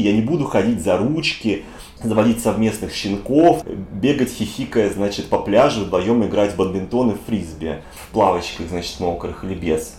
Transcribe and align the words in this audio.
Я 0.00 0.12
не 0.12 0.22
буду 0.22 0.44
ходить 0.44 0.82
за 0.82 0.96
ручки, 0.96 1.64
заводить 2.02 2.42
совместных 2.42 2.94
щенков, 2.94 3.64
бегать 3.92 4.32
хихикая, 4.32 4.90
значит, 4.90 5.26
по 5.26 5.38
пляжу, 5.38 5.84
вдвоем 5.84 6.24
играть 6.24 6.52
в 6.52 6.56
бадминтон 6.56 7.12
и 7.12 7.16
фрисби, 7.26 7.82
в 8.08 8.12
плавочках, 8.12 8.68
значит, 8.68 8.98
мокрых 9.00 9.44
или 9.44 9.54
без. 9.54 9.94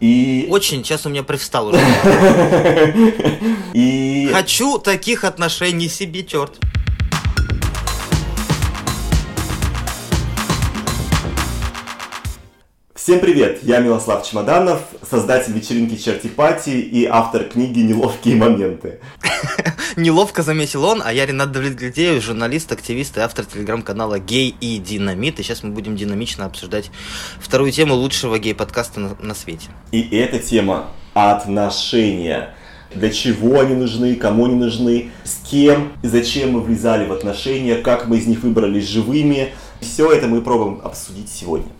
И... 0.00 0.46
Очень 0.50 0.84
сейчас 0.84 1.06
у 1.06 1.08
меня 1.08 1.22
привстал 1.22 1.68
уже. 1.68 1.80
И... 3.72 4.28
Хочу 4.32 4.78
таких 4.78 5.24
отношений 5.24 5.88
себе, 5.88 6.22
черт. 6.22 6.58
Всем 13.06 13.20
привет! 13.20 13.60
Я 13.62 13.78
Милослав 13.78 14.28
Чемоданов, 14.28 14.80
создатель 15.08 15.52
вечеринки 15.52 15.94
Черти 15.94 16.26
Пати 16.26 16.70
и 16.70 17.04
автор 17.04 17.44
книги 17.44 17.78
«Неловкие 17.78 18.34
моменты». 18.34 18.98
Неловко 19.96 20.42
заметил 20.42 20.82
он, 20.82 21.00
а 21.04 21.12
я 21.12 21.24
Ренат 21.24 21.52
Давлетглядеев, 21.52 22.20
журналист, 22.20 22.72
активист 22.72 23.16
и 23.16 23.20
автор 23.20 23.44
телеграм-канала 23.44 24.18
«Гей 24.18 24.56
и 24.60 24.78
Динамит». 24.78 25.38
И 25.38 25.44
сейчас 25.44 25.62
мы 25.62 25.70
будем 25.70 25.94
динамично 25.94 26.46
обсуждать 26.46 26.90
вторую 27.38 27.70
тему 27.70 27.94
лучшего 27.94 28.40
гей-подкаста 28.40 28.98
на, 28.98 29.16
на 29.20 29.34
свете. 29.36 29.68
И 29.92 30.00
эта 30.16 30.40
тема 30.40 30.88
отношения. 31.14 32.56
Для 32.92 33.10
чего 33.10 33.60
они 33.60 33.76
нужны, 33.76 34.16
кому 34.16 34.46
они 34.46 34.56
нужны, 34.56 35.12
с 35.22 35.48
кем 35.48 35.92
и 36.02 36.08
зачем 36.08 36.54
мы 36.54 36.60
влезали 36.60 37.06
в 37.06 37.12
отношения, 37.12 37.76
как 37.76 38.08
мы 38.08 38.18
из 38.18 38.26
них 38.26 38.42
выбрались 38.42 38.88
живыми. 38.88 39.54
Все 39.80 40.10
это 40.10 40.26
мы 40.26 40.42
пробуем 40.42 40.80
обсудить 40.82 41.28
сегодня. 41.28 41.70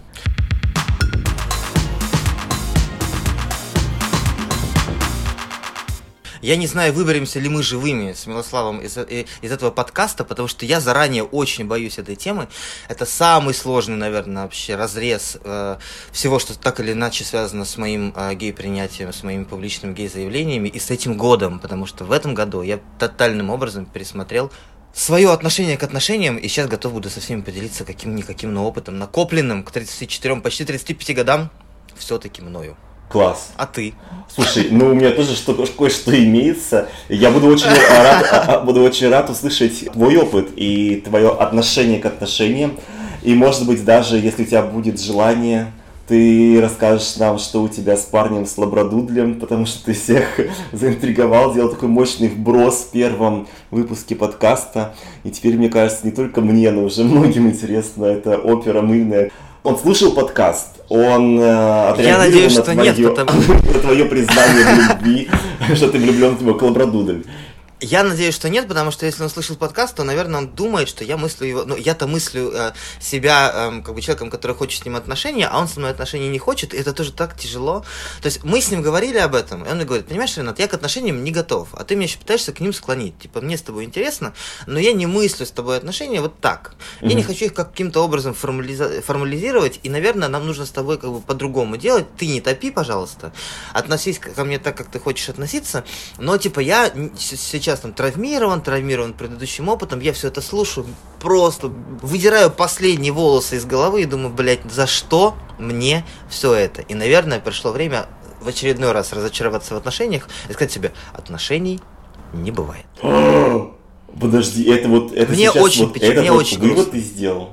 Я 6.46 6.54
не 6.54 6.68
знаю, 6.68 6.92
выберемся 6.92 7.40
ли 7.40 7.48
мы 7.48 7.64
живыми 7.64 8.12
с 8.12 8.24
Милославом 8.28 8.78
из, 8.78 8.96
э, 8.96 9.24
из 9.42 9.50
этого 9.50 9.72
подкаста, 9.72 10.22
потому 10.24 10.46
что 10.46 10.64
я 10.64 10.78
заранее 10.78 11.24
очень 11.24 11.66
боюсь 11.66 11.98
этой 11.98 12.14
темы. 12.14 12.46
Это 12.88 13.04
самый 13.04 13.52
сложный, 13.52 13.96
наверное, 13.96 14.44
вообще 14.44 14.76
разрез 14.76 15.38
э, 15.42 15.76
всего, 16.12 16.38
что 16.38 16.56
так 16.56 16.78
или 16.78 16.92
иначе 16.92 17.24
связано 17.24 17.64
с 17.64 17.76
моим 17.76 18.12
э, 18.14 18.34
гей-принятием, 18.34 19.12
с 19.12 19.24
моими 19.24 19.42
публичными 19.42 19.92
гей-заявлениями 19.92 20.68
и 20.68 20.78
с 20.78 20.92
этим 20.92 21.16
годом, 21.16 21.58
потому 21.58 21.84
что 21.84 22.04
в 22.04 22.12
этом 22.12 22.32
году 22.34 22.62
я 22.62 22.78
тотальным 23.00 23.50
образом 23.50 23.84
пересмотрел 23.84 24.52
свое 24.94 25.32
отношение 25.32 25.76
к 25.76 25.82
отношениям, 25.82 26.36
и 26.36 26.46
сейчас 26.46 26.68
готов 26.68 26.92
буду 26.92 27.10
со 27.10 27.18
всеми 27.18 27.40
поделиться 27.40 27.84
каким-никаким, 27.84 28.54
но 28.54 28.68
опытом, 28.68 28.98
накопленным 28.98 29.64
к 29.64 29.72
34, 29.72 30.36
почти 30.36 30.64
35 30.64 31.16
годам, 31.16 31.50
все-таки 31.96 32.40
мною. 32.40 32.76
Класс. 33.08 33.52
А 33.56 33.66
ты? 33.66 33.94
Слушай, 34.28 34.68
ну 34.70 34.88
у 34.88 34.94
меня 34.94 35.12
тоже 35.12 35.34
что, 35.34 35.54
кое-что 35.54 36.16
имеется. 36.16 36.88
Я 37.08 37.30
буду 37.30 37.46
очень 37.46 37.68
рад, 37.68 38.26
а, 38.30 38.44
а, 38.48 38.60
буду 38.60 38.82
очень 38.82 39.08
рад 39.08 39.30
услышать 39.30 39.90
твой 39.92 40.16
опыт 40.16 40.50
и 40.56 41.02
твое 41.04 41.30
отношение 41.30 42.00
к 42.00 42.06
отношениям. 42.06 42.76
И 43.22 43.34
может 43.34 43.66
быть 43.66 43.84
даже, 43.84 44.18
если 44.18 44.42
у 44.42 44.46
тебя 44.46 44.62
будет 44.62 45.00
желание, 45.00 45.72
ты 46.06 46.60
расскажешь 46.60 47.16
нам, 47.16 47.38
что 47.38 47.62
у 47.62 47.68
тебя 47.68 47.96
с 47.96 48.04
парнем 48.04 48.46
с 48.46 48.56
лабрадудлем, 48.58 49.40
потому 49.40 49.66
что 49.66 49.84
ты 49.84 49.92
всех 49.92 50.38
заинтриговал, 50.72 51.52
сделал 51.52 51.70
такой 51.70 51.88
мощный 51.88 52.28
вброс 52.28 52.86
в 52.88 52.90
первом 52.90 53.48
выпуске 53.70 54.14
подкаста. 54.14 54.94
И 55.24 55.30
теперь, 55.30 55.56
мне 55.56 55.68
кажется, 55.68 56.06
не 56.06 56.12
только 56.12 56.40
мне, 56.40 56.70
но 56.70 56.84
уже 56.84 57.02
многим 57.02 57.48
интересно 57.48 58.04
эта 58.04 58.36
опера 58.36 58.82
мыльная. 58.82 59.30
Он 59.66 59.76
слушал 59.76 60.12
подкаст, 60.12 60.76
он 60.88 61.40
э, 61.40 61.88
отреагировал 61.88 62.06
Я 62.06 62.18
надеюсь, 62.18 62.54
на, 62.54 62.62
что 62.62 62.72
твое, 62.72 62.94
нет, 62.94 63.16
потому... 63.16 63.40
на 63.74 63.80
твое 63.80 64.04
признание 64.04 64.64
в 64.64 64.90
любви, 64.90 65.28
что 65.74 65.88
ты 65.88 65.98
влюблен 65.98 66.36
в 66.36 66.42
него, 66.42 66.54
колобродудель. 66.54 67.26
Я 67.80 68.04
надеюсь, 68.04 68.34
что 68.34 68.48
нет, 68.48 68.68
потому 68.68 68.90
что 68.90 69.04
если 69.04 69.22
он 69.22 69.28
слышал 69.28 69.54
подкаст, 69.54 69.94
то, 69.94 70.02
наверное, 70.02 70.40
он 70.40 70.48
думает, 70.48 70.88
что 70.88 71.04
я 71.04 71.18
мыслю 71.18 71.46
его, 71.46 71.64
ну, 71.64 71.76
я-то 71.76 72.06
мыслю 72.06 72.50
э, 72.54 72.72
себя 73.00 73.52
э, 73.52 73.82
как 73.82 73.94
бы 73.94 74.00
человеком, 74.00 74.30
который 74.30 74.56
хочет 74.56 74.80
с 74.80 74.84
ним 74.86 74.96
отношения, 74.96 75.46
а 75.46 75.58
он 75.58 75.68
со 75.68 75.80
мной 75.80 75.90
отношений 75.90 76.30
не 76.30 76.38
хочет, 76.38 76.72
и 76.72 76.78
это 76.78 76.94
тоже 76.94 77.12
так 77.12 77.36
тяжело. 77.38 77.84
То 78.22 78.28
есть 78.28 78.44
мы 78.44 78.62
с 78.62 78.70
ним 78.70 78.80
говорили 78.80 79.18
об 79.18 79.34
этом, 79.34 79.62
и 79.62 79.68
он 79.68 79.76
мне 79.76 79.84
говорит, 79.84 80.06
понимаешь, 80.06 80.34
Ренат, 80.38 80.58
я 80.58 80.68
к 80.68 80.74
отношениям 80.74 81.22
не 81.22 81.32
готов, 81.32 81.68
а 81.72 81.84
ты 81.84 81.96
меня 81.96 82.06
еще 82.06 82.18
пытаешься 82.18 82.54
к 82.54 82.60
ним 82.60 82.72
склонить. 82.72 83.18
Типа, 83.18 83.42
мне 83.42 83.58
с 83.58 83.62
тобой 83.62 83.84
интересно, 83.84 84.32
но 84.66 84.78
я 84.78 84.94
не 84.94 85.04
мыслю 85.04 85.44
с 85.44 85.50
тобой 85.50 85.76
отношения 85.76 86.22
вот 86.22 86.40
так. 86.40 86.76
Я 87.02 87.12
не 87.12 87.22
хочу 87.22 87.44
их 87.44 87.52
каким-то 87.52 88.02
образом 88.02 88.32
формализа- 88.32 89.02
формализировать, 89.02 89.80
и, 89.82 89.90
наверное, 89.90 90.28
нам 90.28 90.46
нужно 90.46 90.64
с 90.64 90.70
тобой 90.70 90.96
как 90.96 91.10
бы 91.10 91.20
по-другому 91.20 91.76
делать. 91.76 92.06
Ты 92.16 92.26
не 92.26 92.40
топи, 92.40 92.70
пожалуйста, 92.70 93.34
относись 93.74 94.18
ко 94.18 94.44
мне 94.44 94.58
так, 94.58 94.78
как 94.78 94.90
ты 94.90 94.98
хочешь 94.98 95.28
относиться, 95.28 95.84
но, 96.16 96.38
типа, 96.38 96.60
я 96.60 96.90
сейчас 97.18 97.65
сейчас 97.66 97.80
там 97.80 97.92
травмирован, 97.92 98.60
травмирован 98.60 99.12
предыдущим 99.12 99.68
опытом, 99.68 99.98
я 99.98 100.12
все 100.12 100.28
это 100.28 100.40
слушаю, 100.40 100.86
просто 101.20 101.66
выдираю 102.00 102.48
последние 102.48 103.10
волосы 103.10 103.56
из 103.56 103.64
головы 103.64 104.02
и 104.02 104.04
думаю, 104.04 104.32
блядь, 104.32 104.60
за 104.70 104.86
что 104.86 105.34
мне 105.58 106.04
все 106.28 106.54
это? 106.54 106.82
И, 106.82 106.94
наверное, 106.94 107.40
пришло 107.40 107.72
время 107.72 108.06
в 108.40 108.46
очередной 108.46 108.92
раз 108.92 109.12
разочароваться 109.12 109.74
в 109.74 109.78
отношениях 109.78 110.28
и 110.48 110.52
сказать 110.52 110.70
себе, 110.70 110.92
отношений 111.12 111.80
не 112.32 112.52
бывает. 112.52 112.86
Подожди, 114.20 114.62
это 114.70 114.88
вот 114.88 115.12
это 115.12 115.32
мне 115.32 115.46
сейчас 115.46 115.56
очень 115.56 115.86
вот, 115.86 115.94
печаль, 115.94 116.10
это 116.10 116.20
мне 116.20 116.30
вот 116.30 116.38
очень 116.38 116.58
вывод 116.60 116.74
грустно. 116.76 116.92
ты 116.92 117.00
сделал. 117.00 117.50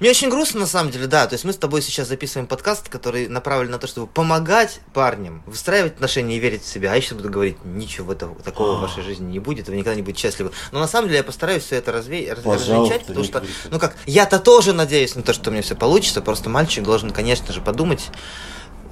Мне 0.00 0.10
очень 0.10 0.28
грустно, 0.28 0.60
на 0.60 0.66
самом 0.66 0.90
деле, 0.90 1.06
да. 1.06 1.26
То 1.26 1.34
есть 1.34 1.44
мы 1.44 1.52
с 1.52 1.56
тобой 1.56 1.82
сейчас 1.82 2.08
записываем 2.08 2.46
подкаст, 2.46 2.88
который 2.88 3.28
направлен 3.28 3.70
на 3.70 3.78
то, 3.78 3.86
чтобы 3.86 4.06
помогать 4.06 4.80
парням, 4.92 5.42
выстраивать 5.46 5.94
отношения 5.94 6.36
и 6.36 6.40
верить 6.40 6.62
в 6.62 6.68
себя. 6.68 6.92
А 6.92 6.96
я 6.96 7.00
сейчас 7.00 7.14
буду 7.14 7.30
говорить, 7.30 7.56
ничего 7.64 8.12
этого, 8.12 8.34
такого 8.36 8.76
в 8.76 8.80
вашей 8.80 9.02
жизни 9.02 9.32
не 9.32 9.38
будет, 9.38 9.68
вы 9.68 9.76
никогда 9.76 9.94
не 9.94 10.02
будете 10.02 10.22
счастливы. 10.22 10.52
Но 10.72 10.80
на 10.80 10.88
самом 10.88 11.08
деле 11.08 11.18
я 11.18 11.24
постараюсь 11.24 11.64
все 11.64 11.76
это 11.76 11.92
разве... 11.92 12.32
развенчать, 12.32 13.06
потому 13.06 13.24
что, 13.24 13.42
ну 13.70 13.78
как, 13.78 13.96
я-то 14.06 14.38
тоже 14.38 14.72
надеюсь 14.72 15.14
на 15.14 15.22
то, 15.22 15.32
что 15.32 15.50
у 15.50 15.52
меня 15.52 15.62
все 15.62 15.74
получится, 15.74 16.20
просто 16.20 16.50
мальчик 16.50 16.84
должен, 16.84 17.10
конечно 17.10 17.52
же, 17.52 17.60
подумать, 17.60 18.10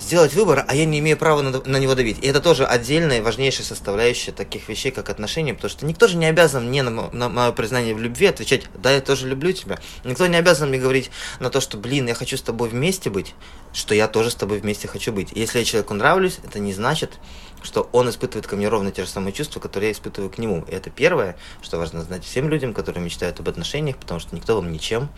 сделать 0.05 0.35
выбор, 0.35 0.65
а 0.69 0.75
я 0.75 0.85
не 0.85 0.99
имею 0.99 1.17
права 1.17 1.43
на, 1.43 1.51
на 1.51 1.77
него 1.79 1.95
давить. 1.95 2.19
И 2.23 2.27
это 2.27 2.41
тоже 2.41 2.67
отдельная 2.67 3.23
важнейшая 3.23 3.67
составляющая 3.67 4.33
таких 4.33 4.69
вещей, 4.69 4.93
как 4.93 5.09
отношения, 5.09 5.55
потому 5.55 5.71
что 5.71 5.87
никто 5.87 6.07
же 6.07 6.17
не 6.17 6.27
обязан 6.27 6.69
мне 6.69 6.83
на, 6.83 7.11
на 7.11 7.29
мое 7.29 7.53
признание 7.53 7.95
в 7.95 8.01
любви 8.01 8.27
отвечать, 8.27 8.65
да, 8.75 8.93
я 8.93 9.01
тоже 9.01 9.27
люблю 9.27 9.53
тебя. 9.53 9.79
Никто 10.05 10.27
не 10.27 10.37
обязан 10.37 10.69
мне 10.69 10.79
говорить 10.79 11.11
на 11.41 11.51
то, 11.51 11.61
что, 11.61 11.79
блин, 11.79 12.07
я 12.07 12.15
хочу 12.15 12.37
с 12.37 12.43
тобой 12.43 12.69
вместе 12.69 13.09
быть, 13.11 13.35
что 13.73 13.95
я 13.95 14.07
тоже 14.07 14.31
с 14.31 14.35
тобой 14.35 14.61
вместе 14.61 14.87
хочу 14.87 15.13
быть. 15.13 15.31
Если 15.33 15.59
я 15.59 15.65
человеку 15.65 15.95
нравлюсь, 15.95 16.39
это 16.45 16.59
не 16.59 16.75
значит, 16.75 17.13
что 17.65 17.89
он 17.93 18.09
испытывает 18.09 18.47
ко 18.47 18.57
мне 18.57 18.69
ровно 18.69 18.93
те 18.93 19.03
же 19.03 19.09
самые 19.09 19.33
чувства, 19.33 19.59
которые 19.59 19.89
я 19.89 19.93
испытываю 19.93 20.31
к 20.31 20.39
нему. 20.39 20.65
И 20.69 20.73
это 20.73 20.91
первое, 20.91 21.37
что 21.63 21.79
важно 21.79 22.03
знать 22.03 22.25
всем 22.25 22.49
людям, 22.49 22.73
которые 22.75 23.03
мечтают 23.03 23.41
об 23.41 23.49
отношениях, 23.49 23.97
потому 23.97 24.21
что 24.21 24.37
никто 24.37 24.55
вам 24.55 24.71
ничем, 24.71 25.09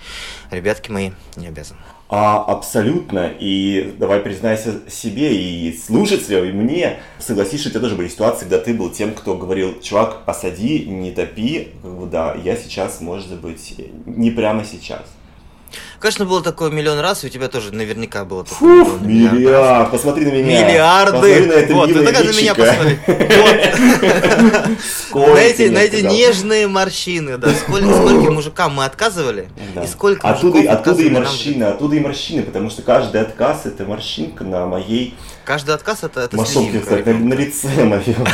ребятки 0.51 0.91
мои, 0.91 1.11
не 1.37 1.49
обязан. 1.49 1.77
А, 2.09 2.45
абсолютно. 2.45 3.33
И 3.39 3.97
давай 3.99 4.21
признайся 4.21 4.89
себе 4.89 5.37
и 5.37 5.77
слушателям, 5.77 6.45
и 6.45 6.53
мне. 6.53 7.01
Согласись, 7.19 7.61
что 7.61 7.69
у 7.69 7.73
тебя 7.73 7.81
тоже 7.81 7.97
были 7.97 8.09
ситуации, 8.09 8.41
когда 8.41 8.59
ты 8.59 8.75
был 8.75 8.91
тем, 8.91 9.13
кто 9.13 9.37
говорил, 9.37 9.81
чувак, 9.81 10.25
посади, 10.25 10.87
не 10.87 11.11
топи. 11.11 11.73
Как 11.83 11.91
бы, 11.91 12.07
да, 12.07 12.35
я 12.35 12.57
сейчас, 12.57 13.01
может 13.01 13.41
быть, 13.41 13.75
не 14.07 14.31
прямо 14.31 14.65
сейчас. 14.65 15.03
Конечно, 15.99 16.25
было 16.25 16.43
такое 16.43 16.71
миллион 16.71 17.01
раз, 17.01 17.25
и 17.25 17.27
у 17.27 17.31
тебя 17.31 17.49
тоже 17.49 17.73
наверняка 17.75 18.25
было 18.25 18.45
такое. 18.45 18.85
Фух, 18.85 19.01
миллиард, 19.01 19.35
миллиард, 19.35 19.91
посмотри 19.91 20.25
на 20.27 20.31
меня. 20.33 20.69
Миллиарды. 20.69 21.13
Посмотри 21.13 21.47
на 21.47 21.53
это 21.53 21.75
вот, 21.75 21.93
только 21.93 22.25
на 22.25 22.31
меня 22.31 22.55
посмотри. 22.55 22.99
На 25.17 25.39
эти, 25.41 25.69
на 25.69 25.79
эти 25.79 26.03
нежные 26.03 26.67
морщины, 26.69 27.39
да. 27.39 27.49
Сколько, 27.55 27.87
мужикам 28.31 28.75
мы 28.75 28.85
отказывали, 28.85 29.49
Да. 29.75 29.85
и 29.85 29.87
сколько 29.87 30.29
Оттуда, 30.29 30.61
оттуда 30.73 31.03
и 31.03 31.11
морщины, 31.11 31.65
оттуда 31.65 31.97
и 31.97 32.01
морщины, 32.01 32.43
потому 32.43 32.71
что 32.71 32.83
каждый 32.83 33.23
отказ 33.23 33.65
это 33.65 33.85
морщинка 33.85 34.45
на 34.45 34.67
моей 34.67 35.15
Каждый 35.45 35.75
отказ 35.75 36.03
это, 36.03 36.21
это 36.23 36.37
кстати, 36.37 36.59
на, 36.67 36.97
ребенка. 36.97 37.25
на 37.25 37.35
лице 37.35 37.69
моем. 37.85 38.27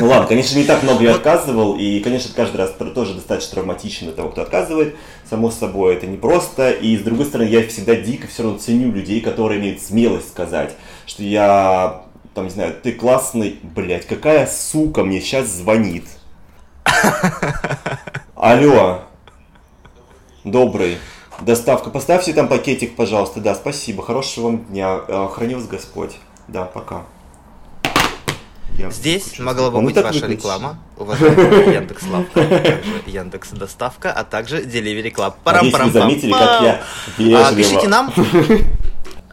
Ну 0.00 0.06
ладно, 0.06 0.26
конечно, 0.26 0.56
не 0.58 0.64
так 0.64 0.82
много 0.82 1.04
я 1.04 1.14
отказывал, 1.14 1.76
и, 1.76 2.00
конечно, 2.00 2.32
каждый 2.34 2.56
раз 2.56 2.72
тоже 2.94 3.14
достаточно 3.14 3.54
травматично 3.54 4.06
для 4.08 4.16
того, 4.16 4.30
кто 4.30 4.42
отказывает. 4.42 4.96
Само 5.28 5.50
собой, 5.50 5.94
это 5.94 6.06
непросто. 6.06 6.70
И, 6.70 6.96
с 6.96 7.02
другой 7.02 7.26
стороны, 7.26 7.48
я 7.48 7.66
всегда 7.66 7.94
дико 7.94 8.26
все 8.26 8.42
равно 8.42 8.58
ценю 8.58 8.92
людей, 8.92 9.20
которые 9.20 9.60
имеют 9.60 9.80
смелость 9.82 10.28
сказать, 10.28 10.74
что 11.06 11.22
я, 11.22 12.02
там, 12.34 12.44
не 12.44 12.50
знаю, 12.50 12.74
ты 12.82 12.92
классный, 12.92 13.58
блядь, 13.62 14.06
какая 14.06 14.46
сука 14.46 15.04
мне 15.04 15.20
сейчас 15.20 15.48
звонит. 15.48 16.04
Алло, 18.34 19.02
добрый. 20.44 20.98
Доставка. 21.40 21.90
Поставьте 21.90 22.32
там 22.34 22.46
пакетик, 22.46 22.94
пожалуйста. 22.94 23.40
Да, 23.40 23.54
спасибо. 23.54 24.04
Хорошего 24.04 24.44
вам 24.46 24.64
дня. 24.66 25.00
Храни 25.32 25.54
вас 25.54 25.66
Господь. 25.66 26.16
Да, 26.46 26.64
пока. 26.64 27.02
Я 28.78 28.90
Здесь 28.90 29.38
могла 29.38 29.70
бы 29.70 29.82
быть 29.82 29.94
ваша 29.96 30.20
выключен. 30.20 30.30
реклама, 30.30 30.78
уважаемый 30.96 31.74
Яндекс 31.74 32.04
Лавка, 32.06 32.40
а 32.40 32.58
также 32.58 33.02
Яндекс 33.06 33.50
Доставка, 33.50 34.12
а 34.12 34.24
также 34.24 34.62
Delivery 34.62 35.12
Club. 35.14 35.34
Надеюсь, 35.44 35.74
вы 35.74 35.90
заметили, 35.90 36.32
как 36.32 36.62
я 36.62 36.82
вежливо... 37.18 37.48
А, 37.48 37.54
Пишите 37.54 37.88
нам. 37.88 38.12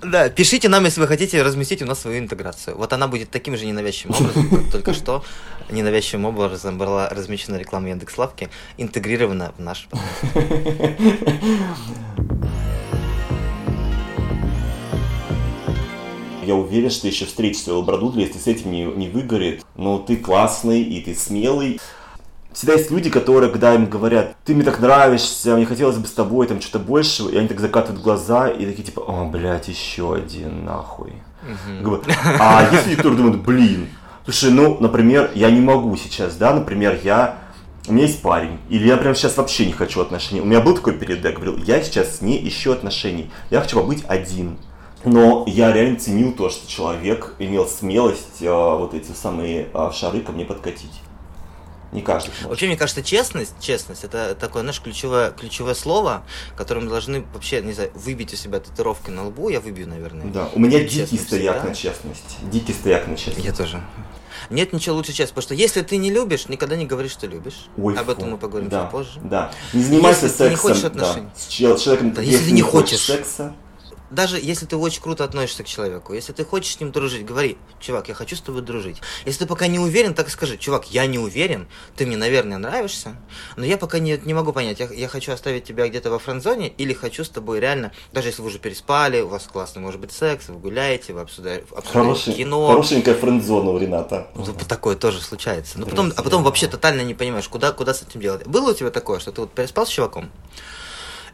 Да, 0.02 0.30
пишите 0.30 0.70
нам, 0.70 0.86
если 0.86 1.02
вы 1.02 1.08
хотите 1.08 1.42
разместить 1.44 1.82
у 1.82 1.86
нас 1.86 2.00
свою 2.00 2.20
интеграцию. 2.20 2.78
Вот 2.78 2.94
она 2.94 3.10
будет 3.10 3.32
таким 3.32 3.58
же 3.58 3.66
ненавязчивым 3.66 4.16
образом, 4.16 4.50
как 4.50 4.72
только 4.86 4.94
что 4.94 5.26
ненавязчивым 5.70 6.24
образом 6.26 6.78
была 6.78 7.10
размещена 7.10 7.58
реклама 7.58 7.90
Яндекс.Лавки, 7.90 8.48
интегрирована 8.78 9.52
в 9.58 9.62
наш 9.62 9.90
Я 16.50 16.56
уверен, 16.56 16.90
что 16.90 17.06
еще 17.06 17.26
встретишь 17.26 17.62
своего 17.62 17.84
Брадудля, 17.84 18.26
если 18.26 18.40
с 18.40 18.48
этим 18.48 18.72
не, 18.72 18.84
не 18.84 19.08
выгорит. 19.08 19.64
Но 19.76 20.00
ты 20.00 20.18
классный 20.18 20.82
и 20.82 21.00
ты 21.00 21.14
смелый. 21.14 21.80
Всегда 22.54 22.74
есть 22.74 22.90
люди, 22.90 23.12
которые, 23.12 23.52
когда 23.52 23.76
им 23.76 23.86
говорят, 23.86 24.36
ты 24.46 24.56
мне 24.56 24.64
так 24.64 24.80
нравишься, 24.80 25.56
мне 25.56 25.68
хотелось 25.68 25.98
бы 25.98 26.08
с 26.08 26.12
тобой 26.12 26.48
там 26.48 26.60
что-то 26.60 26.80
больше, 26.80 27.26
и 27.26 27.38
они 27.38 27.48
так 27.48 27.60
закатывают 27.60 28.02
глаза 28.02 28.50
и 28.50 28.66
такие 28.66 28.82
типа, 28.82 29.02
о, 29.02 29.26
блядь, 29.26 29.68
еще 29.68 30.16
один, 30.16 30.66
нахуй. 30.66 31.14
Угу. 31.44 32.02
А 32.40 32.68
есть 32.72 32.88
люди, 32.88 32.98
которые 32.98 33.18
думают, 33.18 33.44
блин, 33.44 33.88
слушай, 34.24 34.50
ну, 34.50 34.76
например, 34.80 35.30
я 35.36 35.52
не 35.52 35.62
могу 35.62 35.96
сейчас, 35.98 36.36
да, 36.36 36.52
например, 36.52 37.00
я 37.04 37.38
у 37.88 37.94
меня 37.94 38.08
есть 38.08 38.24
парень, 38.24 38.58
или 38.70 38.88
я 38.88 38.98
прям 38.98 39.14
сейчас 39.14 39.38
вообще 39.38 39.68
не 39.68 39.74
хочу 39.74 40.02
отношений. 40.02 40.42
У 40.42 40.46
меня 40.46 40.62
был 40.62 40.74
такой 40.74 40.94
период, 40.94 41.24
я 41.24 41.32
говорил, 41.32 41.58
я 41.58 41.80
сейчас 41.84 42.22
не 42.22 42.48
ищу 42.48 42.72
отношений, 42.72 43.30
я 43.52 43.62
хочу 43.62 43.80
побыть 43.80 44.04
один. 44.08 44.58
Но 45.06 45.46
я 45.48 45.72
реально 45.72 46.00
ценил 46.00 46.34
то, 46.34 46.50
что 46.50 46.68
человек 46.68 47.36
имел 47.40 47.68
смелость 47.68 48.42
э, 48.42 48.50
вот 48.50 48.94
эти 48.94 49.12
самые 49.12 49.70
э, 49.74 49.92
шары 49.94 50.22
ко 50.22 50.32
мне 50.32 50.46
подкатить. 50.46 51.02
Не 51.92 52.02
каждый. 52.02 52.30
Может. 52.30 52.46
Вообще, 52.46 52.68
мне 52.68 52.78
кажется, 52.78 53.02
честность, 53.02 53.54
честность, 53.60 54.04
это 54.04 54.36
такое, 54.36 54.62
знаешь, 54.62 54.80
ключевое, 54.80 55.32
ключевое 55.32 55.74
слово, 55.74 56.24
которым 56.56 56.88
должны 56.88 57.26
вообще, 57.34 57.62
не 57.62 57.74
знаю, 57.74 57.92
выбить 57.96 58.34
у 58.34 58.36
себя 58.36 58.60
татуировки 58.60 59.10
на 59.10 59.26
лбу, 59.26 59.50
я 59.50 59.60
выбью, 59.60 59.88
наверное. 59.88 60.28
Да, 60.28 60.50
у 60.54 60.60
меня 60.60 60.82
дикий 60.84 61.18
стояк 61.18 61.56
всегда. 61.56 61.70
на 61.70 61.76
честность. 61.76 62.38
Дикий 62.44 62.74
стояк 62.74 63.08
на 63.08 63.18
честность. 63.18 63.46
Я 63.46 63.54
тоже. 63.54 63.82
Нет 64.52 64.72
ничего 64.72 64.96
лучше 64.96 65.12
честности, 65.12 65.34
потому 65.34 65.44
что 65.44 65.56
если 65.56 65.82
ты 65.82 65.98
не 65.98 66.12
любишь, 66.12 66.48
никогда 66.48 66.76
не 66.76 66.86
говори, 66.86 67.10
что 67.10 67.26
любишь. 67.26 67.68
Ой, 67.78 67.96
Об 67.96 68.10
этом 68.10 68.32
мы 68.32 68.38
поговорим 68.38 68.70
да, 68.70 68.84
чуть 68.84 68.92
позже. 68.92 69.20
Да. 69.24 69.52
Не 69.74 69.84
занимайся 69.84 70.26
если 70.26 70.38
сексом. 70.38 70.46
Ты 70.46 70.50
не 70.52 70.56
хочешь 70.56 70.84
отношений. 70.84 71.28
Да. 71.34 71.78
С 71.78 71.82
человеком, 71.82 72.14
да, 72.14 72.22
если, 72.22 72.34
если 72.34 72.50
ты 72.50 72.52
не 72.52 72.62
хочешь 72.62 73.02
секса, 73.02 73.56
даже 74.12 74.40
если 74.40 74.66
ты 74.66 74.76
очень 74.76 75.02
круто 75.02 75.24
относишься 75.24 75.64
к 75.64 75.68
человеку, 75.68 76.14
если 76.14 76.34
ты 76.34 76.46
хочешь 76.46 76.76
с 76.76 76.80
ним 76.80 76.92
дружить, 76.92 77.26
говори, 77.26 77.58
чувак, 77.80 78.10
я 78.10 78.14
хочу 78.14 78.36
с 78.36 78.42
тобой 78.42 78.62
дружить. 78.62 79.02
Если 79.26 79.40
ты 79.40 79.46
пока 79.46 79.68
не 79.68 79.80
уверен, 79.80 80.14
так 80.14 80.28
и 80.28 80.32
скажи, 80.32 80.58
чувак, 80.58 80.92
я 80.92 81.06
не 81.06 81.20
уверен, 81.20 81.68
ты 81.96 82.06
мне, 82.06 82.18
наверное, 82.18 82.58
нравишься, 82.58 83.16
но 83.56 83.66
я 83.66 83.78
пока 83.78 84.00
не, 84.00 84.20
не 84.24 84.34
могу 84.34 84.54
понять, 84.54 84.80
я, 84.80 84.88
я 84.88 85.08
хочу 85.08 85.32
оставить 85.32 85.64
тебя 85.64 85.88
где-то 85.88 86.10
во 86.10 86.20
френдзоне 86.20 86.70
или 86.70 86.94
хочу 86.94 87.24
с 87.24 87.30
тобой 87.30 87.60
реально, 87.60 87.92
даже 88.12 88.30
если 88.30 88.42
вы 88.42 88.48
уже 88.48 88.60
переспали, 88.60 89.22
у 89.22 89.28
вас 89.28 89.48
классный 89.52 89.82
может 89.82 90.00
быть 90.00 90.12
секс, 90.12 90.50
вы 90.50 90.60
гуляете, 90.60 91.14
вы 91.14 91.22
обсуждаете, 91.22 91.66
обсуждаете 91.76 92.34
кино. 92.34 92.68
Хорошенькая 92.68 93.16
френдзона 93.16 93.72
у 93.72 93.78
Рената. 93.78 94.28
Ну, 94.36 94.46
такое 94.68 94.96
тоже 94.96 95.22
случается. 95.22 95.80
Но 95.80 95.86
потом, 95.86 96.14
а 96.16 96.24
потом 96.24 96.44
вообще 96.44 96.68
тотально 96.68 97.02
не 97.02 97.14
понимаешь, 97.14 97.48
куда, 97.48 97.72
куда 97.72 97.94
с 97.94 98.02
этим 98.02 98.22
делать. 98.22 98.46
Было 98.48 98.72
у 98.72 98.74
тебя 98.74 98.90
такое, 98.90 99.20
что 99.20 99.32
ты 99.32 99.42
вот 99.42 99.52
переспал 99.52 99.86
с 99.86 99.90
чуваком, 99.90 100.30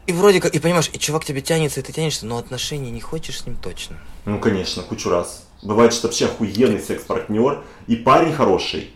и 0.06 0.12
вроде 0.12 0.40
как, 0.40 0.54
и 0.54 0.58
понимаешь, 0.58 0.90
и 0.92 0.98
чувак 0.98 1.24
тебе 1.24 1.40
тянется, 1.40 1.80
и 1.80 1.82
ты 1.82 1.92
тянешься, 1.92 2.26
но 2.26 2.38
отношений 2.38 2.90
не 2.90 3.00
хочешь 3.00 3.40
с 3.40 3.46
ним 3.46 3.56
точно. 3.56 3.98
Ну, 4.24 4.38
конечно, 4.38 4.82
кучу 4.82 5.10
раз. 5.10 5.46
Бывает, 5.62 5.92
что 5.92 6.06
вообще 6.06 6.26
охуенный 6.26 6.80
секс-партнер 6.80 7.62
и 7.86 7.96
парень 7.96 8.32
хороший, 8.32 8.90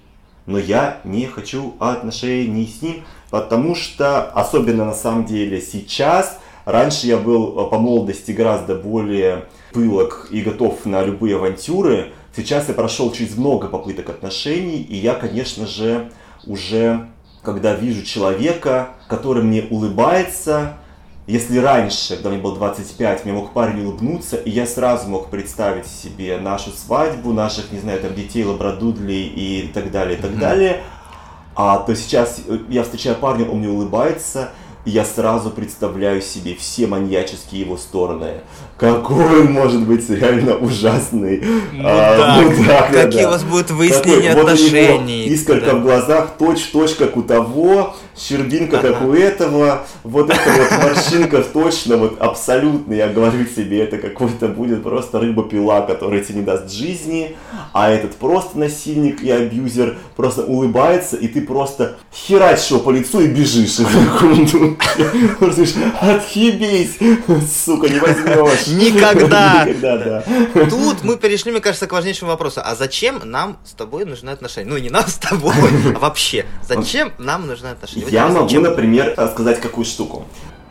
но 0.46 0.58
я 0.58 1.00
не 1.04 1.26
хочу 1.26 1.74
отношений 1.78 2.66
с 2.66 2.82
ним, 2.82 3.04
потому 3.30 3.74
что, 3.74 4.30
особенно 4.30 4.84
на 4.84 4.94
самом 4.94 5.24
деле 5.24 5.60
сейчас, 5.60 6.38
раньше 6.64 7.06
я 7.06 7.16
был 7.16 7.58
э, 7.58 7.70
по 7.70 7.78
молодости 7.78 8.32
гораздо 8.32 8.74
более 8.74 9.46
пылок 9.72 10.28
и 10.30 10.42
готов 10.42 10.84
на 10.84 11.02
любые 11.02 11.36
авантюры, 11.36 12.12
сейчас 12.36 12.68
я 12.68 12.74
прошел 12.74 13.12
через 13.12 13.36
много 13.36 13.68
попыток 13.68 14.10
отношений, 14.10 14.82
и 14.82 14.96
я, 14.96 15.14
конечно 15.14 15.66
же, 15.66 16.10
уже, 16.46 17.08
когда 17.42 17.74
вижу 17.74 18.04
человека, 18.04 18.90
который 19.08 19.42
мне 19.42 19.66
улыбается, 19.70 20.76
если 21.26 21.58
раньше, 21.58 22.14
когда 22.14 22.30
мне 22.30 22.38
было 22.38 22.56
25, 22.56 23.24
мне 23.24 23.34
мог 23.34 23.52
парень 23.52 23.84
улыбнуться, 23.84 24.36
и 24.36 24.50
я 24.50 24.66
сразу 24.66 25.08
мог 25.08 25.30
представить 25.30 25.86
себе 25.86 26.38
нашу 26.38 26.70
свадьбу, 26.70 27.32
наших, 27.32 27.70
не 27.72 27.78
знаю, 27.78 28.00
там, 28.00 28.14
детей, 28.14 28.44
лабрадудлей 28.44 29.26
и 29.26 29.70
так 29.72 29.90
далее, 29.90 30.18
и 30.18 30.20
так 30.20 30.32
mm-hmm. 30.32 30.38
далее, 30.38 30.82
а 31.54 31.78
то 31.78 31.94
сейчас 31.94 32.40
я 32.68 32.82
встречаю 32.82 33.16
парня, 33.16 33.48
он 33.48 33.58
мне 33.58 33.68
улыбается, 33.68 34.50
я 34.86 35.04
сразу 35.04 35.50
представляю 35.50 36.22
себе 36.22 36.54
все 36.54 36.86
маньяческие 36.86 37.60
его 37.60 37.76
стороны. 37.76 38.40
Какой 38.78 39.42
он 39.42 39.52
может 39.52 39.82
быть 39.86 40.08
реально 40.08 40.56
ужасный. 40.56 41.44
Мудак. 41.72 41.86
А, 41.86 42.40
мудак 42.40 42.92
Какие 42.92 43.22
да. 43.22 43.28
у 43.28 43.30
вас 43.32 43.44
будут 43.44 43.70
выяснения 43.72 44.34
Такой, 44.34 44.54
отношений. 44.54 45.24
Вот 45.24 45.32
искорка 45.32 45.66
да. 45.66 45.74
в 45.74 45.82
глазах, 45.82 46.30
точь-точь, 46.38 46.94
как 46.94 47.16
у 47.16 47.22
того, 47.22 47.94
щербинка, 48.20 48.78
как 48.78 49.02
у 49.02 49.12
этого, 49.12 49.86
вот 50.04 50.30
эта 50.30 50.50
вот 50.50 50.70
морщинка 50.82 51.42
точно, 51.42 51.96
вот 51.96 52.20
абсолютно, 52.20 52.92
я 52.92 53.08
говорю 53.08 53.46
себе, 53.46 53.82
это 53.82 53.98
какой-то 53.98 54.48
будет 54.48 54.82
просто 54.82 55.20
рыба-пила, 55.20 55.82
которая 55.82 56.22
тебе 56.22 56.40
не 56.40 56.44
даст 56.44 56.70
жизни, 56.70 57.36
а 57.72 57.90
этот 57.90 58.16
просто 58.16 58.58
насильник 58.58 59.22
и 59.22 59.30
абьюзер 59.30 59.98
просто 60.16 60.44
улыбается, 60.44 61.16
и 61.16 61.28
ты 61.28 61.40
просто 61.40 61.96
херачишь 62.12 62.70
его 62.70 62.80
по 62.80 62.90
лицу 62.90 63.20
и 63.20 63.28
бежишь 63.28 63.70
в 63.70 63.76
секунду. 63.76 64.76
Отъебись, 66.00 66.98
сука, 67.64 67.88
не 67.88 67.98
возьмешь. 67.98 68.66
Никогда. 68.68 69.64
Никогда, 69.66 69.98
да. 69.98 70.24
Тут 70.68 71.04
мы 71.04 71.16
перешли, 71.16 71.52
мне 71.52 71.60
кажется, 71.60 71.86
к 71.86 71.92
важнейшему 71.92 72.30
вопросу. 72.30 72.60
А 72.64 72.74
зачем 72.74 73.20
нам 73.24 73.58
с 73.64 73.72
тобой 73.72 74.04
нужны 74.04 74.30
отношения? 74.30 74.68
Ну, 74.68 74.78
не 74.78 74.90
нам 74.90 75.06
с 75.06 75.14
тобой, 75.14 75.54
а 75.94 75.98
вообще. 75.98 76.46
Зачем 76.66 77.12
нам 77.18 77.46
нужны 77.46 77.68
отношения? 77.68 78.09
Я 78.10 78.28
могу, 78.28 78.60
например, 78.60 79.14
сказать 79.32 79.60
какую 79.60 79.84
штуку. 79.84 80.24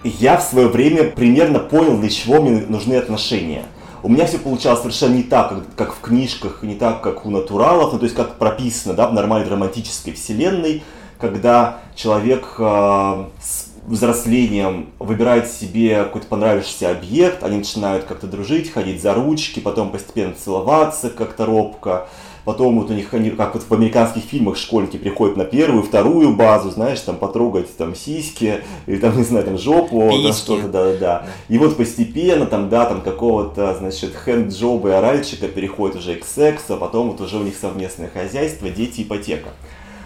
Я 0.03 0.38
в 0.38 0.44
свое 0.44 0.68
время 0.68 1.06
примерно 1.06 1.59
понял, 1.59 1.97
для 1.97 2.09
чего 2.09 2.41
мне 2.41 2.65
нужны 2.68 2.95
отношения. 2.95 3.63
У 4.01 4.09
меня 4.09 4.25
все 4.25 4.38
получалось 4.38 4.80
совершенно 4.80 5.15
не 5.15 5.24
так, 5.24 5.50
как, 5.50 5.75
как 5.75 5.95
в 5.95 6.00
книжках, 6.00 6.63
не 6.63 6.75
так, 6.75 7.01
как 7.01 7.25
у 7.25 7.30
натуралов, 7.30 7.91
ну, 7.91 8.00
то 8.00 8.06
есть 8.06 8.15
как 8.15 8.38
прописано 8.38 8.94
да, 8.94 9.09
в 9.09 9.13
нормальной 9.13 9.50
романтической 9.50 10.13
вселенной, 10.13 10.83
когда 11.19 11.80
человек 11.95 12.56
э, 12.57 13.25
с 13.41 13.69
взрослением 13.86 14.91
выбирают 15.00 15.47
себе 15.47 16.03
какой-то 16.03 16.27
понравившийся 16.27 16.91
объект, 16.91 17.44
они 17.44 17.57
начинают 17.57 18.06
как-то 18.06 18.27
дружить, 18.27 18.71
ходить 18.71 19.01
за 19.01 19.13
ручки, 19.13 19.59
потом 19.59 19.91
постепенно 19.91 20.33
целоваться 20.33 21.09
как-то 21.09 21.45
робко. 21.45 22.07
Потом 22.50 22.80
вот 22.80 22.90
у 22.90 22.96
них, 22.96 23.13
они, 23.13 23.30
как 23.30 23.54
вот 23.54 23.63
в 23.69 23.72
американских 23.72 24.24
фильмах, 24.24 24.57
школьники 24.57 24.98
приходят 24.98 25.38
на 25.38 25.46
первую, 25.46 25.84
вторую 25.84 26.36
базу, 26.36 26.72
знаешь, 26.72 27.00
там 27.00 27.15
потрогать 27.15 27.77
там 27.77 27.94
сиськи, 27.94 28.63
или 28.88 28.98
там, 28.98 29.15
не 29.15 29.24
знаю, 29.24 29.46
там 29.46 29.60
жопу, 29.60 30.10
там 30.10 30.34
что-то, 30.34 30.68
да-да-да. 30.68 31.27
И 31.48 31.60
вот 31.60 31.77
постепенно 31.77 32.48
там, 32.48 32.70
да, 32.70 32.88
там 32.88 33.01
какого-то, 33.01 33.75
значит, 33.75 34.15
хенд-джоба 34.25 34.89
и 34.89 34.91
оральчика 34.94 35.48
переходит 35.48 35.98
уже 35.98 36.15
к 36.15 36.25
сексу, 36.25 36.74
а 36.74 36.77
потом 36.77 37.12
вот 37.12 37.22
уже 37.22 37.38
у 37.38 37.44
них 37.44 37.56
совместное 37.56 38.10
хозяйство, 38.10 38.68
дети, 38.72 39.01
ипотека. 39.01 39.50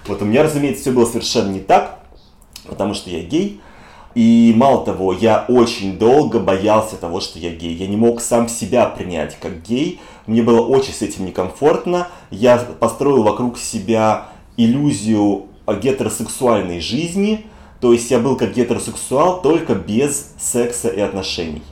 Вот 0.06 0.22
у 0.22 0.26
меня, 0.26 0.44
разумеется, 0.44 0.82
все 0.82 0.92
было 0.92 1.06
совершенно 1.06 1.50
не 1.50 1.62
так, 1.62 2.00
потому 2.68 2.94
что 2.94 3.10
я 3.10 3.22
гей, 3.22 3.62
и 4.16 4.54
мало 4.56 4.86
того, 4.86 5.12
я 5.12 5.46
очень 5.48 5.98
долго 5.98 6.40
боялся 6.40 6.98
того, 6.98 7.20
что 7.20 7.40
я 7.40 7.50
гей. 7.50 7.74
Я 7.74 7.88
не 7.88 7.98
мог 7.98 8.22
сам 8.22 8.48
себя 8.48 8.86
принять 8.86 9.38
как 9.40 9.64
гей. 9.64 10.00
Мне 10.28 10.44
было 10.44 10.62
очень 10.62 10.94
с 10.94 11.02
этим 11.02 11.26
некомфортно. 11.26 12.08
Я 12.30 12.58
построил 12.58 13.24
вокруг 13.24 13.58
себя 13.58 14.28
иллюзию 14.56 15.48
гетеросексуальной 15.68 16.80
жизни. 16.80 17.46
То 17.82 17.92
есть 17.92 18.12
я 18.12 18.20
был 18.20 18.38
как 18.38 18.54
гетеросексуал, 18.54 19.42
только 19.42 19.74
без 19.74 20.32
секса 20.38 20.90
и 20.90 21.00
отношений. 21.00 21.64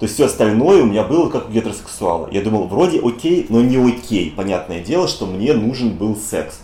То 0.00 0.06
есть 0.06 0.16
все 0.16 0.26
остальное 0.26 0.82
у 0.82 0.86
меня 0.86 1.04
было 1.04 1.30
как 1.30 1.48
у 1.48 1.52
гетеросексуала. 1.52 2.28
Я 2.32 2.42
думал, 2.42 2.66
вроде 2.66 3.00
окей, 3.00 3.46
но 3.48 3.60
не 3.60 3.76
окей. 3.76 4.32
Понятное 4.36 4.80
дело, 4.80 5.06
что 5.06 5.26
мне 5.26 5.54
нужен 5.54 5.90
был 5.90 6.16
секс. 6.16 6.58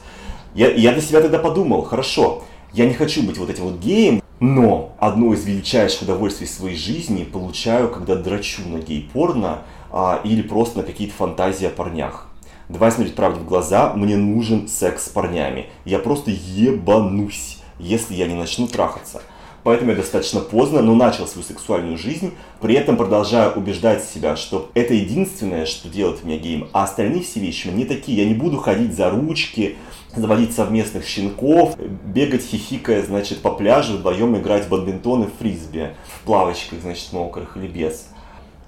Я, 0.55 0.73
я 0.73 0.93
для 0.93 1.01
себя 1.01 1.21
тогда 1.21 1.39
подумал, 1.39 1.83
хорошо, 1.83 2.43
я 2.73 2.87
не 2.87 2.95
хочу 2.95 3.23
быть 3.23 3.39
вот 3.39 3.49
этим 3.49 3.65
вот 3.65 3.79
геем, 3.79 4.21
но 4.41 4.95
одно 4.99 5.35
из 5.35 5.45
величайших 5.45 6.03
удовольствий 6.03 6.47
своей 6.47 6.77
жизни 6.77 7.25
получаю, 7.25 7.91
когда 7.91 8.17
драчу 8.17 8.63
на 8.67 8.79
гей-порно 8.79 9.63
а, 9.93 10.21
или 10.25 10.43
просто 10.43 10.79
на 10.79 10.85
какие-то 10.85 11.15
фантазии 11.15 11.67
о 11.67 11.71
парнях. 11.71 12.27
Давай 12.71 12.91
смотреть 12.91 13.15
правде 13.15 13.41
в 13.41 13.45
глаза, 13.45 13.93
мне 13.95 14.17
нужен 14.17 14.67
секс 14.67 15.07
с 15.07 15.09
парнями. 15.09 15.67
Я 15.85 15.99
просто 15.99 16.31
ебанусь, 16.31 17.59
если 17.79 18.15
я 18.15 18.27
не 18.27 18.35
начну 18.35 18.67
трахаться. 18.67 19.23
Поэтому 19.63 19.91
я 19.91 19.97
достаточно 19.97 20.41
поздно, 20.41 20.81
но 20.81 20.95
начал 20.95 21.27
свою 21.27 21.47
сексуальную 21.47 21.99
жизнь, 21.99 22.33
при 22.63 22.75
этом 22.77 22.97
продолжаю 22.97 23.53
убеждать 23.53 24.03
себя, 24.05 24.37
что 24.37 24.71
это 24.73 24.95
единственное, 24.95 25.67
что 25.67 25.89
делает 25.89 26.25
меня 26.25 26.39
геем, 26.39 26.69
а 26.73 26.85
остальные 26.85 27.25
все 27.25 27.41
вещи 27.41 27.69
мне 27.69 27.85
такие. 27.85 28.23
Я 28.23 28.25
не 28.27 28.35
буду 28.35 28.57
ходить 28.57 28.95
за 28.95 29.11
ручки, 29.11 29.77
заводить 30.15 30.55
совместных 30.55 31.07
щенков, 31.07 31.77
бегать 31.79 32.43
хихикая, 32.43 33.03
значит, 33.03 33.43
по 33.43 33.51
пляжу, 33.51 33.95
вдвоем 33.95 34.37
играть 34.37 34.67
в 34.67 34.69
бадминтон 34.69 35.25
и 35.25 35.27
фрисби, 35.39 35.95
в 36.07 36.25
плавочках, 36.25 36.81
значит, 36.81 37.13
мокрых 37.13 37.57
или 37.57 37.67
без. 37.67 38.10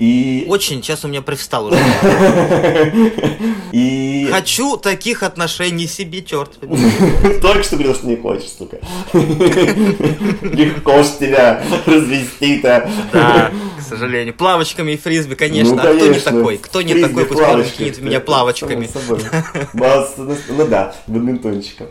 И... 0.03 0.47
Очень, 0.49 0.83
сейчас 0.83 1.05
у 1.05 1.09
меня 1.09 1.23
привстал 1.23 1.67
уже. 1.67 1.79
И... 3.71 4.27
Хочу 4.33 4.77
таких 4.77 5.23
отношений 5.23 5.87
себе, 5.87 6.23
черт. 6.23 6.59
Только 7.41 7.63
что 7.63 7.77
говорил, 7.77 7.95
что 7.95 8.09
не 8.09 8.17
хочешь, 8.17 8.51
сука. 8.59 8.79
Легко 9.13 11.05
ж 11.05 11.07
тебя 11.21 11.63
развести-то. 11.87 12.91
Да, 13.13 13.53
к 13.79 13.83
сожалению. 13.83 14.35
Плавочками 14.35 14.91
и 14.91 14.97
фрисби, 14.97 15.37
конечно. 15.37 15.77
Ну, 15.77 15.81
А 15.83 15.95
кто 15.95 16.07
не 16.09 16.19
такой? 16.19 16.59
Кто 16.59 16.83
не 16.83 16.95
такой, 16.95 17.25
пусть 17.25 17.77
кинет 17.77 17.99
в 17.99 18.03
меня 18.03 18.19
плавочками. 18.19 18.89
Бас- 19.73 20.15
Ну 20.17 20.67
да, 20.67 20.97
бадминтончиком. 21.07 21.87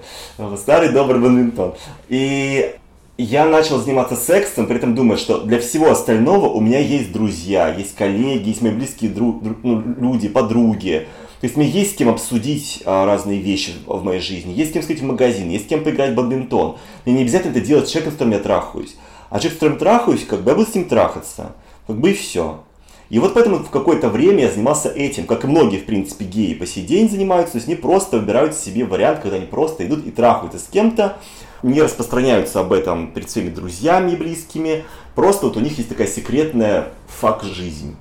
Старый 0.58 0.90
добрый 0.92 1.22
бадминтон. 1.22 1.76
И 2.10 2.76
я 3.22 3.46
начал 3.46 3.80
заниматься 3.80 4.16
сексом, 4.16 4.68
при 4.68 4.78
этом 4.78 4.96
думая, 4.96 5.18
что 5.18 5.42
для 5.42 5.60
всего 5.60 5.92
остального 5.92 6.48
у 6.48 6.60
меня 6.60 6.80
есть 6.80 7.12
друзья, 7.12 7.74
есть 7.74 7.96
коллеги, 7.96 8.50
есть 8.50 8.62
мои 8.62 8.72
близкие 8.72 9.12
дру- 9.12 9.42
дру- 9.42 9.58
ну, 9.64 9.82
люди, 9.98 10.28
подруги. 10.28 11.08
То 11.40 11.46
есть 11.46 11.58
мне 11.58 11.68
есть 11.68 11.94
с 11.94 11.96
кем 11.96 12.10
обсудить 12.10 12.84
а, 12.86 13.06
разные 13.06 13.40
вещи 13.40 13.74
в 13.86 14.04
моей 14.04 14.22
жизни, 14.22 14.54
есть 14.54 14.70
с 14.70 14.74
кем 14.74 14.84
сходить 14.84 15.02
в 15.02 15.06
магазин, 15.06 15.50
есть 15.50 15.66
с 15.66 15.68
кем 15.68 15.84
поиграть 15.84 16.12
в 16.12 16.16
бадминтон. 16.16 16.78
Мне 17.06 17.16
не 17.16 17.22
обязательно 17.24 17.52
это 17.52 17.62
делать 17.62 17.88
с 17.88 17.92
человеком, 17.92 18.12
с 18.12 18.16
которым 18.16 18.34
я 18.34 18.40
трахаюсь. 18.40 18.96
А 19.30 19.40
человек, 19.40 19.54
с 19.54 19.60
которым 19.60 19.78
трахаюсь, 19.80 20.26
как 20.26 20.42
бы 20.42 20.52
я 20.52 20.56
буду 20.56 20.70
с 20.70 20.76
ним 20.76 20.86
трахаться. 20.86 21.54
Как 21.88 22.00
бы 22.00 22.12
и 22.12 22.14
все. 22.14 22.64
И 23.10 23.20
вот 23.20 23.34
поэтому 23.34 23.58
в 23.58 23.70
какое-то 23.70 24.08
время 24.08 24.44
я 24.44 24.52
занимался 24.52 24.90
этим, 24.90 25.26
как 25.26 25.44
и 25.44 25.48
многие, 25.48 25.78
в 25.78 25.86
принципе, 25.86 26.24
геи 26.24 26.54
по 26.54 26.66
сей 26.66 26.86
день 26.86 27.10
занимаются, 27.10 27.54
то 27.54 27.58
есть 27.58 27.68
они 27.68 27.76
просто 27.76 28.20
выбирают 28.20 28.56
себе 28.56 28.86
вариант, 28.86 29.20
когда 29.20 29.36
они 29.36 29.46
просто 29.46 29.86
идут 29.86 30.08
и 30.08 30.12
трахаются 30.12 30.60
с 30.60 30.68
кем-то, 30.72 31.18
не 31.64 31.82
распространяются 31.82 32.60
об 32.60 32.74
этом 32.74 33.12
перед 33.12 33.30
своими 33.30 33.50
друзьями 33.50 34.12
и 34.12 34.16
близкими, 34.16 34.84
просто 35.16 35.46
вот 35.48 35.58
у 35.58 35.60
них 35.60 35.78
есть 35.78 35.90
такая 35.90 36.08
секретная 36.08 36.90
fuck-жизнь, 37.08 37.96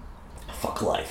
fuck 0.61 0.82
life. 0.82 1.09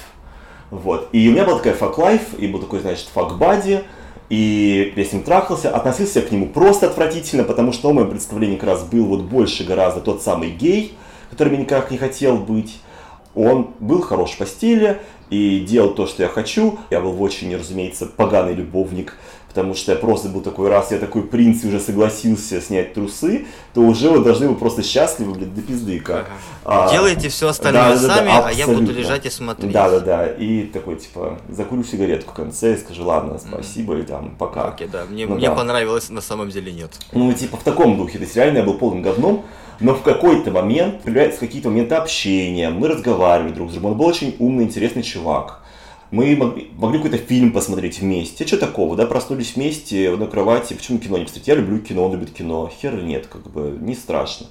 Вот. 0.71 1.09
И 1.11 1.27
у 1.29 1.31
меня 1.31 1.45
была 1.45 1.57
такая 1.57 1.73
fuck 1.73 1.95
life, 1.95 2.21
и 2.37 2.47
был 2.47 2.59
такой, 2.59 2.79
значит, 2.79 3.07
fuck 3.13 3.40
buddy, 3.40 3.81
и 4.29 4.93
я 4.95 5.03
с 5.03 5.11
ним 5.11 5.23
трахался, 5.23 5.71
относился 5.71 6.21
к 6.21 6.31
нему 6.31 6.47
просто 6.47 6.87
отвратительно, 6.87 7.43
потому 7.43 7.73
что 7.73 7.89
в 7.89 7.93
моем 7.93 8.11
представлении 8.11 8.57
как 8.57 8.69
раз 8.69 8.83
был 8.83 9.05
вот 9.05 9.21
больше 9.23 9.63
гораздо 9.63 10.01
тот 10.01 10.21
самый 10.21 10.51
гей, 10.51 10.95
которым 11.31 11.53
я 11.53 11.59
никак 11.59 11.89
не 11.89 11.97
хотел 11.97 12.37
быть. 12.37 12.79
Он 13.35 13.71
был 13.79 14.01
хорош 14.01 14.31
в 14.31 14.37
постели 14.37 15.01
и 15.29 15.59
делал 15.59 15.93
то, 15.93 16.07
что 16.07 16.23
я 16.23 16.29
хочу. 16.29 16.79
Я 16.89 17.01
был 17.01 17.21
очень, 17.21 17.55
разумеется, 17.55 18.05
поганый 18.05 18.53
любовник, 18.53 19.17
потому 19.49 19.73
что 19.73 19.91
я 19.91 19.97
просто 19.97 20.29
был 20.29 20.41
такой, 20.41 20.69
раз 20.69 20.91
я 20.91 20.99
такой 20.99 21.23
принц 21.23 21.63
и 21.63 21.67
уже 21.67 21.79
согласился 21.79 22.61
снять 22.61 22.93
трусы, 22.93 23.47
то 23.73 23.81
уже 23.81 24.09
вы 24.09 24.23
должны 24.23 24.47
быть 24.47 24.59
просто 24.59 24.83
счастливы, 24.83 25.33
блядь, 25.33 25.53
до 25.53 25.61
пизды 25.61 25.99
как. 25.99 26.29
А, 26.63 26.89
Делайте 26.91 27.29
все 27.29 27.49
остальное 27.49 27.95
да-да-да, 27.95 28.15
сами, 28.15 28.31
а 28.31 28.51
я 28.51 28.67
буду 28.67 28.93
лежать 28.93 29.25
и 29.25 29.29
смотреть. 29.29 29.71
Да, 29.71 29.89
да, 29.89 29.99
да. 29.99 30.27
И 30.27 30.63
такой, 30.63 30.95
типа, 30.95 31.39
закурю 31.49 31.83
сигаретку 31.83 32.31
в 32.31 32.35
конце 32.35 32.75
и 32.75 32.77
скажу, 32.77 33.03
ладно, 33.05 33.39
спасибо, 33.39 33.97
и 33.97 34.03
там, 34.03 34.35
пока. 34.37 34.69
Окей, 34.69 34.87
да, 34.87 35.05
мне, 35.09 35.25
Ну 35.25 35.35
мне 35.35 35.49
да. 35.49 35.55
понравилось, 35.55 36.09
на 36.09 36.21
самом 36.21 36.49
деле 36.49 36.71
нет. 36.71 36.91
Ну, 37.11 37.33
типа, 37.33 37.57
в 37.57 37.63
таком 37.63 37.97
духе. 37.97 38.19
То 38.19 38.23
есть, 38.23 38.35
реально 38.35 38.59
я 38.59 38.63
был 38.63 38.75
полным 38.75 39.01
говном, 39.01 39.45
но 39.79 39.95
в 39.95 40.03
какой-то 40.03 40.51
момент 40.51 41.01
появляются 41.01 41.39
какие-то 41.39 41.69
моменты 41.69 41.95
общения, 41.95 42.69
мы 42.69 42.87
разговаривали 42.87 43.53
друг 43.53 43.69
с 43.69 43.73
другом. 43.73 43.91
Он 43.93 43.97
был 43.97 44.05
очень 44.05 44.35
умный, 44.37 44.65
интересный 44.65 45.03
чувак. 45.03 45.58
Мы 46.11 46.35
могли, 46.35 46.71
могли 46.75 46.97
какой-то 46.97 47.17
фильм 47.17 47.51
посмотреть 47.51 47.99
вместе. 47.99 48.43
А 48.43 48.47
что 48.47 48.57
такого, 48.57 48.95
да? 48.95 49.05
Проснулись 49.05 49.55
вместе 49.55 50.09
в 50.09 50.13
одной 50.13 50.29
кровати. 50.29 50.73
Почему 50.73 50.97
кино 50.97 51.17
не 51.17 51.25
посмотреть? 51.25 51.47
Я 51.47 51.55
люблю 51.55 51.79
кино, 51.79 52.05
он 52.05 52.13
любит 52.13 52.31
кино. 52.31 52.71
Хер 52.81 53.03
нет, 53.03 53.27
как 53.27 53.49
бы, 53.51 53.77
не 53.79 53.93
страшно. 53.93 54.47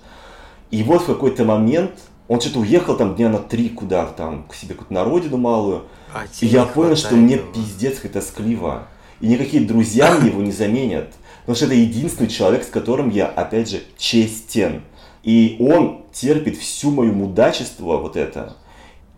И 0.71 0.83
вот 0.83 1.03
в 1.03 1.07
какой-то 1.07 1.45
момент 1.45 1.93
он 2.29 2.41
что-то 2.41 2.61
уехал 2.61 2.97
там 2.97 3.17
дня 3.17 3.29
на 3.29 3.39
три 3.39 3.71
куда-то 3.71 4.13
там, 4.13 4.45
к 4.49 4.55
себе 4.55 4.75
куда-то 4.75 4.93
на 4.93 5.05
родину 5.05 5.39
малую. 5.39 5.85
А 6.15 6.25
И 6.41 6.47
я 6.47 6.65
понял, 6.65 6.95
что 6.95 7.17
мне 7.17 7.37
его. 7.37 7.53
пиздец 7.53 7.99
как 7.99 8.13
тоскливо. 8.13 8.87
И 9.21 9.27
никакие 9.27 9.65
друзья 9.65 10.15
мне 10.15 10.31
его 10.31 10.43
не 10.43 10.53
заменят. 10.53 11.13
Потому 11.41 11.57
что 11.57 11.65
это 11.65 11.75
единственный 11.75 12.29
человек, 12.29 12.63
с 12.63 12.69
которым 12.69 13.09
я, 13.09 13.27
опять 13.27 13.71
же, 13.71 13.83
честен. 13.97 14.83
И 15.23 15.57
он 15.59 16.05
терпит 16.13 16.57
всю 16.59 16.91
мою 16.91 17.15
мудачество, 17.15 17.97
вот 17.97 18.17
это. 18.17 18.57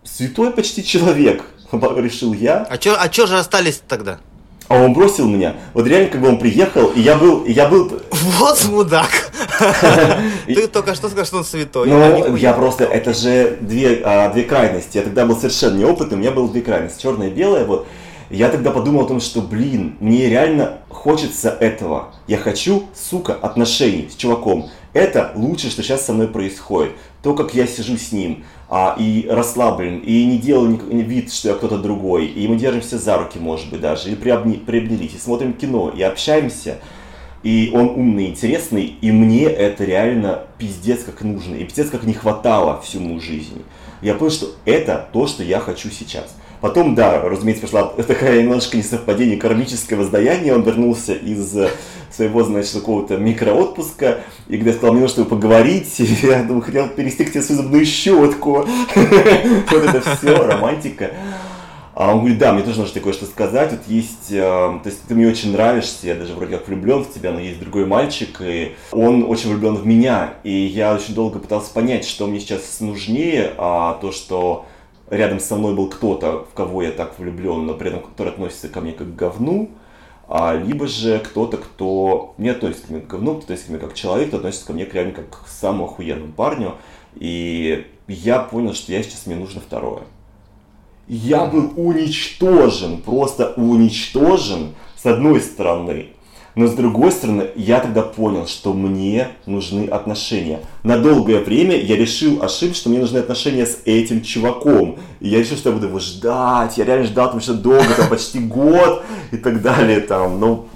Святой 0.04 0.52
почти 0.52 0.84
человек, 0.84 1.44
решил 1.72 2.32
я. 2.32 2.66
А 2.68 2.78
чё, 2.78 2.96
а 2.98 3.08
чё 3.08 3.26
же 3.26 3.38
остались 3.38 3.82
тогда? 3.86 4.18
А 4.70 4.76
он 4.76 4.92
бросил 4.92 5.28
меня. 5.28 5.56
Вот 5.74 5.86
реально, 5.88 6.10
как 6.10 6.20
бы 6.20 6.28
он 6.28 6.38
приехал, 6.38 6.86
и 6.92 7.00
я 7.00 7.16
был, 7.16 7.42
и 7.42 7.50
я 7.50 7.68
был... 7.68 7.90
Вот 8.12 8.64
мудак! 8.66 9.10
Ты 10.46 10.68
только 10.68 10.94
что 10.94 11.08
сказал, 11.08 11.26
что 11.26 11.36
он 11.38 11.44
святой. 11.44 11.88
Ну, 11.88 12.36
я 12.36 12.52
просто, 12.52 12.84
это 12.84 13.12
же 13.12 13.58
две, 13.60 14.00
а, 14.04 14.32
две 14.32 14.44
крайности. 14.44 14.98
Я 14.98 15.02
тогда 15.02 15.26
был 15.26 15.36
совершенно 15.36 15.76
неопытный, 15.76 16.16
у 16.16 16.20
меня 16.20 16.30
было 16.30 16.48
две 16.48 16.62
крайности, 16.62 17.02
черное 17.02 17.28
и 17.28 17.30
белое, 17.32 17.64
вот. 17.64 17.88
Я 18.30 18.48
тогда 18.48 18.70
подумал 18.70 19.06
о 19.06 19.08
том, 19.08 19.20
что, 19.20 19.40
блин, 19.40 19.96
мне 19.98 20.28
реально 20.28 20.78
хочется 20.88 21.50
этого. 21.50 22.14
Я 22.28 22.38
хочу, 22.38 22.84
сука, 22.94 23.34
отношений 23.34 24.08
с 24.08 24.14
чуваком. 24.14 24.70
Это 24.92 25.32
лучшее, 25.34 25.72
что 25.72 25.82
сейчас 25.82 26.06
со 26.06 26.12
мной 26.12 26.28
происходит. 26.28 26.92
То, 27.22 27.34
как 27.34 27.54
я 27.54 27.66
сижу 27.66 27.98
с 27.98 28.12
ним 28.12 28.44
а, 28.68 28.96
и 28.98 29.26
расслаблен, 29.28 29.98
и 29.98 30.24
не 30.24 30.38
делаю 30.38 30.80
вид, 30.90 31.32
что 31.32 31.48
я 31.48 31.54
кто-то 31.54 31.78
другой, 31.78 32.26
и 32.26 32.48
мы 32.48 32.56
держимся 32.56 32.98
за 32.98 33.18
руки, 33.18 33.38
может 33.38 33.70
быть, 33.70 33.80
даже, 33.80 34.10
и 34.10 34.14
приобни- 34.14 34.64
приобнялись, 34.64 35.14
и 35.14 35.18
смотрим 35.18 35.52
кино, 35.52 35.92
и 35.94 36.02
общаемся. 36.02 36.78
И 37.42 37.70
он 37.74 37.88
умный, 37.90 38.26
интересный, 38.26 38.96
и 39.00 39.10
мне 39.10 39.44
это 39.44 39.84
реально 39.84 40.42
пиздец 40.58 41.04
как 41.04 41.22
нужно, 41.22 41.54
и 41.54 41.64
пиздец 41.64 41.88
как 41.90 42.04
не 42.04 42.12
хватало 42.12 42.80
всю 42.82 43.00
мою 43.00 43.20
жизнь. 43.20 43.62
Я 44.02 44.14
понял, 44.14 44.30
что 44.30 44.46
это 44.64 45.08
то, 45.12 45.26
что 45.26 45.42
я 45.42 45.58
хочу 45.58 45.90
сейчас. 45.90 46.34
Потом, 46.60 46.94
да, 46.94 47.20
разумеется, 47.22 47.62
пошла 47.62 47.84
такая 47.84 48.42
немножко 48.42 48.76
несовпадение, 48.76 49.38
кармическое 49.38 49.98
воздаяние. 49.98 50.54
Он 50.54 50.62
вернулся 50.62 51.14
из 51.14 51.56
своего, 52.10 52.42
значит, 52.42 52.72
какого-то 52.72 53.16
микроотпуска. 53.16 54.20
И 54.48 54.56
когда 54.56 54.70
я 54.70 54.76
сказал, 54.76 54.94
мне 54.94 55.02
нужно 55.02 55.24
поговорить, 55.24 55.98
я 56.22 56.42
думаю, 56.42 56.62
хотел 56.62 56.88
перевести 56.88 57.24
к 57.24 57.30
тебе 57.30 57.42
свою 57.42 57.62
зубную 57.62 57.84
щетку. 57.84 58.66
Вот 59.70 59.84
это 59.84 60.00
все, 60.00 60.34
романтика. 60.34 61.10
А 61.94 62.12
он 62.12 62.20
говорит, 62.20 62.38
да, 62.38 62.52
мне 62.52 62.62
тоже 62.62 62.78
нужно 62.78 62.94
тебе 62.94 63.04
кое-что 63.04 63.26
сказать. 63.26 63.72
Вот 63.72 63.80
есть, 63.86 64.30
э, 64.30 64.38
то 64.38 64.82
есть 64.86 65.02
ты 65.06 65.14
мне 65.14 65.28
очень 65.28 65.52
нравишься, 65.52 66.06
я 66.06 66.14
даже 66.14 66.34
вроде 66.34 66.56
как 66.56 66.66
влюблен 66.66 67.04
в 67.04 67.12
тебя, 67.12 67.30
но 67.30 67.40
есть 67.40 67.60
другой 67.60 67.84
мальчик, 67.84 68.40
и 68.40 68.74
он 68.90 69.24
очень 69.28 69.50
влюблен 69.50 69.74
в 69.74 69.86
меня. 69.86 70.34
И 70.42 70.50
я 70.50 70.94
очень 70.94 71.14
долго 71.14 71.38
пытался 71.38 71.72
понять, 71.74 72.06
что 72.06 72.26
мне 72.26 72.40
сейчас 72.40 72.80
нужнее, 72.80 73.52
а 73.58 73.98
то, 74.00 74.12
что 74.12 74.64
рядом 75.10 75.40
со 75.40 75.56
мной 75.56 75.74
был 75.74 75.88
кто-то, 75.88 76.46
в 76.50 76.54
кого 76.54 76.82
я 76.82 76.90
так 76.90 77.18
влюблен, 77.18 77.66
но 77.66 77.74
при 77.74 77.88
этом 77.88 78.00
который 78.00 78.28
относится 78.28 78.68
ко 78.68 78.80
мне 78.80 78.92
как 78.92 79.08
к 79.08 79.16
говну, 79.16 79.70
а, 80.32 80.54
либо 80.54 80.86
же 80.86 81.18
кто-то, 81.18 81.56
кто 81.56 82.34
не 82.38 82.50
относится 82.50 82.86
ко 82.86 82.92
мне 82.92 83.02
к 83.02 83.08
говну, 83.08 83.38
относится 83.38 83.66
ко 83.66 83.72
мне 83.72 83.80
как 83.80 83.92
к 83.92 83.96
человеку, 83.96 84.28
кто 84.28 84.36
относится 84.36 84.66
ко 84.68 84.72
мне 84.72 84.86
к 84.86 84.94
реально 84.94 85.12
как 85.12 85.28
к 85.28 85.48
самому 85.48 85.86
охуенному 85.86 86.32
парню. 86.32 86.76
И 87.16 87.84
я 88.06 88.38
понял, 88.38 88.72
что 88.72 88.92
я 88.92 89.02
сейчас 89.02 89.26
мне 89.26 89.34
нужно 89.34 89.60
второе. 89.60 90.04
Я 91.08 91.46
был 91.46 91.72
уничтожен, 91.74 93.02
просто 93.02 93.54
уничтожен 93.56 94.76
с 94.96 95.04
одной 95.04 95.40
стороны. 95.40 96.10
Но 96.60 96.66
с 96.66 96.74
другой 96.74 97.10
стороны, 97.10 97.46
я 97.56 97.80
тогда 97.80 98.02
понял, 98.02 98.46
что 98.46 98.74
мне 98.74 99.28
нужны 99.46 99.86
отношения. 99.86 100.60
На 100.82 100.98
долгое 100.98 101.40
время 101.40 101.74
я 101.74 101.96
решил 101.96 102.42
ошибся, 102.42 102.82
что 102.82 102.90
мне 102.90 102.98
нужны 102.98 103.16
отношения 103.16 103.64
с 103.64 103.78
этим 103.86 104.20
чуваком. 104.20 104.98
И 105.20 105.28
я 105.30 105.38
решил, 105.38 105.56
что 105.56 105.70
я 105.70 105.74
буду 105.74 105.86
его 105.86 105.98
ждать. 106.00 106.76
Я 106.76 106.84
реально 106.84 107.06
ждал, 107.06 107.28
потому 107.28 107.40
что 107.40 107.54
долго, 107.54 107.86
там 107.96 108.10
почти 108.10 108.40
год 108.40 109.02
и 109.32 109.38
так 109.38 109.62
далее. 109.62 110.00
Там. 110.00 110.38
Но 110.38 110.66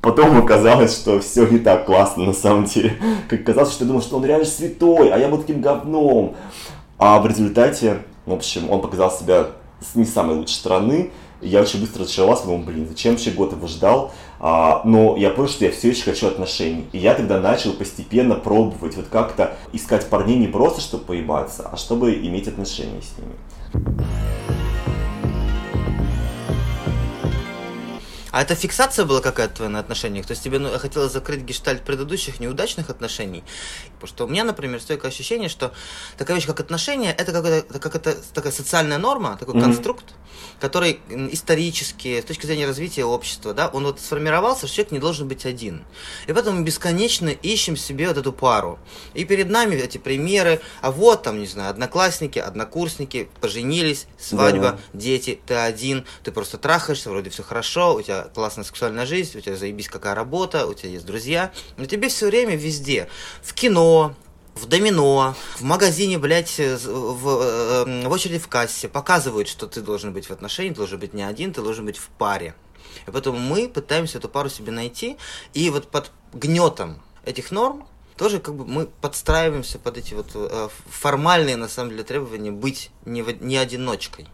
потом 0.00 0.36
оказалось, 0.38 0.92
что 0.92 1.20
все 1.20 1.46
не 1.46 1.60
так 1.60 1.86
классно 1.86 2.24
на 2.24 2.32
самом 2.32 2.64
деле. 2.64 2.96
Как 3.28 3.42
оказалось, 3.42 3.70
что 3.70 3.84
я 3.84 3.86
думал, 3.86 4.02
что 4.02 4.16
он 4.16 4.24
реально 4.24 4.44
святой, 4.44 5.12
а 5.12 5.18
я 5.18 5.28
был 5.28 5.38
таким 5.38 5.60
говном. 5.60 6.34
А 6.98 7.20
в 7.20 7.28
результате, 7.28 7.98
в 8.26 8.32
общем, 8.32 8.68
он 8.68 8.80
показал 8.80 9.12
себя 9.12 9.50
с 9.80 9.94
не 9.94 10.04
самой 10.04 10.34
лучшей 10.34 10.54
стороны. 10.54 11.12
Я 11.42 11.60
очень 11.60 11.80
быстро 11.80 12.02
разочаровался, 12.02 12.44
думал, 12.44 12.60
блин, 12.60 12.86
зачем 12.88 13.12
вообще 13.12 13.32
год 13.32 13.52
его 13.52 13.66
ждал? 13.66 14.12
А, 14.38 14.82
но 14.84 15.16
я 15.16 15.30
понял, 15.30 15.48
что 15.48 15.64
я 15.64 15.72
все 15.72 15.90
еще 15.90 16.04
хочу 16.04 16.28
отношений. 16.28 16.86
И 16.92 16.98
я 16.98 17.14
тогда 17.14 17.40
начал 17.40 17.72
постепенно 17.72 18.34
пробовать, 18.36 18.96
вот 18.96 19.06
как-то 19.08 19.56
искать 19.72 20.08
парней 20.08 20.38
не 20.38 20.46
просто, 20.46 20.80
чтобы 20.80 21.04
поебаться, 21.04 21.68
а 21.70 21.76
чтобы 21.76 22.14
иметь 22.14 22.48
отношения 22.48 23.02
с 23.02 23.18
ними. 23.18 24.61
А 28.32 28.40
это 28.40 28.54
фиксация 28.54 29.04
была 29.04 29.20
какая-то 29.20 29.56
твоя 29.56 29.70
на 29.70 29.78
отношениях? 29.78 30.26
То 30.26 30.32
есть 30.32 30.42
тебе 30.42 30.58
ну, 30.58 30.70
хотелось 30.78 31.12
закрыть 31.12 31.42
гештальт 31.42 31.82
предыдущих 31.82 32.40
неудачных 32.40 32.88
отношений? 32.88 33.44
Потому 33.94 34.08
что 34.08 34.24
у 34.24 34.28
меня, 34.28 34.42
например, 34.44 34.80
стойкое 34.80 35.10
ощущение, 35.10 35.50
что 35.50 35.74
такая 36.16 36.36
вещь, 36.36 36.46
как 36.46 36.58
отношения, 36.58 37.12
это 37.12 37.30
какая-то 37.30 37.78
как 37.78 37.94
это, 37.94 38.16
такая 38.32 38.52
социальная 38.52 38.96
норма, 38.96 39.36
такой 39.38 39.54
mm-hmm. 39.54 39.62
конструкт, 39.62 40.14
который 40.60 41.00
исторически, 41.08 42.22
с 42.22 42.24
точки 42.24 42.46
зрения 42.46 42.66
развития 42.66 43.04
общества, 43.04 43.52
да, 43.52 43.68
он 43.68 43.84
вот 43.84 44.00
сформировался, 44.00 44.66
что 44.66 44.76
человек 44.76 44.92
не 44.92 44.98
должен 44.98 45.28
быть 45.28 45.44
один. 45.44 45.84
И 46.26 46.32
поэтому 46.32 46.58
мы 46.58 46.64
бесконечно 46.64 47.28
ищем 47.28 47.76
себе 47.76 48.08
вот 48.08 48.16
эту 48.16 48.32
пару. 48.32 48.78
И 49.12 49.24
перед 49.26 49.50
нами 49.50 49.74
эти 49.74 49.98
примеры, 49.98 50.62
а 50.80 50.90
вот 50.90 51.22
там, 51.22 51.38
не 51.38 51.46
знаю, 51.46 51.68
одноклассники, 51.68 52.38
однокурсники, 52.38 53.28
поженились, 53.42 54.06
свадьба, 54.18 54.62
да. 54.62 54.78
дети, 54.94 55.38
ты 55.46 55.54
один, 55.54 56.06
ты 56.22 56.32
просто 56.32 56.56
трахаешься, 56.56 57.10
вроде 57.10 57.28
все 57.28 57.42
хорошо, 57.42 57.94
у 57.94 58.00
тебя 58.02 58.21
классная 58.34 58.64
сексуальная 58.64 59.06
жизнь, 59.06 59.36
у 59.38 59.40
тебя 59.40 59.56
заебись 59.56 59.88
какая 59.88 60.14
работа, 60.14 60.66
у 60.66 60.74
тебя 60.74 60.90
есть 60.90 61.06
друзья, 61.06 61.52
но 61.76 61.86
тебе 61.86 62.08
все 62.08 62.26
время 62.26 62.56
везде, 62.56 63.08
в 63.42 63.54
кино, 63.54 64.14
в 64.54 64.66
домино, 64.66 65.34
в 65.56 65.62
магазине, 65.62 66.18
блядь, 66.18 66.58
в, 66.58 66.86
в, 66.86 67.84
в 67.84 68.10
очереди 68.10 68.38
в 68.38 68.48
кассе 68.48 68.88
показывают, 68.88 69.48
что 69.48 69.66
ты 69.66 69.80
должен 69.80 70.12
быть 70.12 70.26
в 70.26 70.30
отношении, 70.30 70.70
ты 70.70 70.76
должен 70.76 70.98
быть 70.98 71.14
не 71.14 71.22
один, 71.22 71.52
ты 71.52 71.62
должен 71.62 71.86
быть 71.86 71.96
в 71.96 72.08
паре. 72.08 72.54
И 73.06 73.10
поэтому 73.10 73.38
мы 73.38 73.68
пытаемся 73.68 74.18
эту 74.18 74.28
пару 74.28 74.48
себе 74.50 74.72
найти, 74.72 75.16
и 75.54 75.70
вот 75.70 75.88
под 75.88 76.10
гнетом 76.32 77.00
этих 77.24 77.50
норм 77.50 77.86
тоже 78.16 78.38
как 78.38 78.54
бы 78.54 78.66
мы 78.66 78.86
подстраиваемся 78.86 79.78
под 79.78 79.96
эти 79.96 80.14
вот 80.14 80.30
э, 80.34 80.68
формальные, 80.88 81.56
на 81.56 81.68
самом 81.68 81.90
деле, 81.90 82.04
требования 82.04 82.52
быть 82.52 82.90
не, 83.04 83.24
не 83.40 83.56
одиночкой. 83.56 84.28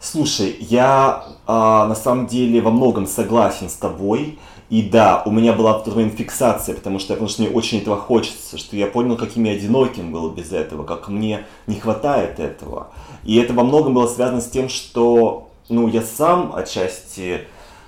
Слушай, 0.00 0.56
я 0.60 1.24
э, 1.46 1.52
на 1.52 1.94
самом 1.94 2.28
деле 2.28 2.60
во 2.60 2.70
многом 2.70 3.06
согласен 3.06 3.68
с 3.68 3.74
тобой. 3.74 4.38
И 4.70 4.82
да, 4.82 5.22
у 5.24 5.30
меня 5.30 5.54
была 5.54 5.82
момент 5.86 6.14
фиксация, 6.14 6.74
потому 6.74 6.98
что, 6.98 7.14
потому 7.14 7.28
что 7.28 7.42
мне 7.42 7.50
очень 7.50 7.78
этого 7.78 7.96
хочется, 7.96 8.58
что 8.58 8.76
я 8.76 8.86
понял, 8.86 9.16
каким 9.16 9.44
я 9.44 9.52
одиноким 9.52 10.12
был 10.12 10.30
без 10.30 10.52
этого, 10.52 10.84
как 10.84 11.08
мне 11.08 11.46
не 11.66 11.76
хватает 11.76 12.38
этого. 12.38 12.88
И 13.24 13.36
это 13.36 13.54
во 13.54 13.64
многом 13.64 13.94
было 13.94 14.06
связано 14.06 14.42
с 14.42 14.48
тем, 14.48 14.68
что 14.68 15.48
ну, 15.68 15.88
я 15.88 16.02
сам 16.02 16.54
отчасти 16.54 17.46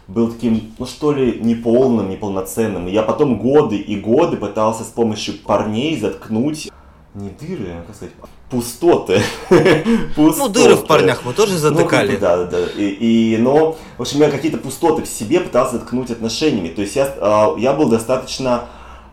был 0.09 0.33
таким, 0.33 0.73
ну 0.79 0.87
что 0.87 1.13
ли, 1.13 1.39
неполным, 1.41 2.11
неполноценным. 2.11 2.89
И 2.89 2.93
я 2.93 3.03
потом 3.03 3.39
годы 3.39 3.77
и 3.77 3.97
годы 3.97 4.37
пытался 4.37 4.83
с 4.83 4.89
помощью 4.89 5.35
парней 5.39 6.01
заткнуть 6.01 6.71
не 7.15 7.31
дыры, 7.31 7.73
а 7.73 7.85
как 7.87 7.97
сказать, 7.97 8.15
пустоты. 8.51 9.21
пустоты. 10.15 10.39
Ну, 10.39 10.49
дыры 10.49 10.77
в 10.77 10.87
парнях 10.87 11.25
мы 11.25 11.33
тоже 11.33 11.59
затыкали. 11.59 12.13
Ну, 12.13 12.19
да, 12.21 12.37
да, 12.37 12.45
да. 12.45 12.59
И, 12.77 13.35
и, 13.35 13.37
но, 13.39 13.77
в 13.99 14.03
общем, 14.03 14.21
я 14.21 14.31
какие-то 14.31 14.59
пустоты 14.59 15.03
в 15.03 15.09
себе 15.09 15.41
пытался 15.41 15.79
заткнуть 15.79 16.11
отношениями. 16.11 16.69
То 16.69 16.83
есть 16.83 16.95
я, 16.95 17.13
а, 17.21 17.57
я 17.59 17.73
был 17.73 17.89
достаточно 17.89 18.67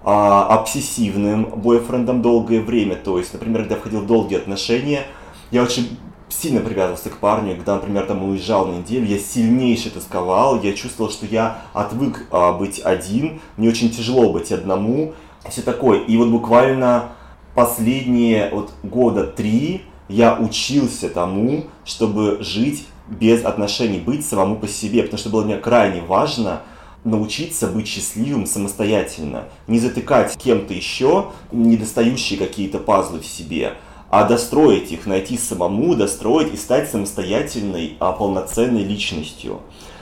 а, 0.03 0.47
обсессивным 0.47 1.45
бойфрендом 1.45 2.21
долгое 2.21 2.61
время. 2.61 2.95
То 2.95 3.17
есть, 3.17 3.33
например, 3.33 3.61
когда 3.61 3.75
я 3.75 3.81
входил 3.81 4.01
в 4.01 4.07
долгие 4.07 4.37
отношения, 4.37 5.07
я 5.49 5.63
очень 5.63 5.97
сильно 6.29 6.59
привязывался 6.61 7.09
к 7.09 7.17
парню, 7.17 7.55
когда, 7.55 7.75
например, 7.75 8.05
там 8.05 8.23
уезжал 8.23 8.67
на 8.67 8.79
неделю, 8.79 9.07
я 9.07 9.17
сильнейше 9.17 9.89
тосковал, 9.89 10.61
я 10.61 10.73
чувствовал, 10.73 11.09
что 11.09 11.25
я 11.25 11.61
отвык 11.73 12.27
а, 12.29 12.51
быть 12.51 12.79
один, 12.79 13.41
мне 13.55 13.69
очень 13.69 13.89
тяжело 13.89 14.31
быть 14.31 14.51
одному, 14.51 15.13
все 15.49 15.61
такое. 15.63 15.99
И 16.01 16.15
вот 16.17 16.27
буквально 16.27 17.09
последние 17.57 18.51
вот 18.51 18.71
года 18.83 19.23
три 19.23 19.81
я 20.09 20.37
учился 20.39 21.09
тому, 21.09 21.63
чтобы 21.85 22.37
жить 22.39 22.85
без 23.07 23.43
отношений, 23.43 23.97
быть 23.97 24.23
самому 24.23 24.57
по 24.57 24.67
себе, 24.67 25.01
потому 25.01 25.17
что 25.17 25.31
было 25.31 25.43
мне 25.43 25.57
крайне 25.57 26.01
важно 26.01 26.61
научиться 27.03 27.65
быть 27.65 27.87
счастливым 27.87 28.45
самостоятельно, 28.45 29.45
не 29.65 29.79
затыкать 29.79 30.37
кем-то 30.37 30.75
еще 30.75 31.29
недостающие 31.51 32.37
какие-то 32.37 32.77
пазлы 32.77 33.21
в 33.21 33.25
себе, 33.25 33.73
а 34.11 34.25
достроить 34.25 34.91
их, 34.91 35.07
найти 35.07 35.35
самому, 35.35 35.95
достроить 35.95 36.53
и 36.53 36.57
стать 36.57 36.91
самостоятельной, 36.91 37.97
а, 37.99 38.11
полноценной 38.11 38.83
личностью. 38.83 39.61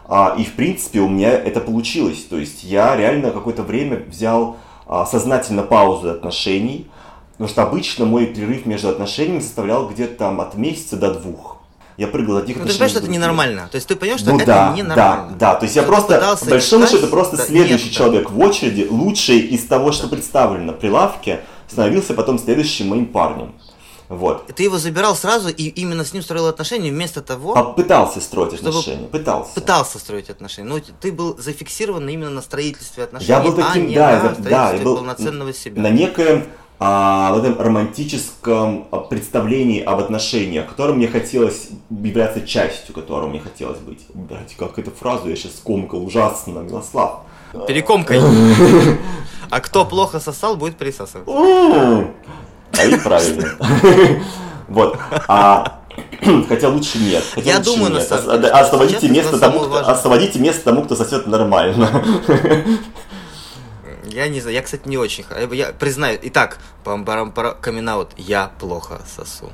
А, 0.10 0.36
и 0.38 0.44
в 0.44 0.56
принципе 0.56 1.00
у 1.00 1.08
меня 1.08 1.32
это 1.32 1.62
получилось. 1.62 2.22
То 2.30 2.38
есть 2.38 2.66
я 2.66 2.98
реально 2.98 3.32
какое-то 3.32 3.64
время 3.64 4.04
взял 4.06 4.58
а, 4.88 5.06
сознательно 5.06 5.64
паузу 5.64 6.12
отношений, 6.12 6.88
потому 7.38 7.50
что 7.50 7.64
обычно 7.64 8.06
мой 8.06 8.28
перерыв 8.28 8.66
между 8.66 8.90
отношениями 8.90 9.42
составлял 9.42 9.90
где-то 9.90 10.16
там 10.16 10.42
от 10.42 10.56
месяца 10.56 10.96
до 10.96 11.14
двух. 11.14 11.58
Я 11.98 12.08
прыгал 12.08 12.38
от 12.38 12.44
одних 12.44 12.58
ну, 12.58 12.66
ты 12.66 12.72
понимаешь, 12.72 12.92
что 12.92 13.00
это 13.00 13.10
ненормально. 13.10 13.70
То 13.72 13.76
есть 13.76 13.88
ты 13.88 13.96
понимаешь, 13.96 14.20
что 14.20 14.32
ну, 14.32 14.38
это 14.38 14.46
да, 14.46 14.74
ненормально. 14.76 15.36
Да, 15.40 15.54
да. 15.54 15.56
То 15.56 15.64
есть 15.64 15.76
я 15.76 15.84
просто, 15.84 16.38
по 16.42 16.50
большому 16.50 16.88
счету, 16.88 17.08
просто 17.08 17.38
да, 17.38 17.46
следующий 17.46 17.86
нет, 17.86 17.94
человек 17.94 18.24
да. 18.24 18.30
в 18.30 18.40
очереди, 18.40 18.88
лучший 18.90 19.40
из 19.40 19.66
того, 19.66 19.92
что 19.92 20.08
представлено 20.08 20.66
на 20.66 20.74
прилавке, 20.74 21.42
становился 21.70 22.14
потом 22.14 22.38
следующим 22.38 22.90
моим 22.90 23.06
парнем. 23.06 23.54
Вот. 24.08 24.46
Ты 24.54 24.64
его 24.64 24.78
забирал 24.78 25.16
сразу 25.16 25.50
и 25.50 25.64
именно 25.64 26.06
с 26.06 26.14
ним 26.14 26.22
строил 26.22 26.48
отношения 26.48 26.92
вместо 26.92 27.22
того... 27.22 27.56
А 27.58 27.64
пытался 27.64 28.22
строить 28.22 28.54
отношения, 28.54 29.08
пытался. 29.08 29.54
Пытался 29.54 29.98
строить 29.98 30.30
отношения. 30.30 30.68
Но 30.70 30.80
ты 31.02 31.12
был 31.12 31.38
зафиксирован 31.38 32.08
именно 32.08 32.30
на 32.30 32.42
строительстве 32.42 33.06
отношений, 33.06 33.30
я 33.30 33.40
был 33.40 33.54
таким, 33.54 33.84
а 33.84 33.86
не 33.88 33.96
да, 33.96 34.12
на 34.12 34.18
строительстве 34.20 34.50
да, 34.52 34.74
я 34.74 34.84
был 34.84 34.98
полноценного 34.98 35.54
себя. 35.54 35.82
На 35.82 35.90
некоем 35.90 36.46
а, 36.80 37.34
в 37.34 37.38
этом 37.38 37.60
романтическом 37.60 38.88
представлении 39.10 39.82
об 39.82 40.00
отношениях, 40.00 40.68
которым 40.68 40.98
мне 40.98 41.08
хотелось 41.08 41.70
являться 41.90 42.46
частью, 42.46 42.94
которым 42.94 43.30
мне 43.30 43.40
хотелось 43.40 43.80
быть. 43.80 44.06
Блять, 44.14 44.56
как 44.58 44.78
эту 44.78 44.92
фразу 44.92 45.30
я 45.30 45.36
сейчас 45.36 45.56
скомкал 45.56 46.06
ужасно, 46.06 46.60
Милослав. 46.60 47.22
Перекомкой. 47.68 48.20
А 49.52 49.60
кто 49.62 49.86
плохо 49.86 50.20
сосал, 50.20 50.58
будет 50.58 50.76
присасывать. 50.76 51.28
А 51.28 52.84
и 52.84 52.98
правильно. 52.98 53.50
Вот. 54.68 54.98
А 55.28 55.82
Хотя 56.50 56.70
лучше 56.70 56.98
нет. 56.98 57.24
Хотя 57.34 57.52
я 57.52 57.58
лучше 57.58 57.72
думаю, 57.72 57.94
нет. 57.94 58.10
на 58.10 58.18
самом 58.18 58.42
деле. 58.42 58.54
Освободите 58.54 59.10
место, 59.10 59.40
тому, 59.40 59.60
кто, 59.62 59.88
освободите 59.88 60.40
место 60.40 60.64
тому, 60.64 60.84
кто 60.84 60.96
сосет 60.96 61.28
нормально. 61.28 62.04
Я 64.16 64.30
не 64.30 64.40
знаю, 64.40 64.56
я, 64.56 64.62
кстати, 64.62 64.88
не 64.88 64.98
очень. 64.98 65.26
Я 65.52 65.74
признаю. 65.74 66.18
Итак, 66.24 66.58
пам 66.86 67.04
камин 67.60 67.90
я 68.16 68.50
плохо 68.60 69.02
сосу. 69.14 69.52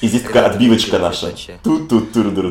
И 0.00 0.08
здесь 0.08 0.22
такая 0.22 0.46
отбивочка 0.46 0.98
наша. 0.98 1.34
тут 1.62 1.90
тут 1.90 2.10
тур 2.10 2.30
тур 2.30 2.46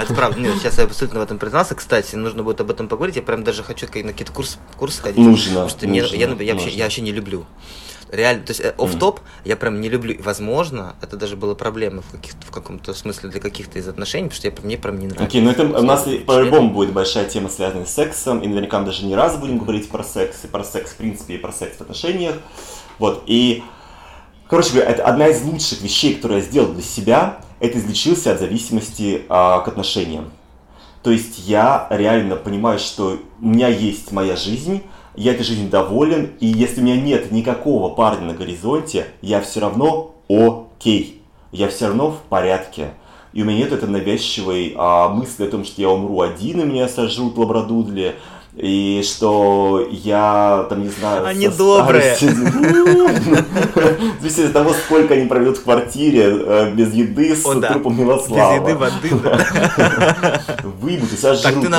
Это 0.00 0.14
правда. 0.14 0.40
Нет, 0.40 0.56
сейчас 0.56 0.78
я 0.78 0.84
абсолютно 0.84 1.20
в 1.20 1.22
этом 1.22 1.38
признался. 1.38 1.76
Кстати, 1.76 2.16
нужно 2.16 2.42
будет 2.42 2.60
об 2.60 2.70
этом 2.72 2.88
поговорить. 2.88 3.14
Я 3.14 3.22
прям 3.22 3.44
даже 3.44 3.62
хочу 3.62 3.86
на 3.86 4.10
какие-то 4.10 4.32
курсы, 4.32 4.58
курсы 4.76 5.00
ходить. 5.00 5.24
Нужно. 5.24 5.52
Потому 5.52 5.68
что 5.68 5.86
нужно, 5.86 6.08
мне, 6.08 6.18
я, 6.18 6.28
я, 6.28 6.34
я, 6.34 6.54
вообще, 6.54 6.70
я 6.70 6.84
вообще 6.84 7.02
не 7.02 7.12
люблю. 7.12 7.46
Реально, 8.12 8.44
то 8.44 8.50
есть 8.50 8.60
оф-топ 8.60 9.20
mm. 9.20 9.22
я 9.46 9.56
прям 9.56 9.80
не 9.80 9.88
люблю. 9.88 10.14
Возможно, 10.22 10.94
это 11.00 11.16
даже 11.16 11.34
было 11.34 11.54
проблема 11.54 12.02
в, 12.02 12.10
каких 12.10 12.34
в 12.34 12.50
каком-то 12.50 12.92
смысле 12.92 13.30
для 13.30 13.40
каких-то 13.40 13.78
из 13.78 13.88
отношений, 13.88 14.28
потому 14.28 14.36
что 14.36 14.48
я, 14.48 14.54
мне 14.62 14.76
прям 14.76 14.98
не 14.98 15.06
нравится. 15.06 15.24
Окей, 15.24 15.40
okay, 15.40 15.44
ну 15.44 15.50
это 15.50 15.78
у 15.78 15.82
нас 15.82 16.06
по-любому 16.26 16.74
будет 16.74 16.92
большая 16.92 17.24
тема, 17.24 17.48
связанная 17.48 17.86
с 17.86 17.94
сексом, 17.94 18.40
и 18.40 18.46
наверняка 18.46 18.80
мы 18.80 18.84
даже 18.84 19.06
не 19.06 19.16
раз 19.16 19.38
будем 19.38 19.56
говорить 19.56 19.88
про 19.88 20.04
секс, 20.04 20.44
и 20.44 20.46
про 20.46 20.62
секс 20.62 20.90
в 20.90 20.96
принципе, 20.96 21.36
и 21.36 21.38
про 21.38 21.52
секс 21.52 21.78
в 21.78 21.80
отношениях. 21.80 22.36
Вот, 22.98 23.22
и, 23.26 23.64
короче 24.46 24.74
говоря, 24.74 24.90
это 24.90 25.04
одна 25.04 25.28
из 25.28 25.40
лучших 25.42 25.80
вещей, 25.80 26.14
которую 26.16 26.40
я 26.40 26.46
сделал 26.46 26.70
для 26.74 26.82
себя, 26.82 27.40
это 27.60 27.78
излечился 27.78 28.32
от 28.32 28.40
зависимости 28.40 29.22
а, 29.30 29.60
к 29.60 29.68
отношениям. 29.68 30.30
То 31.02 31.10
есть 31.10 31.48
я 31.48 31.86
реально 31.88 32.36
понимаю, 32.36 32.78
что 32.78 33.18
у 33.40 33.46
меня 33.46 33.68
есть 33.68 34.12
моя 34.12 34.36
жизнь, 34.36 34.82
я 35.14 35.32
этой 35.32 35.44
жизнью 35.44 35.68
доволен, 35.68 36.30
и 36.40 36.46
если 36.46 36.80
у 36.80 36.84
меня 36.84 37.00
нет 37.00 37.32
никакого 37.32 37.94
парня 37.94 38.26
на 38.26 38.34
горизонте, 38.34 39.06
я 39.20 39.40
все 39.40 39.60
равно 39.60 40.14
окей, 40.28 41.22
я 41.50 41.68
все 41.68 41.88
равно 41.88 42.10
в 42.12 42.20
порядке. 42.28 42.90
И 43.32 43.42
у 43.42 43.46
меня 43.46 43.58
нет 43.58 43.72
этой 43.72 43.88
навязчивой 43.88 44.74
а, 44.76 45.08
мысли 45.08 45.46
о 45.46 45.50
том, 45.50 45.64
что 45.64 45.80
я 45.80 45.88
умру 45.88 46.20
один, 46.20 46.60
и 46.60 46.64
меня 46.64 46.88
сожрут 46.88 47.38
лабрадудли, 47.38 48.16
и 48.54 49.02
что 49.02 49.88
я, 49.90 50.66
там, 50.68 50.82
не 50.82 50.90
знаю... 50.90 51.24
Они 51.24 51.48
добрые. 51.48 52.14
Зависит 54.20 54.44
от 54.46 54.52
того, 54.52 54.74
сколько 54.74 55.14
они 55.14 55.26
проведут 55.26 55.56
в 55.56 55.62
квартире 55.62 56.24
э, 56.26 56.70
без 56.74 56.92
еды 56.92 57.34
с 57.34 57.40
трупом 57.42 57.98
Милослава. 57.98 58.60
Без 58.60 58.68
еды, 58.68 58.76
воды. 58.76 59.08
Выйдут 60.80 61.10
и 61.12 61.16
сожрут. 61.16 61.42
Так 61.42 61.54
ты 61.62 61.70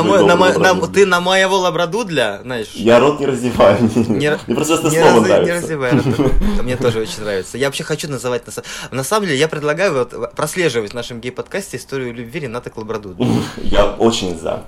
на, 1.06 1.22
моего 1.22 1.60
лабрадудля, 1.60 2.40
знаешь? 2.42 2.72
Я 2.74 3.00
рот 3.00 3.20
не 3.20 3.28
раздеваю. 3.28 3.78
Мне 4.08 4.40
просто 4.48 4.74
это 4.74 4.90
слово 4.90 5.20
нравится. 5.22 5.44
Не 5.44 5.52
раздевай 5.52 5.92
Мне 6.64 6.76
тоже 6.76 7.02
очень 7.02 7.22
нравится. 7.22 7.60
Я 7.60 7.68
вообще 7.68 7.84
хочу 7.84 8.10
называть... 8.10 8.42
На 8.90 9.04
самом 9.04 9.28
деле, 9.28 9.38
я 9.38 9.48
предлагаю 9.48 10.08
прослеживать 10.36 10.90
в 10.92 10.96
нашем 10.96 11.22
гей-подкасте 11.22 11.78
историю 11.78 12.16
любви 12.16 12.40
Рената 12.40 12.72
к 12.72 12.78
лабрадудлю. 12.78 13.28
Я 13.62 13.92
очень 13.92 14.40
за. 14.40 14.64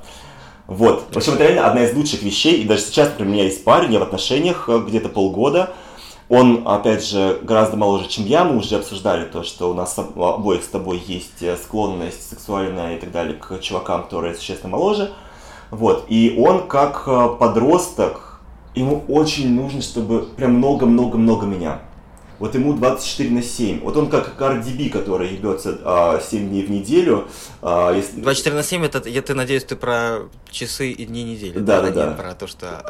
Вот. 0.67 1.05
В 1.11 1.17
общем, 1.17 1.33
это 1.33 1.43
реально 1.43 1.67
одна 1.67 1.83
из 1.83 1.93
лучших 1.93 2.23
вещей. 2.23 2.61
И 2.61 2.65
даже 2.65 2.81
сейчас, 2.81 3.09
например, 3.09 3.31
у 3.31 3.33
меня 3.33 3.43
есть 3.43 3.63
парень, 3.63 3.93
я 3.93 3.99
в 3.99 4.03
отношениях 4.03 4.67
э, 4.67 4.79
где-то 4.79 5.09
полгода. 5.09 5.73
Он, 6.27 6.63
опять 6.65 7.05
же, 7.05 7.39
гораздо 7.43 7.77
моложе, 7.77 8.07
чем 8.09 8.25
я. 8.25 8.43
Мы 8.43 8.57
уже 8.57 8.77
обсуждали 8.77 9.25
то, 9.25 9.43
что 9.43 9.69
у 9.69 9.75
нас 9.75 9.97
обоих 9.97 10.63
с 10.63 10.67
тобой 10.67 11.01
есть 11.05 11.41
э, 11.41 11.55
склонность 11.57 12.29
сексуальная 12.29 12.95
и 12.95 12.99
так 12.99 13.11
далее 13.11 13.35
к 13.35 13.59
чувакам, 13.59 14.03
которые 14.03 14.33
существенно 14.33 14.71
моложе. 14.71 15.11
Вот. 15.69 16.05
И 16.09 16.35
он, 16.37 16.67
как 16.67 17.03
э, 17.05 17.29
подросток, 17.39 18.39
ему 18.73 19.03
очень 19.07 19.53
нужно, 19.53 19.81
чтобы 19.81 20.21
прям 20.35 20.53
много-много-много 20.55 21.45
меня. 21.45 21.81
Вот 22.39 22.53
ему 22.55 22.73
24 22.73 23.29
на 23.29 23.41
7. 23.41 23.81
Вот 23.81 23.95
он 23.95 24.09
как 24.09 24.39
Cardi 24.39 24.75
B, 24.75 24.89
который 24.89 25.29
ебется 25.29 25.79
а, 25.83 26.19
7 26.19 26.49
дней 26.49 26.65
в 26.65 26.69
неделю. 26.69 27.27
А, 27.61 27.93
если... 27.93 28.19
24 28.19 28.55
на 28.55 28.63
7, 28.63 28.85
это, 28.85 29.09
я 29.09 29.21
ты 29.21 29.33
надеюсь, 29.33 29.63
ты 29.63 29.75
про 29.75 30.23
часы 30.49 30.91
и 30.91 31.05
дни 31.05 31.23
недели. 31.23 31.57
Да, 31.57 31.81
да, 31.81 31.91
да. 31.91 32.11
Про 32.11 32.33
то, 32.33 32.47
что... 32.47 32.83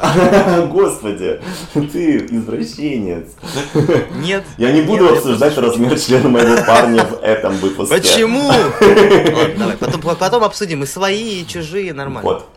Господи, 0.71 1.41
ты 1.73 2.25
извращенец. 2.25 3.33
Нет. 4.15 4.43
Я 4.57 4.71
не 4.71 4.81
буду 4.81 5.09
обсуждать 5.09 5.57
размер 5.57 5.99
члена 5.99 6.29
моего 6.29 6.65
парня 6.65 7.05
в 7.05 7.21
этом 7.21 7.53
выпуске. 7.57 7.95
Почему? 7.95 8.49
Давай, 9.59 9.77
потом, 9.77 10.01
потом 10.01 10.43
обсудим 10.43 10.83
и 10.83 10.85
свои, 10.85 11.41
и 11.41 11.47
чужие, 11.47 11.93
нормально. 11.93 12.29
Вот. 12.29 12.49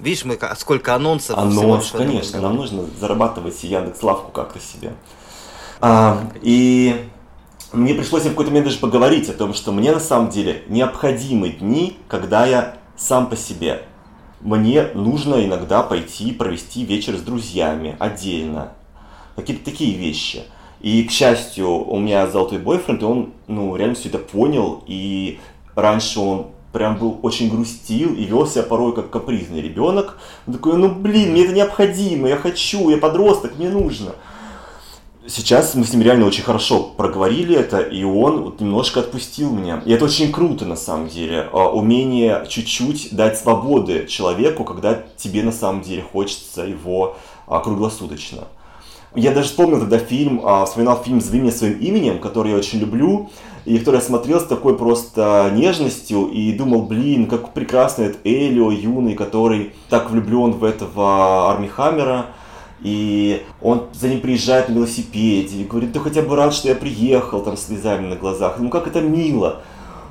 Видишь, 0.00 0.24
мы 0.24 0.38
сколько 0.56 0.94
анонсов. 0.94 1.36
Анонс, 1.36 1.90
конечно, 1.90 2.40
нам 2.40 2.56
нужно 2.56 2.84
зарабатывать 3.00 3.62
Яндекс 3.64 4.02
Лавку 4.02 4.30
как-то 4.30 4.60
себе. 4.60 4.92
А, 5.80 6.28
и 6.42 7.08
мне 7.72 7.94
пришлось 7.94 8.22
в 8.22 8.30
какой-то 8.30 8.50
момент 8.50 8.66
даже 8.66 8.78
поговорить 8.78 9.28
о 9.28 9.34
том, 9.34 9.54
что 9.54 9.72
мне 9.72 9.92
на 9.92 10.00
самом 10.00 10.30
деле 10.30 10.62
необходимы 10.68 11.50
дни, 11.50 11.96
когда 12.08 12.46
я 12.46 12.76
сам 12.96 13.28
по 13.28 13.36
себе. 13.36 13.82
Мне 14.40 14.88
нужно 14.94 15.44
иногда 15.44 15.82
пойти 15.82 16.32
провести 16.32 16.84
вечер 16.84 17.16
с 17.16 17.20
друзьями 17.20 17.96
отдельно. 17.98 18.72
Какие-то 19.36 19.64
такие 19.64 19.96
вещи. 19.96 20.42
И, 20.80 21.02
к 21.04 21.10
счастью, 21.10 21.68
у 21.68 21.98
меня 21.98 22.28
золотой 22.28 22.58
бойфренд, 22.58 23.02
и 23.02 23.04
он, 23.04 23.32
ну, 23.48 23.74
реально 23.74 23.96
все 23.96 24.08
это 24.08 24.18
понял, 24.18 24.84
и 24.86 25.40
раньше 25.74 26.20
он 26.20 26.46
прям 26.72 26.96
был 26.98 27.18
очень 27.22 27.50
грустил 27.50 28.14
и 28.14 28.24
вел 28.24 28.46
себя 28.46 28.62
порой 28.62 28.94
как 28.94 29.10
капризный 29.10 29.60
ребенок. 29.60 30.18
Он 30.46 30.54
такой, 30.54 30.76
ну 30.76 30.88
блин, 30.88 31.32
мне 31.32 31.44
это 31.44 31.52
необходимо, 31.52 32.28
я 32.28 32.36
хочу, 32.36 32.90
я 32.90 32.98
подросток, 32.98 33.58
мне 33.58 33.70
нужно 33.70 34.12
сейчас 35.28 35.74
мы 35.74 35.84
с 35.84 35.92
ним 35.92 36.02
реально 36.02 36.26
очень 36.26 36.42
хорошо 36.42 36.82
проговорили 36.82 37.54
это, 37.54 37.80
и 37.80 38.02
он 38.02 38.42
вот 38.42 38.60
немножко 38.60 39.00
отпустил 39.00 39.52
меня. 39.52 39.82
И 39.84 39.92
это 39.92 40.06
очень 40.06 40.32
круто 40.32 40.64
на 40.64 40.76
самом 40.76 41.08
деле. 41.08 41.48
А, 41.52 41.70
умение 41.70 42.44
чуть-чуть 42.48 43.08
дать 43.12 43.38
свободы 43.38 44.06
человеку, 44.06 44.64
когда 44.64 45.02
тебе 45.16 45.42
на 45.42 45.52
самом 45.52 45.82
деле 45.82 46.02
хочется 46.02 46.62
его 46.62 47.16
а, 47.46 47.60
круглосуточно. 47.60 48.44
Я 49.14 49.32
даже 49.32 49.48
вспомнил 49.48 49.80
тогда 49.80 49.98
фильм, 49.98 50.40
а, 50.44 50.64
вспоминал 50.64 51.02
фильм 51.02 51.20
«Зови 51.20 51.40
меня 51.40 51.52
своим 51.52 51.78
именем», 51.78 52.18
который 52.18 52.52
я 52.52 52.58
очень 52.58 52.78
люблю, 52.78 53.30
и 53.64 53.78
который 53.78 53.96
я 53.96 54.02
смотрел 54.02 54.40
с 54.40 54.44
такой 54.44 54.76
просто 54.76 55.50
нежностью 55.54 56.26
и 56.28 56.52
думал, 56.52 56.82
блин, 56.82 57.26
как 57.26 57.52
прекрасно 57.52 58.04
этот 58.04 58.20
Элио 58.24 58.70
юный, 58.70 59.14
который 59.14 59.72
так 59.88 60.10
влюблен 60.10 60.52
в 60.52 60.64
этого 60.64 61.50
Арми 61.50 61.66
Хаммера, 61.66 62.26
и 62.80 63.44
он 63.60 63.88
за 63.92 64.08
ним 64.08 64.20
приезжает 64.20 64.68
на 64.68 64.74
велосипеде 64.74 65.62
и 65.62 65.64
говорит, 65.64 65.92
ты 65.92 66.00
хотя 66.00 66.22
бы 66.22 66.36
рад, 66.36 66.54
что 66.54 66.68
я 66.68 66.74
приехал, 66.74 67.42
там, 67.42 67.56
слезами 67.56 68.06
на 68.06 68.16
глазах. 68.16 68.58
Ну 68.58 68.70
как 68.70 68.86
это 68.86 69.00
мило. 69.00 69.62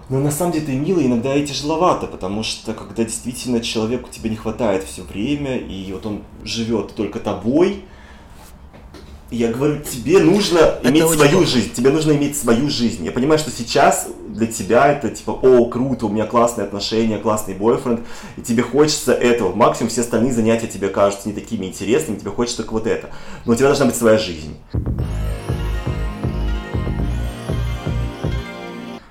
Но 0.09 0.19
на 0.19 0.31
самом 0.31 0.53
деле 0.53 0.63
это 0.63 0.73
и 0.73 0.77
мило, 0.77 1.01
иногда 1.01 1.35
и 1.35 1.45
тяжеловато, 1.45 2.07
потому 2.07 2.41
что 2.43 2.73
когда 2.73 3.03
действительно 3.03 3.59
человеку 3.59 4.09
тебе 4.09 4.29
не 4.29 4.37
хватает 4.37 4.83
все 4.83 5.01
время, 5.01 5.57
и 5.57 5.91
вот 5.91 6.05
он 6.05 6.23
живет 6.43 6.95
только 6.95 7.19
тобой, 7.19 7.83
я 9.29 9.51
говорю, 9.51 9.81
тебе 9.81 10.19
нужно 10.19 10.59
это 10.59 10.89
иметь 10.89 11.09
свою 11.09 11.39
очень... 11.39 11.51
жизнь, 11.51 11.73
тебе 11.73 11.89
нужно 11.89 12.13
иметь 12.13 12.37
свою 12.37 12.69
жизнь. 12.69 13.03
Я 13.03 13.11
понимаю, 13.11 13.39
что 13.39 13.51
сейчас 13.51 14.07
для 14.29 14.47
тебя 14.47 14.87
это 14.87 15.09
типа, 15.09 15.31
о, 15.31 15.65
круто, 15.65 16.05
у 16.05 16.09
меня 16.09 16.25
классные 16.25 16.65
отношения, 16.65 17.17
классный 17.17 17.53
бойфренд, 17.53 18.01
и 18.37 18.41
тебе 18.41 18.63
хочется 18.63 19.13
этого. 19.13 19.53
Максимум 19.53 19.89
все 19.89 20.01
остальные 20.01 20.31
занятия 20.31 20.67
тебе 20.67 20.87
кажутся 20.87 21.27
не 21.27 21.33
такими 21.33 21.65
интересными, 21.65 22.17
тебе 22.17 22.31
хочется 22.31 22.57
только 22.57 22.73
вот 22.73 22.87
это. 22.87 23.09
Но 23.45 23.53
у 23.53 23.55
тебя 23.55 23.67
должна 23.67 23.87
быть 23.87 23.95
своя 23.95 24.17
жизнь. 24.17 24.55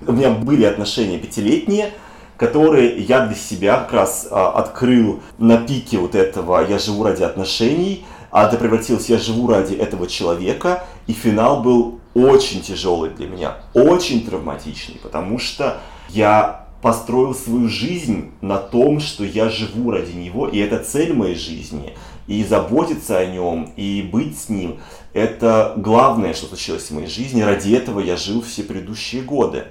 У 0.07 0.13
меня 0.13 0.31
были 0.31 0.65
отношения 0.65 1.19
пятилетние, 1.19 1.93
которые 2.39 2.97
я 2.99 3.27
для 3.27 3.37
себя 3.37 3.79
как 3.79 3.93
раз 3.93 4.29
а, 4.31 4.53
открыл 4.53 5.21
на 5.39 5.59
пике 5.59 5.99
вот 5.99 6.15
этого 6.15 6.65
«я 6.67 6.79
живу 6.79 7.03
ради 7.03 7.23
отношений», 7.23 8.07
а 8.37 8.49
это 8.49 8.59
превратилось, 8.59 9.09
я 9.09 9.17
живу 9.17 9.49
ради 9.49 9.73
этого 9.73 10.07
человека, 10.07 10.85
и 11.07 11.15
финал 11.15 11.63
был 11.63 12.01
очень 12.13 12.61
тяжелый 12.61 13.09
для 13.09 13.29
меня, 13.29 13.57
очень 13.73 14.27
травматичный, 14.27 14.97
потому 15.03 15.39
что 15.39 15.81
я 16.11 16.67
построил 16.83 17.35
свою 17.35 17.67
жизнь 17.71 18.33
на 18.43 18.59
том, 18.59 19.01
что 19.01 19.25
я 19.25 19.49
живу 19.49 19.91
ради 19.91 20.13
него, 20.13 20.49
и 20.49 20.59
это 20.59 20.85
цель 20.85 21.15
моей 21.15 21.35
жизни. 21.35 21.95
И 22.27 22.45
заботиться 22.45 23.17
о 23.17 23.25
нем, 23.25 23.73
и 23.75 24.03
быть 24.03 24.39
с 24.39 24.51
ним, 24.51 24.81
это 25.15 25.73
главное, 25.79 26.35
что 26.35 26.49
случилось 26.49 26.91
в 26.91 26.91
моей 26.91 27.07
жизни. 27.07 27.41
Ради 27.41 27.75
этого 27.75 28.01
я 28.01 28.19
жил 28.19 28.43
все 28.43 28.65
предыдущие 28.65 29.23
годы. 29.23 29.65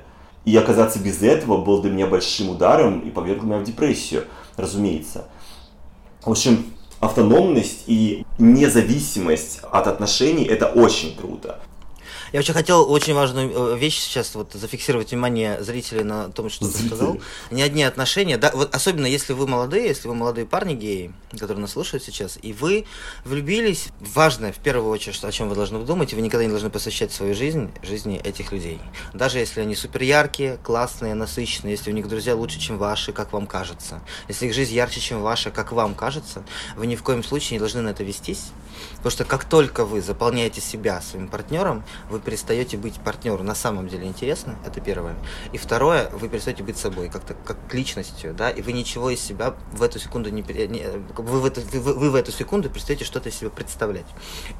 И 0.43 0.57
оказаться 0.57 0.97
без 0.97 1.21
этого 1.21 1.63
был 1.63 1.83
для 1.83 1.91
меня 1.91 2.07
большим 2.07 2.49
ударом 2.49 3.01
и 3.01 3.11
поверг 3.11 3.43
меня 3.43 3.59
в 3.59 3.63
депрессию, 3.63 4.23
разумеется. 4.57 5.27
В 6.23 6.31
общем, 6.31 6.65
автономность 6.99 7.83
и 7.87 8.25
независимость 8.37 9.59
от 9.71 9.87
отношений– 9.87 10.45
это 10.45 10.67
очень 10.67 11.15
круто. 11.15 11.59
Я 12.35 12.39
очень 12.39 12.53
хотел 12.53 12.91
очень 12.91 13.13
важную 13.13 13.49
э, 13.49 13.77
вещь 13.77 13.97
сейчас 13.97 14.35
вот 14.35 14.51
зафиксировать 14.51 15.11
внимание 15.11 15.63
зрителей 15.63 16.03
на 16.03 16.29
том, 16.31 16.49
что 16.49 16.65
Зрители. 16.65 16.81
ты 16.81 16.87
сказал. 16.87 17.17
Не 17.49 17.61
одни 17.61 17.81
отношения, 17.83 18.37
да, 18.37 18.51
вот 18.53 18.75
особенно 18.75 19.05
если 19.05 19.31
вы 19.31 19.47
молодые, 19.47 19.87
если 19.87 20.09
вы 20.09 20.15
молодые 20.15 20.45
парни 20.45 20.73
геи, 20.73 21.13
которые 21.31 21.59
нас 21.59 21.71
слушают 21.71 22.03
сейчас, 22.03 22.37
и 22.41 22.51
вы 22.51 22.87
влюбились, 23.23 23.87
важное 24.01 24.51
в 24.51 24.57
первую 24.57 24.91
очередь, 24.91 25.23
о 25.23 25.31
чем 25.31 25.47
вы 25.47 25.55
должны 25.55 25.79
думать, 25.85 26.11
и 26.11 26.17
вы 26.17 26.21
никогда 26.21 26.43
не 26.43 26.49
должны 26.49 26.69
посвящать 26.69 27.13
свою 27.13 27.33
жизнь 27.33 27.71
жизни 27.81 28.19
этих 28.21 28.51
людей. 28.51 28.81
Даже 29.13 29.39
если 29.39 29.61
они 29.61 29.73
супер 29.73 30.01
яркие, 30.01 30.57
классные, 30.61 31.13
насыщенные, 31.13 31.71
если 31.71 31.89
у 31.89 31.93
них 31.93 32.09
друзья 32.09 32.35
лучше, 32.35 32.59
чем 32.59 32.77
ваши, 32.77 33.13
как 33.13 33.31
вам 33.31 33.47
кажется, 33.47 34.01
если 34.27 34.47
их 34.47 34.53
жизнь 34.53 34.73
ярче, 34.73 34.99
чем 34.99 35.21
ваша, 35.21 35.51
как 35.51 35.71
вам 35.71 35.95
кажется, 35.95 36.43
вы 36.75 36.87
ни 36.87 36.97
в 36.97 37.03
коем 37.03 37.23
случае 37.23 37.53
не 37.53 37.59
должны 37.59 37.81
на 37.81 37.91
это 37.91 38.03
вестись, 38.03 38.47
потому 38.97 39.11
что 39.11 39.23
как 39.23 39.45
только 39.45 39.85
вы 39.85 40.01
заполняете 40.01 40.59
себя 40.59 40.99
своим 40.99 41.29
партнером, 41.29 41.85
вы 42.09 42.24
перестаете 42.25 42.77
быть 42.77 42.95
партнером 42.95 43.45
на 43.45 43.55
самом 43.55 43.87
деле 43.87 44.07
интересно, 44.07 44.57
это 44.65 44.81
первое. 44.81 45.15
И 45.53 45.57
второе, 45.57 46.09
вы 46.09 46.27
перестаете 46.27 46.63
быть 46.63 46.77
собой, 46.77 47.09
как-то 47.09 47.33
как 47.33 47.57
личностью, 47.73 48.33
да, 48.33 48.49
и 48.49 48.61
вы 48.61 48.73
ничего 48.73 49.09
из 49.11 49.21
себя 49.21 49.55
в 49.71 49.83
эту 49.83 49.99
секунду 49.99 50.29
не, 50.29 50.41
не 50.41 50.83
вы, 51.15 51.39
в 51.39 51.45
эту, 51.45 51.61
вы, 51.61 51.93
вы 51.93 52.11
в 52.11 52.15
эту 52.15 52.31
секунду 52.31 52.69
перестаете 52.69 53.05
что-то 53.05 53.29
из 53.29 53.35
себя 53.35 53.49
представлять. 53.49 54.07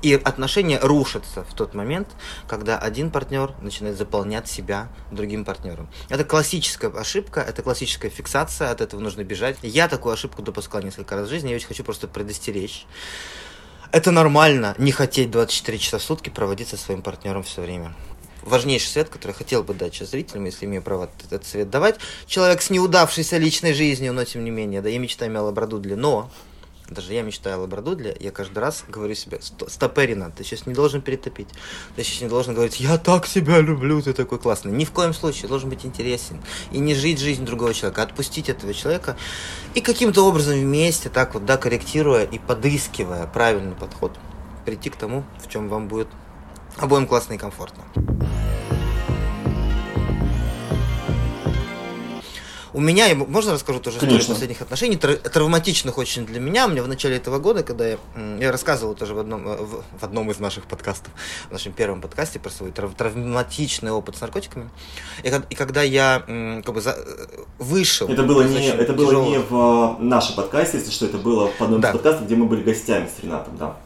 И 0.01 0.13
отношения 0.13 0.79
рушатся 0.79 1.43
в 1.43 1.53
тот 1.53 1.73
момент, 1.73 2.07
когда 2.47 2.77
один 2.77 3.11
партнер 3.11 3.51
начинает 3.61 3.97
заполнять 3.97 4.47
себя 4.47 4.89
другим 5.11 5.43
партнером. 5.43 5.89
Это 6.09 6.23
классическая 6.23 6.91
ошибка, 6.91 7.41
это 7.41 7.63
классическая 7.63 8.09
фиксация, 8.09 8.69
от 8.69 8.81
этого 8.81 9.01
нужно 9.01 9.23
бежать. 9.23 9.57
Я 9.63 9.87
такую 9.87 10.13
ошибку 10.13 10.41
допускал 10.41 10.81
несколько 10.81 11.15
раз 11.15 11.27
в 11.27 11.29
жизни, 11.29 11.49
я 11.49 11.55
очень 11.55 11.67
хочу 11.67 11.83
просто 11.83 12.07
предостеречь 12.07 12.85
это 13.95 14.11
нормально, 14.11 14.75
не 14.77 14.91
хотеть 14.91 15.31
24 15.31 15.77
часа 15.77 15.99
в 15.99 16.03
сутки 16.03 16.29
проводить 16.29 16.67
со 16.67 16.75
своим 16.75 17.01
партнером 17.01 17.43
все 17.43 17.61
время. 17.61 17.93
Важнейший 18.41 18.89
совет, 18.89 19.07
который 19.07 19.31
я 19.31 19.37
хотел 19.37 19.63
бы 19.63 19.73
дать 19.73 19.93
сейчас 19.93 20.09
зрителям, 20.09 20.43
если 20.43 20.65
имею 20.65 20.81
право 20.81 21.09
этот 21.23 21.45
совет 21.45 21.69
давать. 21.69 21.95
Человек 22.27 22.61
с 22.61 22.69
неудавшейся 22.69 23.37
личной 23.37 23.73
жизнью, 23.73 24.11
но 24.11 24.25
тем 24.25 24.43
не 24.43 24.51
менее, 24.51 24.81
да, 24.81 24.89
я 24.89 24.99
мечтаю 24.99 25.39
о 25.39 25.43
лабрадудле, 25.43 25.95
но 25.95 26.29
даже 26.89 27.13
я 27.13 27.23
мечтаю 27.23 27.57
о 27.57 27.59
лабрадудле, 27.61 28.15
я 28.19 28.31
каждый 28.31 28.59
раз 28.59 28.83
говорю 28.87 29.15
себе, 29.15 29.39
стоперина, 29.41 30.31
ты 30.31 30.43
сейчас 30.43 30.67
не 30.67 30.73
должен 30.73 31.01
перетопить. 31.01 31.47
Ты 31.95 32.03
сейчас 32.03 32.21
не 32.21 32.27
должен 32.27 32.53
говорить, 32.53 32.79
я 32.79 32.97
так 32.97 33.25
себя 33.25 33.59
люблю, 33.59 34.01
ты 34.01 34.13
такой 34.13 34.37
классный. 34.37 34.71
Ни 34.71 34.85
в 34.85 34.91
коем 34.91 35.13
случае 35.13 35.49
должен 35.49 35.69
быть 35.69 35.85
интересен. 35.85 36.41
И 36.71 36.77
не 36.77 36.93
жить 36.93 37.19
жизнь 37.19 37.45
другого 37.45 37.73
человека, 37.73 38.01
а 38.01 38.05
отпустить 38.05 38.49
этого 38.49 38.73
человека 38.73 39.17
и 39.73 39.81
каким-то 39.81 40.21
образом 40.27 40.59
вместе, 40.59 41.09
так 41.09 41.33
вот, 41.33 41.45
да, 41.45 41.57
корректируя 41.57 42.23
и 42.23 42.37
подыскивая 42.37 43.25
правильный 43.27 43.75
подход, 43.75 44.17
прийти 44.65 44.89
к 44.89 44.95
тому, 44.95 45.23
в 45.43 45.49
чем 45.49 45.69
вам 45.69 45.87
будет 45.87 46.07
обоим 46.77 47.07
классно 47.07 47.33
и 47.33 47.37
комфортно. 47.37 47.83
У 52.75 52.81
меня, 52.81 53.07
можно 53.15 53.53
расскажу 53.53 53.79
тоже 53.79 53.99
Конечно. 53.99 54.17
историю 54.17 54.35
последних 54.35 54.61
отношений, 54.61 54.97
травматичных 54.97 55.97
очень 55.97 56.25
для 56.25 56.41
меня. 56.41 56.65
У 56.65 56.69
меня 56.69 56.83
в 56.83 56.89
начале 56.89 57.15
этого 57.15 57.39
года, 57.39 57.63
когда 57.63 57.87
я, 57.87 57.97
я 58.37 58.51
рассказывал 58.51 58.95
тоже 58.95 59.13
в 59.13 59.19
одном, 59.19 59.47
э, 59.47 59.55
в, 59.55 59.83
в 59.97 60.03
одном 60.03 60.29
из 60.29 60.39
наших 60.39 60.65
подкастов, 60.65 61.13
в 61.47 61.53
нашем 61.53 61.71
первом 61.71 62.01
подкасте 62.01 62.37
про 62.37 62.49
свой 62.49 62.71
трав, 62.71 62.93
травматичный 62.93 63.91
опыт 63.91 64.17
с 64.17 64.21
наркотиками. 64.21 64.69
И, 65.23 65.31
и 65.51 65.55
когда 65.55 65.83
я 65.83 66.21
как 66.65 66.75
бы 66.75 66.81
за, 66.81 66.97
вышел... 67.59 68.09
Это 68.09 68.23
было, 68.23 68.41
не, 68.41 68.67
это 68.67 68.91
было 68.91 69.23
не 69.23 69.39
в 69.39 69.95
нашем 70.01 70.35
подкасте, 70.35 70.77
если 70.79 70.91
что, 70.91 71.05
это 71.05 71.17
было 71.17 71.49
в 71.57 71.61
одном 71.61 71.79
да. 71.79 71.91
из 71.91 71.93
подкастов, 71.93 72.25
где 72.25 72.35
мы 72.35 72.45
были 72.45 72.61
гостями 72.61 73.07
с 73.07 73.23
Ренатом, 73.23 73.55
да. 73.55 73.77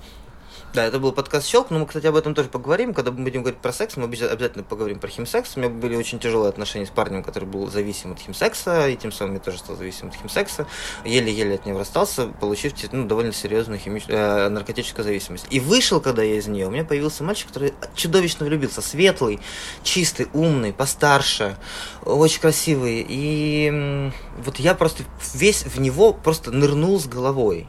Да, 0.71 0.85
это 0.85 0.99
был 0.99 1.11
подкаст 1.11 1.47
«Щелк», 1.47 1.71
но 1.71 1.79
мы, 1.79 1.87
кстати, 1.87 2.05
об 2.05 2.15
этом 2.15 2.35
тоже 2.35 2.47
поговорим. 2.47 2.93
Когда 2.93 3.09
мы 3.09 3.23
будем 3.23 3.41
говорить 3.41 3.59
про 3.59 3.73
секс, 3.73 3.97
мы 3.97 4.03
обязательно 4.03 4.63
поговорим 4.63 4.99
про 4.99 5.07
химсекс. 5.07 5.57
У 5.57 5.59
меня 5.59 5.69
были 5.71 5.95
очень 5.95 6.19
тяжелые 6.19 6.49
отношения 6.49 6.85
с 6.85 6.91
парнем, 6.91 7.23
который 7.23 7.45
был 7.45 7.71
зависим 7.71 8.11
от 8.11 8.19
химсекса, 8.19 8.87
и 8.87 8.95
тем 8.95 9.11
самым 9.11 9.33
я 9.33 9.39
тоже 9.39 9.57
стал 9.57 9.77
зависим 9.77 10.09
от 10.09 10.13
химсекса. 10.13 10.67
Еле-еле 11.03 11.55
от 11.55 11.65
него 11.65 11.79
расстался, 11.79 12.27
получив 12.27 12.73
ну, 12.91 13.07
довольно 13.07 13.33
серьезную 13.33 13.79
хими... 13.79 13.99
э, 14.07 14.49
наркотическую 14.49 15.03
зависимость. 15.03 15.47
И 15.49 15.59
вышел, 15.59 15.99
когда 16.01 16.21
я 16.21 16.35
из 16.35 16.45
нее, 16.45 16.67
у 16.67 16.69
меня 16.69 16.85
появился 16.85 17.23
мальчик, 17.23 17.47
который 17.47 17.73
чудовищно 17.95 18.45
влюбился. 18.45 18.83
Светлый, 18.83 19.39
чистый, 19.81 20.27
умный, 20.33 20.71
постарше, 20.71 21.57
очень 22.05 22.41
красивый. 22.41 23.03
И 23.09 24.11
вот 24.37 24.57
я 24.57 24.75
просто 24.75 25.03
весь 25.33 25.63
в 25.63 25.81
него 25.81 26.13
просто 26.13 26.51
нырнул 26.51 26.99
с 26.99 27.07
головой. 27.07 27.67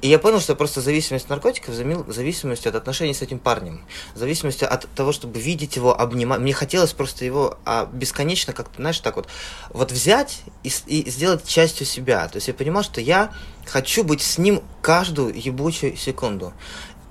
И 0.00 0.08
я 0.08 0.18
понял, 0.18 0.40
что 0.40 0.56
просто 0.56 0.80
зависимость 0.80 1.26
от 1.26 1.30
наркотиков 1.30 1.74
зависимость 1.74 2.66
от 2.66 2.74
отношений 2.74 3.14
с 3.14 3.22
этим 3.22 3.38
парнем, 3.38 3.84
зависимость 4.14 4.62
от 4.62 4.88
того, 4.94 5.12
чтобы 5.12 5.38
видеть 5.40 5.76
его, 5.76 5.98
обнимать. 5.98 6.40
Мне 6.40 6.52
хотелось 6.52 6.92
просто 6.92 7.24
его 7.24 7.58
а, 7.64 7.86
бесконечно 7.86 8.52
как-то, 8.52 8.76
знаешь, 8.76 8.98
так 9.00 9.16
вот, 9.16 9.28
вот 9.70 9.92
взять 9.92 10.42
и, 10.64 10.72
и 10.86 11.08
сделать 11.08 11.46
частью 11.46 11.86
себя. 11.86 12.26
То 12.28 12.36
есть 12.36 12.48
я 12.48 12.54
понимал, 12.54 12.82
что 12.82 13.00
я 13.00 13.32
хочу 13.66 14.02
быть 14.04 14.22
с 14.22 14.38
ним 14.38 14.62
каждую 14.80 15.34
ебучую 15.34 15.96
секунду. 15.96 16.52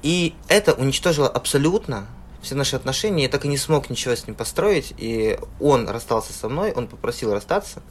И 0.04 0.34
это 0.48 0.74
уничтожило 0.74 1.30
абсолютно 1.30 2.08
все 2.42 2.56
наши 2.56 2.76
отношения. 2.76 3.24
Я 3.24 3.30
так 3.30 3.46
и 3.46 3.48
не 3.48 3.58
смог 3.58 3.90
ничего 3.90 4.16
с 4.16 4.26
ним 4.28 4.36
построить. 4.36 4.94
И 4.98 5.40
он 5.60 5.88
расстался 5.88 6.34
со 6.34 6.50
мной, 6.50 6.74
он 6.74 6.88
попросил 6.88 7.34
расстаться. 7.34 7.82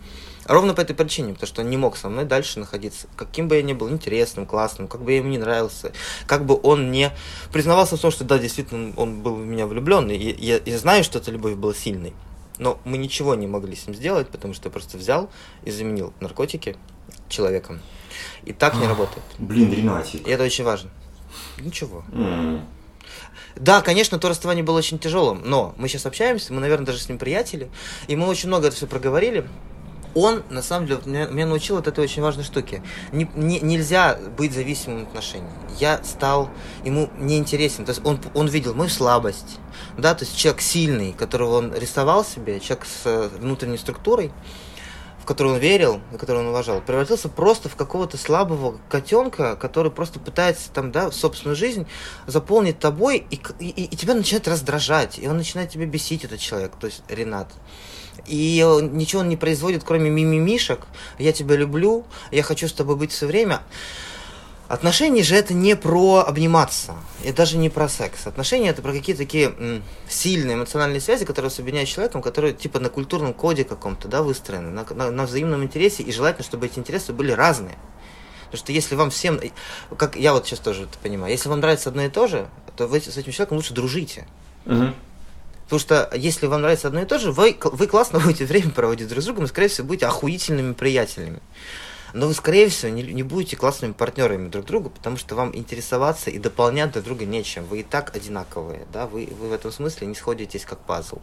Ровно 0.47 0.75
по 0.75 0.81
этой 0.81 0.97
причине, 0.97 1.35
потому 1.35 1.47
что 1.47 1.63
он 1.63 1.71
не 1.71 1.77
мог 1.77 1.97
со 1.97 2.09
мной 2.09 2.25
дальше 2.25 2.59
находиться. 2.59 3.07
Каким 3.17 3.49
бы 3.49 3.57
я 3.57 3.63
ни 3.63 3.73
был 3.73 3.91
интересным, 3.91 4.47
классным, 4.47 4.89
как 4.89 5.03
бы 5.03 5.13
я 5.13 5.19
ему 5.19 5.29
не 5.29 5.39
нравился, 5.39 5.93
как 6.27 6.45
бы 6.45 6.59
он 6.63 6.91
не 6.91 7.11
признавался 7.53 7.97
в 7.97 8.01
том, 8.01 8.11
что 8.11 8.25
да, 8.25 8.39
действительно, 8.39 8.93
он 8.97 9.21
был 9.21 9.35
в 9.35 9.45
меня 9.45 9.67
влюблен, 9.67 10.11
и 10.11 10.17
я, 10.17 10.61
я 10.65 10.79
знаю, 10.79 11.05
что 11.05 11.19
эта 11.19 11.31
любовь 11.31 11.55
была 11.55 11.75
сильной. 11.75 12.15
Но 12.59 12.79
мы 12.85 12.99
ничего 12.99 13.35
не 13.35 13.47
могли 13.47 13.75
с 13.75 13.87
ним 13.87 13.97
сделать, 13.97 14.29
потому 14.29 14.53
что 14.55 14.69
я 14.69 14.73
просто 14.73 14.99
взял 14.99 15.31
и 15.65 15.71
заменил 15.71 16.13
наркотики 16.21 16.77
человеком. 17.29 17.81
И 18.45 18.53
так 18.53 18.75
не 18.75 18.87
работает. 18.87 19.23
Блин, 19.39 19.73
Ренатик. 19.73 20.27
И 20.27 20.31
это 20.31 20.45
очень 20.45 20.65
важно. 20.65 20.91
Ничего. 21.59 22.05
Mm. 22.13 22.61
Да, 23.57 23.81
конечно, 23.81 24.19
то 24.19 24.29
расставание 24.29 24.65
было 24.65 24.79
очень 24.79 24.99
тяжелым, 24.99 25.43
но 25.45 25.75
мы 25.77 25.89
сейчас 25.89 26.07
общаемся, 26.07 26.53
мы, 26.53 26.61
наверное, 26.61 26.87
даже 26.87 26.99
с 26.99 27.09
ним 27.09 27.19
приятели, 27.19 27.71
и 28.09 28.17
мы 28.17 28.27
очень 28.27 28.49
много 28.49 28.69
это 28.69 28.77
все 28.77 28.87
проговорили 28.87 29.49
он, 30.15 30.43
на 30.51 30.63
самом 30.63 30.87
деле, 30.87 31.01
меня, 31.05 31.27
меня 31.27 31.47
научил 31.47 31.77
вот 31.77 31.87
этой 31.87 32.03
очень 32.05 32.23
важной 32.23 32.45
штуке. 32.45 32.83
Не, 33.13 33.31
не, 33.35 33.61
нельзя 33.61 34.19
быть 34.37 34.53
зависимым 34.53 35.03
от 35.03 35.09
отношений. 35.09 35.49
Я 35.79 36.03
стал 36.05 36.51
ему 36.85 37.11
неинтересен. 37.19 37.85
То 37.85 37.91
есть 37.91 38.05
он, 38.05 38.19
он 38.35 38.49
видел 38.49 38.75
мою 38.75 38.91
слабость. 38.91 39.59
Да, 39.97 40.15
то 40.15 40.25
есть 40.25 40.37
человек 40.37 40.61
сильный, 40.61 41.13
которого 41.13 41.59
он 41.59 41.75
рисовал 41.75 42.25
себе, 42.25 42.61
человек 42.61 42.87
с 42.87 43.07
э, 43.07 43.29
внутренней 43.39 43.79
структурой, 43.79 44.33
в 45.21 45.27
которую 45.27 45.57
он 45.57 45.61
верил, 45.61 46.01
на 46.11 46.19
которую 46.19 46.45
он 46.45 46.51
уважал, 46.51 46.81
превратился 46.81 47.29
просто 47.29 47.69
в 47.69 47.77
какого-то 47.77 48.17
слабого 48.17 48.81
котенка, 48.89 49.57
который 49.57 49.93
просто 49.93 50.19
пытается 50.19 50.71
там, 50.73 50.93
да, 50.93 51.11
собственную 51.11 51.57
жизнь 51.57 51.87
заполнить 52.27 52.79
тобой, 52.79 53.27
и, 53.31 53.41
и, 53.59 53.85
и 53.85 53.97
тебя 53.97 54.15
начинает 54.15 54.49
раздражать, 54.49 55.19
и 55.19 55.29
он 55.29 55.37
начинает 55.37 55.71
тебя 55.71 55.87
бесить, 55.87 56.25
этот 56.25 56.41
человек, 56.41 56.73
то 56.81 56.87
есть 56.87 57.03
Ренат. 57.09 57.49
И 58.27 58.65
ничего 58.93 59.21
он 59.21 59.29
не 59.29 59.37
производит, 59.37 59.85
кроме 59.85 60.11
мимимишек. 60.11 60.87
Я 61.19 61.33
тебя 61.33 61.57
люблю, 61.57 62.05
я 62.31 62.43
хочу 62.43 62.69
с 62.69 62.73
тобой 62.73 62.97
быть 62.97 63.13
все 63.13 63.27
время. 63.27 63.63
Отношения 64.71 65.25
же 65.25 65.35
это 65.35 65.53
не 65.53 65.75
про 65.75 66.21
обниматься, 66.21 66.95
и 67.25 67.33
даже 67.33 67.57
не 67.57 67.69
про 67.71 67.89
секс. 67.89 68.29
Отношения 68.29 68.69
это 68.69 68.83
про 68.83 68.93
какие-то 68.93 69.23
такие 69.23 69.53
сильные 70.09 70.55
эмоциональные 70.55 71.01
связи, 71.01 71.25
которые 71.25 71.51
соединяют 71.51 71.89
человеком, 71.89 72.23
которые 72.23 72.55
типа 72.55 72.79
на 72.79 72.89
культурном 72.89 73.35
коде 73.35 73.65
каком-то, 73.65 74.07
да, 74.07 74.23
выстроены, 74.23 74.71
на, 74.71 74.87
на, 74.95 75.11
на 75.11 75.27
взаимном 75.27 75.65
интересе, 75.65 76.05
и 76.05 76.13
желательно, 76.13 76.45
чтобы 76.45 76.67
эти 76.67 76.79
интересы 76.79 77.13
были 77.13 77.33
разные. 77.33 77.77
Потому 78.45 78.59
что 78.59 78.71
если 78.71 78.95
вам 78.95 79.11
всем, 79.11 79.41
как 79.97 80.15
я 80.15 80.33
вот 80.33 80.47
сейчас 80.47 80.61
тоже 80.61 80.85
это 80.85 80.97
понимаю, 80.99 81.33
если 81.33 81.49
вам 81.49 81.59
нравится 81.59 81.89
одно 81.89 82.03
и 82.03 82.09
то 82.09 82.29
же, 82.29 82.49
то 82.77 82.87
вы 82.87 83.01
с 83.01 83.17
этим 83.17 83.33
человеком 83.33 83.57
лучше 83.57 83.75
дружите. 83.75 84.29
Угу. 84.67 84.95
Потому 85.71 85.79
что 85.83 86.11
если 86.17 86.47
вам 86.47 86.63
нравится 86.63 86.89
одно 86.89 87.03
и 87.03 87.05
то 87.05 87.21
же, 87.21 87.31
вы, 87.31 87.57
вы 87.63 87.87
классно 87.87 88.19
будете 88.25 88.45
время 88.45 88.71
проводить 88.71 89.07
друг 89.07 89.23
с 89.23 89.27
другом 89.27 89.45
и, 89.45 89.47
скорее 89.47 89.69
всего, 89.69 89.87
будете 89.87 90.07
охуительными 90.07 90.73
приятелями. 90.73 91.39
Но 92.13 92.27
вы, 92.27 92.35
скорее 92.35 92.69
всего, 92.69 92.91
не, 92.91 93.05
не 93.05 93.23
будете 93.23 93.55
классными 93.55 93.93
партнерами 93.93 94.49
друг 94.49 94.67
другу, 94.67 94.91
потому 94.91 95.17
что 95.17 95.37
вам 95.37 95.55
интересоваться 95.55 96.29
и 96.29 96.41
дополнять 96.41 96.91
друг 96.91 97.05
друга 97.05 97.25
нечем. 97.25 97.67
Вы 97.67 97.81
и 97.81 97.83
так 97.85 98.17
одинаковые, 98.17 98.89
да, 98.93 99.07
вы, 99.07 99.29
вы 99.31 99.51
в 99.51 99.53
этом 99.53 99.71
смысле 99.71 100.09
не 100.09 100.17
сходитесь 100.17 100.65
как 100.65 100.81
пазл. 100.81 101.21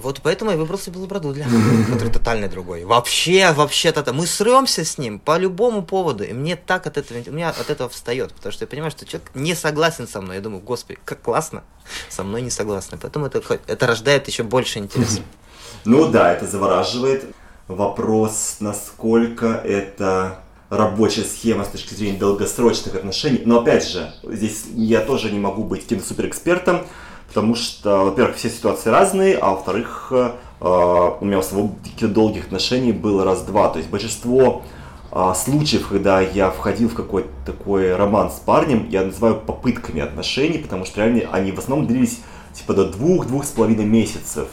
Вот 0.00 0.20
поэтому 0.22 0.50
я 0.50 0.56
выбрал 0.56 0.78
себе 0.78 0.98
Лабрадудля, 0.98 1.46
который 1.90 2.10
тотально 2.10 2.48
другой. 2.48 2.84
Вообще, 2.84 3.52
вообще-то, 3.52 4.12
мы 4.12 4.26
сремся 4.26 4.84
с 4.84 4.98
ним 4.98 5.18
по 5.18 5.38
любому 5.38 5.82
поводу, 5.82 6.24
и 6.24 6.32
мне 6.32 6.56
так 6.56 6.86
от 6.86 6.96
этого, 6.96 7.18
у 7.26 7.32
меня 7.32 7.50
от 7.50 7.70
этого 7.70 7.88
встает, 7.88 8.32
потому 8.32 8.52
что 8.52 8.64
я 8.64 8.68
понимаю, 8.68 8.90
что 8.90 9.04
человек 9.06 9.30
не 9.34 9.54
согласен 9.54 10.08
со 10.08 10.20
мной. 10.20 10.36
Я 10.36 10.42
думаю, 10.42 10.62
господи, 10.62 10.98
как 11.04 11.22
классно, 11.22 11.62
со 12.08 12.24
мной 12.24 12.42
не 12.42 12.50
согласны. 12.50 12.98
Поэтому 13.00 13.26
это, 13.26 13.42
это 13.66 13.86
рождает 13.86 14.26
еще 14.28 14.42
больше 14.42 14.78
интереса. 14.78 15.20
Ну 15.84 16.08
да, 16.08 16.32
это 16.32 16.46
завораживает. 16.46 17.24
Вопрос, 17.66 18.58
насколько 18.60 19.46
это 19.48 20.38
рабочая 20.72 21.24
схема 21.24 21.64
с 21.64 21.68
точки 21.68 21.92
зрения 21.94 22.18
долгосрочных 22.18 22.94
отношений. 22.94 23.42
Но 23.44 23.60
опять 23.60 23.88
же, 23.88 24.14
здесь 24.22 24.64
я 24.74 25.00
тоже 25.00 25.30
не 25.30 25.38
могу 25.38 25.64
быть 25.64 25.82
каким-то 25.82 26.06
суперэкспертом, 26.06 26.86
потому 27.32 27.54
что, 27.54 28.04
во-первых, 28.04 28.36
все 28.36 28.50
ситуации 28.50 28.90
разные, 28.90 29.38
а 29.38 29.52
во-вторых, 29.52 30.08
э, 30.10 30.32
у 30.60 31.24
меня 31.24 31.38
у 31.38 31.42
самого 31.42 31.74
долгих 32.02 32.44
отношений 32.44 32.92
было 32.92 33.24
раз-два. 33.24 33.70
То 33.70 33.78
есть 33.78 33.88
большинство 33.88 34.60
э, 35.10 35.32
случаев, 35.34 35.88
когда 35.88 36.20
я 36.20 36.50
входил 36.50 36.90
в 36.90 36.94
какой-то 36.94 37.30
такой 37.46 37.96
роман 37.96 38.30
с 38.30 38.34
парнем, 38.34 38.86
я 38.90 39.02
называю 39.02 39.36
попытками 39.36 40.02
отношений, 40.02 40.58
потому 40.58 40.84
что 40.84 41.00
реально 41.00 41.22
они 41.32 41.52
в 41.52 41.58
основном 41.58 41.86
длились 41.86 42.20
типа 42.52 42.74
до 42.74 42.84
двух-двух 42.84 43.46
с 43.46 43.48
половиной 43.48 43.86
месяцев. 43.86 44.48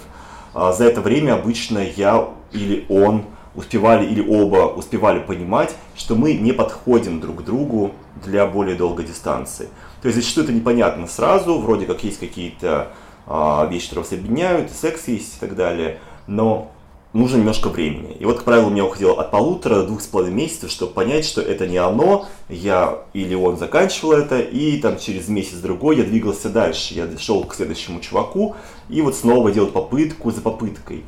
А 0.53 0.71
за 0.71 0.85
это 0.85 1.01
время 1.01 1.33
обычно 1.33 1.79
я 1.79 2.29
или 2.53 2.85
он 2.87 3.25
успевали 3.59 4.05
или 4.05 4.21
оба 4.21 4.67
успевали 4.67 5.19
понимать, 5.19 5.75
что 5.95 6.15
мы 6.15 6.33
не 6.33 6.53
подходим 6.53 7.19
друг 7.19 7.41
к 7.41 7.43
другу 7.43 7.91
для 8.23 8.47
более 8.47 8.75
долгой 8.75 9.05
дистанции. 9.05 9.67
То 10.01 10.07
есть 10.07 10.17
зачастую 10.17 10.45
это 10.45 10.53
непонятно 10.53 11.07
сразу, 11.07 11.59
вроде 11.59 11.85
как 11.85 12.03
есть 12.03 12.19
какие-то 12.19 12.87
а, 13.27 13.67
вещи, 13.69 13.89
которые 13.89 14.05
вас 14.05 14.13
объединяют, 14.13 14.71
секс 14.71 15.07
есть 15.09 15.35
и 15.35 15.39
так 15.41 15.55
далее, 15.57 15.99
но 16.25 16.71
нужно 17.11 17.37
немножко 17.37 17.67
времени. 17.67 18.13
И 18.13 18.23
вот, 18.23 18.37
как 18.37 18.45
правило, 18.45 18.67
у 18.67 18.69
меня 18.69 18.85
уходило 18.85 19.19
от 19.19 19.29
полутора 19.29 19.75
до 19.75 19.87
двух 19.87 20.01
с 20.01 20.07
половиной 20.07 20.35
месяцев, 20.35 20.71
чтобы 20.71 20.93
понять, 20.93 21.25
что 21.25 21.41
это 21.41 21.67
не 21.67 21.77
оно, 21.77 22.27
я 22.47 22.99
или 23.11 23.35
он 23.35 23.57
заканчивал 23.57 24.13
это, 24.13 24.39
и 24.39 24.79
там 24.79 24.97
через 24.97 25.27
месяц-другой 25.27 25.97
я 25.97 26.03
двигался 26.05 26.47
дальше. 26.47 26.93
Я 26.93 27.09
шел 27.17 27.43
к 27.43 27.55
следующему 27.55 27.99
чуваку, 27.99 28.55
и 28.87 29.01
вот 29.01 29.15
снова 29.15 29.51
делал 29.51 29.67
попытку 29.67 30.31
за 30.31 30.39
попыткой. 30.39 31.03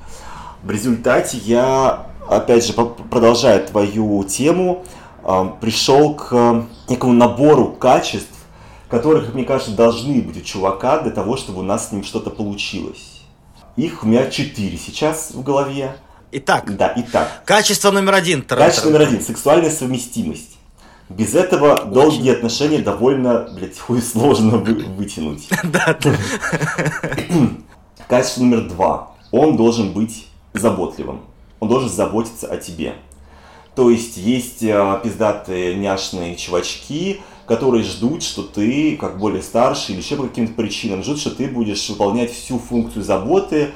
В 0.63 0.69
результате 0.69 1.37
я, 1.37 2.10
опять 2.31 2.65
же, 2.65 2.73
продолжая 2.73 3.59
твою 3.59 4.23
тему, 4.23 4.83
а, 5.23 5.45
пришел 5.45 6.15
к 6.15 6.65
некому 6.87 7.13
набору 7.13 7.73
качеств, 7.73 8.29
которые, 8.89 9.25
как 9.25 9.35
мне 9.35 9.43
кажется, 9.43 9.71
должны 9.71 10.21
быть 10.21 10.37
у 10.37 10.41
чувака 10.41 10.99
для 10.99 11.11
того, 11.11 11.37
чтобы 11.37 11.59
у 11.59 11.63
нас 11.63 11.89
с 11.89 11.91
ним 11.91 12.03
что-то 12.03 12.29
получилось. 12.29 13.21
Их 13.75 14.03
у 14.03 14.07
меня 14.07 14.29
четыре 14.29 14.77
сейчас 14.77 15.31
в 15.31 15.43
голове. 15.43 15.95
Итак. 16.31 16.75
Да, 16.75 16.93
итак. 16.95 17.43
Качество 17.45 17.91
номер 17.91 18.15
один. 18.15 18.41
Качество 18.41 18.89
номер 18.89 19.07
один. 19.07 19.21
Сексуальная 19.21 19.69
совместимость. 19.71 20.57
Без 21.09 21.35
этого 21.35 21.73
Очень. 21.73 21.91
долгие 21.91 22.31
отношения 22.31 22.79
довольно, 22.79 23.49
блядь, 23.53 23.77
хуй 23.79 24.01
сложно 24.01 24.57
вы, 24.57 24.73
вытянуть. 24.85 25.49
Да. 25.63 25.97
Качество 28.07 28.41
номер 28.41 28.69
два. 28.69 29.11
Он 29.31 29.57
должен 29.57 29.91
быть 29.93 30.27
заботливым. 30.53 31.21
Он 31.61 31.69
должен 31.69 31.89
заботиться 31.89 32.47
о 32.47 32.57
тебе. 32.57 32.95
То 33.75 33.89
есть 33.89 34.17
есть 34.17 34.63
э, 34.63 34.99
пиздатые 35.01 35.75
няшные 35.75 36.35
чувачки, 36.35 37.21
которые 37.45 37.83
ждут, 37.83 38.23
что 38.23 38.43
ты, 38.43 38.97
как 38.97 39.17
более 39.17 39.41
старший 39.41 39.93
или 39.93 40.01
еще 40.01 40.17
по 40.17 40.23
каким-то 40.23 40.53
причинам, 40.53 41.03
ждут, 41.03 41.19
что 41.19 41.29
ты 41.31 41.47
будешь 41.47 41.87
выполнять 41.87 42.33
всю 42.33 42.59
функцию 42.59 43.03
заботы, 43.03 43.69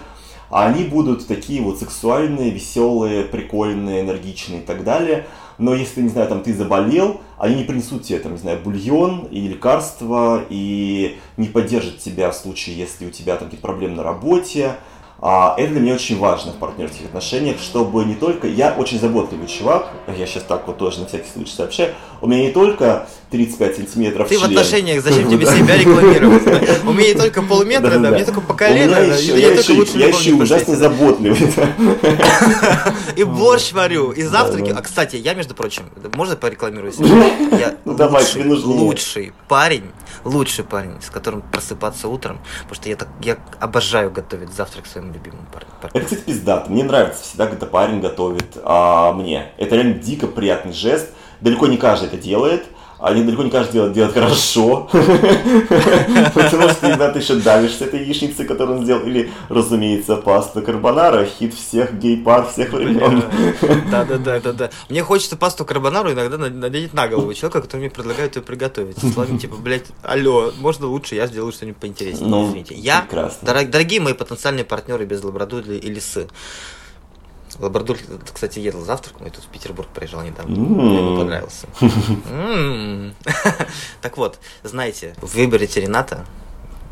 а 0.49 0.65
они 0.65 0.83
будут 0.83 1.27
такие 1.27 1.61
вот 1.61 1.79
сексуальные, 1.79 2.51
веселые, 2.51 3.23
прикольные, 3.23 4.01
энергичные 4.01 4.61
и 4.61 4.63
так 4.65 4.83
далее. 4.83 5.27
Но 5.57 5.73
если, 5.73 6.01
не 6.01 6.09
знаю, 6.09 6.27
там 6.27 6.41
ты 6.43 6.53
заболел, 6.53 7.21
они 7.37 7.55
не 7.55 7.63
принесут 7.63 8.03
тебе, 8.03 8.19
там, 8.19 8.33
не 8.33 8.37
знаю, 8.37 8.59
бульон 8.63 9.27
или 9.31 9.49
лекарства 9.49 10.43
и 10.49 11.17
не 11.37 11.47
поддержат 11.47 11.99
тебя 11.99 12.31
в 12.31 12.35
случае, 12.35 12.77
если 12.77 13.05
у 13.05 13.09
тебя 13.11 13.35
там 13.35 13.47
какие-то 13.47 13.65
проблемы 13.65 13.95
на 13.95 14.03
работе. 14.03 14.75
А 15.27 15.55
это 15.57 15.71
для 15.71 15.79
меня 15.81 15.95
очень 15.95 16.19
важно 16.19 16.51
в 16.51 16.57
партнерских 16.57 17.05
отношениях, 17.05 17.57
чтобы 17.59 18.05
не 18.05 18.13
только... 18.13 18.45
Я 18.47 18.75
очень 18.77 18.99
заботливый 18.99 19.47
чувак, 19.47 19.87
я 20.15 20.27
сейчас 20.27 20.43
так 20.43 20.67
вот 20.67 20.77
тоже 20.77 20.99
на 20.99 21.07
всякий 21.07 21.27
случай 21.33 21.51
сообщаю, 21.51 21.95
у 22.21 22.27
меня 22.27 22.43
не 22.43 22.51
только 22.51 23.07
35 23.31 23.75
сантиметров 23.75 24.29
Ты 24.29 24.37
в 24.37 24.41
член. 24.41 24.51
отношениях, 24.51 25.01
зачем 25.03 25.27
тебе 25.31 25.47
себя 25.47 25.77
рекламировать? 25.77 26.43
У 26.85 26.93
меня 26.93 27.07
не 27.07 27.13
только 27.15 27.41
полметра, 27.41 27.97
да, 27.97 28.11
мне 28.11 28.23
только 28.23 28.41
по 28.41 28.53
колено, 28.53 28.99
я 28.99 29.15
еще- 29.15 30.33
ужасно 30.35 30.75
заботливый. 30.75 31.39
И 33.15 33.23
борщ 33.23 33.71
варю, 33.71 34.11
и 34.11 34.21
завтраки. 34.21 34.73
А, 34.77 34.81
кстати, 34.81 35.15
я, 35.15 35.33
между 35.33 35.55
прочим, 35.55 35.83
можно 36.13 36.35
порекламирую 36.35 36.91
себя? 36.93 37.31
Я 37.57 37.75
Ну, 37.85 37.95
лучший 38.65 39.33
парень, 39.47 39.85
лучший 40.23 40.63
парень, 40.63 41.01
с 41.01 41.09
которым 41.09 41.41
просыпаться 41.41 42.07
утром, 42.07 42.39
потому 42.59 42.75
что 42.75 42.89
я 42.89 42.95
так, 42.95 43.09
я 43.21 43.37
обожаю 43.59 44.11
готовить 44.11 44.51
завтрак 44.53 44.85
своему 44.85 45.13
любимому 45.13 45.45
парню. 45.51 45.69
Это, 45.93 46.05
кстати, 46.05 46.21
пиздато. 46.21 46.71
Мне 46.71 46.83
нравится 46.83 47.23
всегда, 47.23 47.47
когда 47.47 47.65
парень 47.65 48.01
готовит 48.01 48.57
а, 48.63 49.13
мне. 49.13 49.51
Это 49.57 49.75
реально 49.75 49.95
дико 49.95 50.27
приятный 50.27 50.73
жест. 50.73 51.09
Далеко 51.41 51.67
не 51.67 51.77
каждый 51.77 52.07
это 52.07 52.17
делает. 52.17 52.65
Не- 53.13 53.23
далеко 53.23 53.43
не 53.43 53.49
каждый 53.51 53.73
делает, 53.73 53.93
делает 53.93 54.13
хорошо. 54.13 54.89
Потому 54.91 56.69
что 56.69 56.87
иногда 56.87 57.11
ты 57.11 57.19
еще 57.19 57.35
давишься 57.35 57.85
этой 57.85 57.99
яичницей, 58.03 58.45
которую 58.45 58.79
он 58.79 58.83
сделал. 58.83 59.01
Или, 59.05 59.31
разумеется, 59.49 60.15
паста 60.17 60.61
карбонара. 60.61 61.25
Хит 61.25 61.53
всех 61.53 61.93
гей-пар 61.99 62.47
всех 62.51 62.71
времен. 62.71 63.23
Да, 63.91 64.05
да, 64.05 64.17
да, 64.17 64.39
да, 64.39 64.53
да. 64.53 64.69
Мне 64.89 65.03
хочется 65.03 65.35
пасту 65.37 65.65
карбонару 65.65 66.11
иногда 66.11 66.37
на- 66.37 66.49
надеть 66.49 66.93
на 66.93 67.07
голову 67.07 67.33
человека, 67.33 67.61
который 67.61 67.81
мне 67.81 67.89
предлагает 67.89 68.35
ее 68.35 68.41
приготовить. 68.41 68.97
Словами 68.99 69.37
типа, 69.37 69.55
блядь, 69.57 69.87
алло, 70.03 70.51
можно 70.59 70.87
лучше, 70.87 71.15
я 71.15 71.27
сделаю 71.27 71.51
что-нибудь 71.51 71.77
поинтереснее, 71.79 72.29
Ну, 72.29 72.47
извините. 72.47 72.75
Я, 72.75 73.05
дорогие 73.41 73.99
мои 74.01 74.13
потенциальные 74.13 74.65
партнеры 74.65 75.05
без 75.05 75.23
лабрадудли 75.23 75.75
и 75.75 75.89
лисы. 75.89 76.27
Лабрадуль, 77.59 77.97
кстати, 78.33 78.59
едал 78.59 78.81
завтрак, 78.81 79.19
мой 79.19 79.29
тут 79.29 79.43
в 79.43 79.47
Петербург 79.47 79.87
приезжал 79.93 80.21
недавно, 80.23 80.55
мне 80.55 80.97
ему 80.97 81.17
понравился. 81.17 81.67
Так 84.01 84.17
вот, 84.17 84.39
знаете, 84.63 85.15
в 85.21 85.35
выборе 85.35 85.67
Рената 85.75 86.25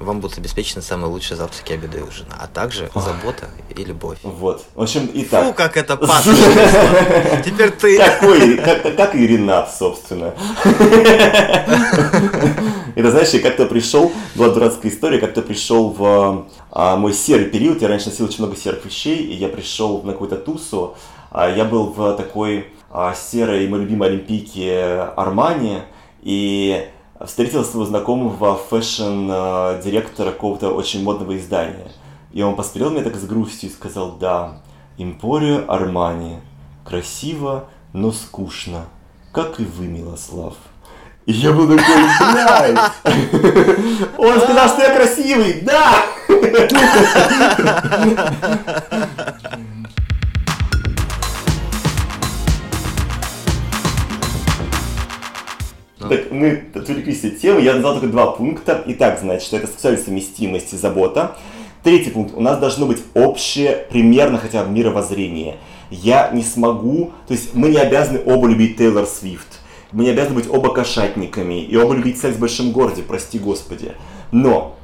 вам 0.04 0.20
будут 0.20 0.38
обеспечены 0.38 0.82
самые 0.82 1.10
лучшие 1.10 1.38
завтраки, 1.38 1.74
обеды 1.74 2.00
и 2.00 2.02
ужины, 2.02 2.30
а 2.40 2.48
также 2.48 2.90
забота 2.94 3.50
и 3.76 3.84
любовь. 3.84 4.18
Вот. 4.24 4.64
В 4.76 4.82
общем, 4.82 5.08
Фу, 5.08 5.14
итак. 5.16 5.56
как 5.56 5.78
это 5.78 5.98
паточно. 5.98 6.36
Теперь 7.46 7.72
ты... 7.72 7.98
Какой, 7.98 8.58
как, 8.58 8.96
как 8.96 9.16
и 9.16 9.28
Ренат, 9.28 9.74
собственно. 9.74 10.34
Это 12.96 13.10
знаешь, 13.10 13.30
я 13.30 13.40
как-то 13.40 13.66
пришел, 13.66 14.12
была 14.36 14.50
дурацкая 14.50 14.92
история, 14.92 15.18
как-то 15.18 15.42
пришел 15.42 15.90
в 15.90 16.46
а, 16.72 16.96
мой 16.96 17.14
серый 17.14 17.46
период, 17.46 17.82
я 17.82 17.88
раньше 17.88 18.10
носил 18.10 18.26
очень 18.26 18.44
много 18.44 18.56
серых 18.56 18.86
вещей, 18.86 19.18
и 19.18 19.34
я 19.34 19.48
пришел 19.48 20.04
на 20.04 20.12
какую-то 20.12 20.36
тусу, 20.36 20.96
а, 21.32 21.50
я 21.50 21.66
был 21.66 21.88
в 21.88 22.16
такой 22.16 22.68
а, 22.92 23.16
серой, 23.16 23.68
моей 23.68 23.84
любимой 23.84 24.10
олимпийке 24.10 25.10
Армани, 25.16 25.80
и 26.22 26.86
встретил 27.26 27.64
своего 27.64 27.86
знакомого 27.86 28.56
фэшн-директора 28.56 30.32
какого-то 30.32 30.70
очень 30.70 31.04
модного 31.04 31.38
издания. 31.38 31.92
И 32.32 32.42
он 32.42 32.56
посмотрел 32.56 32.90
меня 32.90 33.04
так 33.04 33.16
с 33.16 33.26
грустью 33.26 33.70
и 33.70 33.74
сказал, 33.74 34.14
да, 34.14 34.62
Эмпорио 34.98 35.64
Армани. 35.68 36.40
Красиво, 36.86 37.66
но 37.94 38.12
скучно. 38.12 38.86
Как 39.32 39.60
и 39.60 39.66
вы, 39.66 39.86
Милослав. 39.88 40.56
И 41.26 41.32
я 41.32 41.54
был 41.54 41.68
такой, 41.68 41.96
блядь. 42.34 42.78
Он 44.18 44.40
сказал, 44.42 44.68
что 44.68 44.82
я 44.82 44.96
красивый, 44.96 45.62
да! 45.62 46.04
Так, 56.14 56.32
мы 56.32 56.66
отвлеклись 56.76 57.24
от 57.26 57.40
темы. 57.40 57.62
Я 57.62 57.74
назвал 57.74 57.94
только 57.94 58.08
два 58.08 58.28
пункта. 58.28 58.84
Итак, 58.86 59.18
значит, 59.20 59.52
это 59.52 59.66
сексуальная 59.66 60.04
совместимость 60.04 60.72
и 60.72 60.78
забота. 60.78 61.36
Третий 61.84 62.12
пункт. 62.12 62.36
У 62.36 62.40
нас 62.40 62.60
должно 62.60 62.86
быть 62.86 63.00
общее, 63.16 63.88
примерно 63.90 64.38
хотя 64.38 64.64
бы 64.64 64.72
мировоззрение. 64.72 65.58
Я 65.90 66.30
не 66.32 66.44
смогу, 66.44 67.14
то 67.28 67.34
есть 67.34 67.56
мы 67.56 67.70
не 67.70 67.78
обязаны 67.78 68.22
оба 68.28 68.48
любить 68.48 68.78
Тейлор 68.78 69.08
Свифт. 69.08 69.60
Мы 69.92 70.04
не 70.04 70.12
обязаны 70.12 70.36
быть 70.36 70.48
оба 70.48 70.72
кошатниками 70.72 71.64
и 71.64 71.76
оба 71.76 71.96
любить 71.96 72.20
секс 72.20 72.36
в 72.36 72.40
большом 72.40 72.74
городе, 72.74 73.02
прости 73.02 73.40
господи. 73.40 73.94
Но 74.32 74.76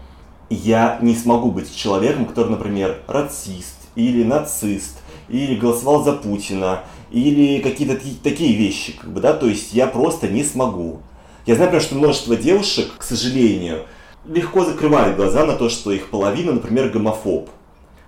я 0.49 0.97
не 0.99 1.13
смогу 1.15 1.51
быть 1.51 1.75
человеком, 1.75 2.25
который, 2.25 2.49
например, 2.49 3.03
расист 3.07 3.75
или 3.93 4.23
нацист, 4.23 4.97
или 5.29 5.53
голосовал 5.55 6.03
за 6.03 6.13
Путина, 6.13 6.81
или 7.11 7.59
какие-то 7.59 7.97
таки- 7.97 8.17
такие 8.23 8.55
вещи, 8.55 8.93
как 8.99 9.13
бы, 9.13 9.21
да, 9.21 9.33
то 9.33 9.45
есть 9.45 9.73
я 9.73 9.85
просто 9.85 10.27
не 10.27 10.43
смогу. 10.43 11.01
Я 11.49 11.55
знаю, 11.55 11.71
например, 11.71 11.83
что 11.83 11.95
множество 11.95 12.35
девушек, 12.35 12.91
к 12.99 13.01
сожалению, 13.01 13.85
легко 14.23 14.63
закрывают 14.63 15.15
глаза 15.15 15.45
на 15.45 15.53
то, 15.53 15.67
что 15.67 15.91
их 15.91 16.09
половина, 16.09 16.51
например, 16.51 16.89
гомофоб. 16.89 17.49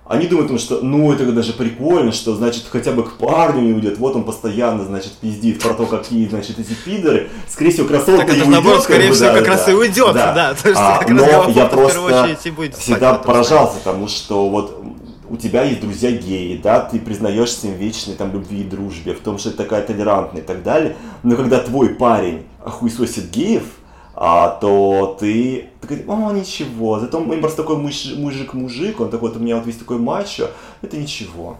Они 0.06 0.28
думают, 0.28 0.62
что, 0.62 0.82
ну, 0.84 1.12
это 1.12 1.26
даже 1.32 1.54
прикольно, 1.54 2.12
что, 2.12 2.36
значит, 2.36 2.66
хотя 2.70 2.92
бы 2.92 3.02
к 3.02 3.14
парню 3.14 3.62
не 3.62 3.74
уйдет, 3.74 3.98
вот 3.98 4.16
он 4.16 4.26
постоянно, 4.26 4.86
значит, 4.86 5.14
пиздит 5.14 5.60
про 5.60 5.74
то, 5.74 5.88
какие, 5.88 6.28
значит, 6.28 6.60
эти 6.60 6.76
пидоры, 6.86 7.30
скорее 7.50 7.72
всего, 7.72 7.88
красотка 7.88 8.28
Так 8.28 8.30
это 8.30 8.46
не 8.46 8.52
наоборот, 8.52 8.66
уйдет, 8.66 8.84
скорее 8.84 9.10
бы, 9.10 9.16
всего, 9.16 9.28
да, 9.30 9.34
как 9.34 9.44
да, 9.44 9.50
раз 9.50 9.70
и 9.70 9.74
уйдет, 9.74 10.14
да, 10.14 10.54
то 10.54 10.70
есть 10.70 10.80
А, 10.80 10.98
как 11.00 11.10
но 11.10 11.50
я 11.50 11.66
просто 11.66 12.00
будет 12.52 12.76
спать 12.76 12.78
всегда 12.78 13.14
потом 13.14 13.24
с 13.24 13.26
поражался 13.26 13.80
тому, 13.84 14.08
что 14.08 14.50
вот 14.50 14.84
у 15.28 15.38
тебя 15.38 15.64
есть 15.64 15.82
друзья 15.82 16.12
геи, 16.12 16.60
да, 16.62 16.82
ты 16.82 17.00
признаешься 17.00 17.66
им 17.66 17.74
вечной 17.74 18.14
там 18.14 18.34
любви 18.34 18.62
и 18.62 18.64
дружбе, 18.66 19.16
в 19.16 19.22
том, 19.22 19.40
что 19.40 19.50
ты 19.50 19.58
такая 19.58 19.82
толерантная 19.82 20.44
и 20.44 20.46
так 20.46 20.62
далее, 20.62 20.96
но 21.24 21.36
когда 21.36 21.58
твой 21.58 21.90
парень 21.90 22.44
хуесосит 22.66 23.30
геев, 23.30 23.64
а, 24.14 24.50
то 24.50 25.18
ты 25.20 25.70
такой, 25.80 26.04
о, 26.08 26.32
ничего, 26.32 27.00
зато 27.00 27.18
он 27.18 27.40
просто 27.40 27.64
такой 27.64 27.78
муж- 27.78 28.14
мужик-мужик, 28.16 29.00
он 29.00 29.10
такой, 29.10 29.30
вот 29.30 29.38
у 29.38 29.40
меня 29.42 29.58
вот 29.58 29.66
весь 29.66 29.78
такой 29.78 29.98
мачо, 29.98 30.52
это 30.82 30.98
ничего. 30.98 31.58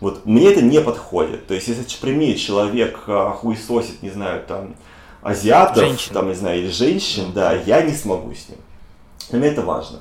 Вот 0.00 0.24
мне 0.24 0.50
это 0.50 0.62
не 0.62 0.80
подходит. 0.80 1.46
То 1.46 1.54
есть, 1.54 1.68
если 1.68 2.10
мне 2.10 2.34
человек 2.36 3.00
а, 3.06 3.30
хуесосит, 3.32 4.02
не 4.02 4.10
знаю, 4.10 4.42
там, 4.46 4.74
азиатов, 5.22 5.84
Женщин. 5.84 6.14
там, 6.14 6.28
не 6.28 6.34
знаю, 6.34 6.58
или 6.60 6.70
женщин, 6.70 7.32
да, 7.34 7.52
я 7.52 7.82
не 7.82 7.92
смогу 7.92 8.32
с 8.34 8.48
ним. 8.48 8.58
Для 9.28 9.38
меня 9.38 9.52
это 9.52 9.62
важно. 9.62 10.00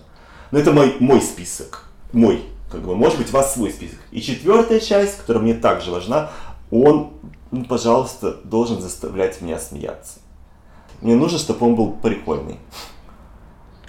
Но 0.52 0.60
это 0.60 0.72
мой, 0.72 0.96
мой 1.00 1.22
список. 1.22 1.90
Мой. 2.14 2.44
Как 2.72 2.82
бы, 2.82 2.96
может 2.96 3.18
быть, 3.18 3.30
у 3.30 3.34
вас 3.34 3.54
свой 3.54 3.72
список. 3.72 4.00
И 4.12 4.22
четвертая 4.22 4.80
часть, 4.80 5.18
которая 5.18 5.44
мне 5.44 5.54
также 5.54 5.92
важна, 5.92 6.32
он, 6.72 7.14
ну, 7.52 7.66
пожалуйста, 7.66 8.38
должен 8.44 8.80
заставлять 8.82 9.42
меня 9.42 9.60
смеяться. 9.60 10.20
Мне 11.02 11.16
нужно, 11.16 11.38
чтобы 11.38 11.66
он 11.66 11.76
был 11.76 11.92
прикольный. 11.94 12.60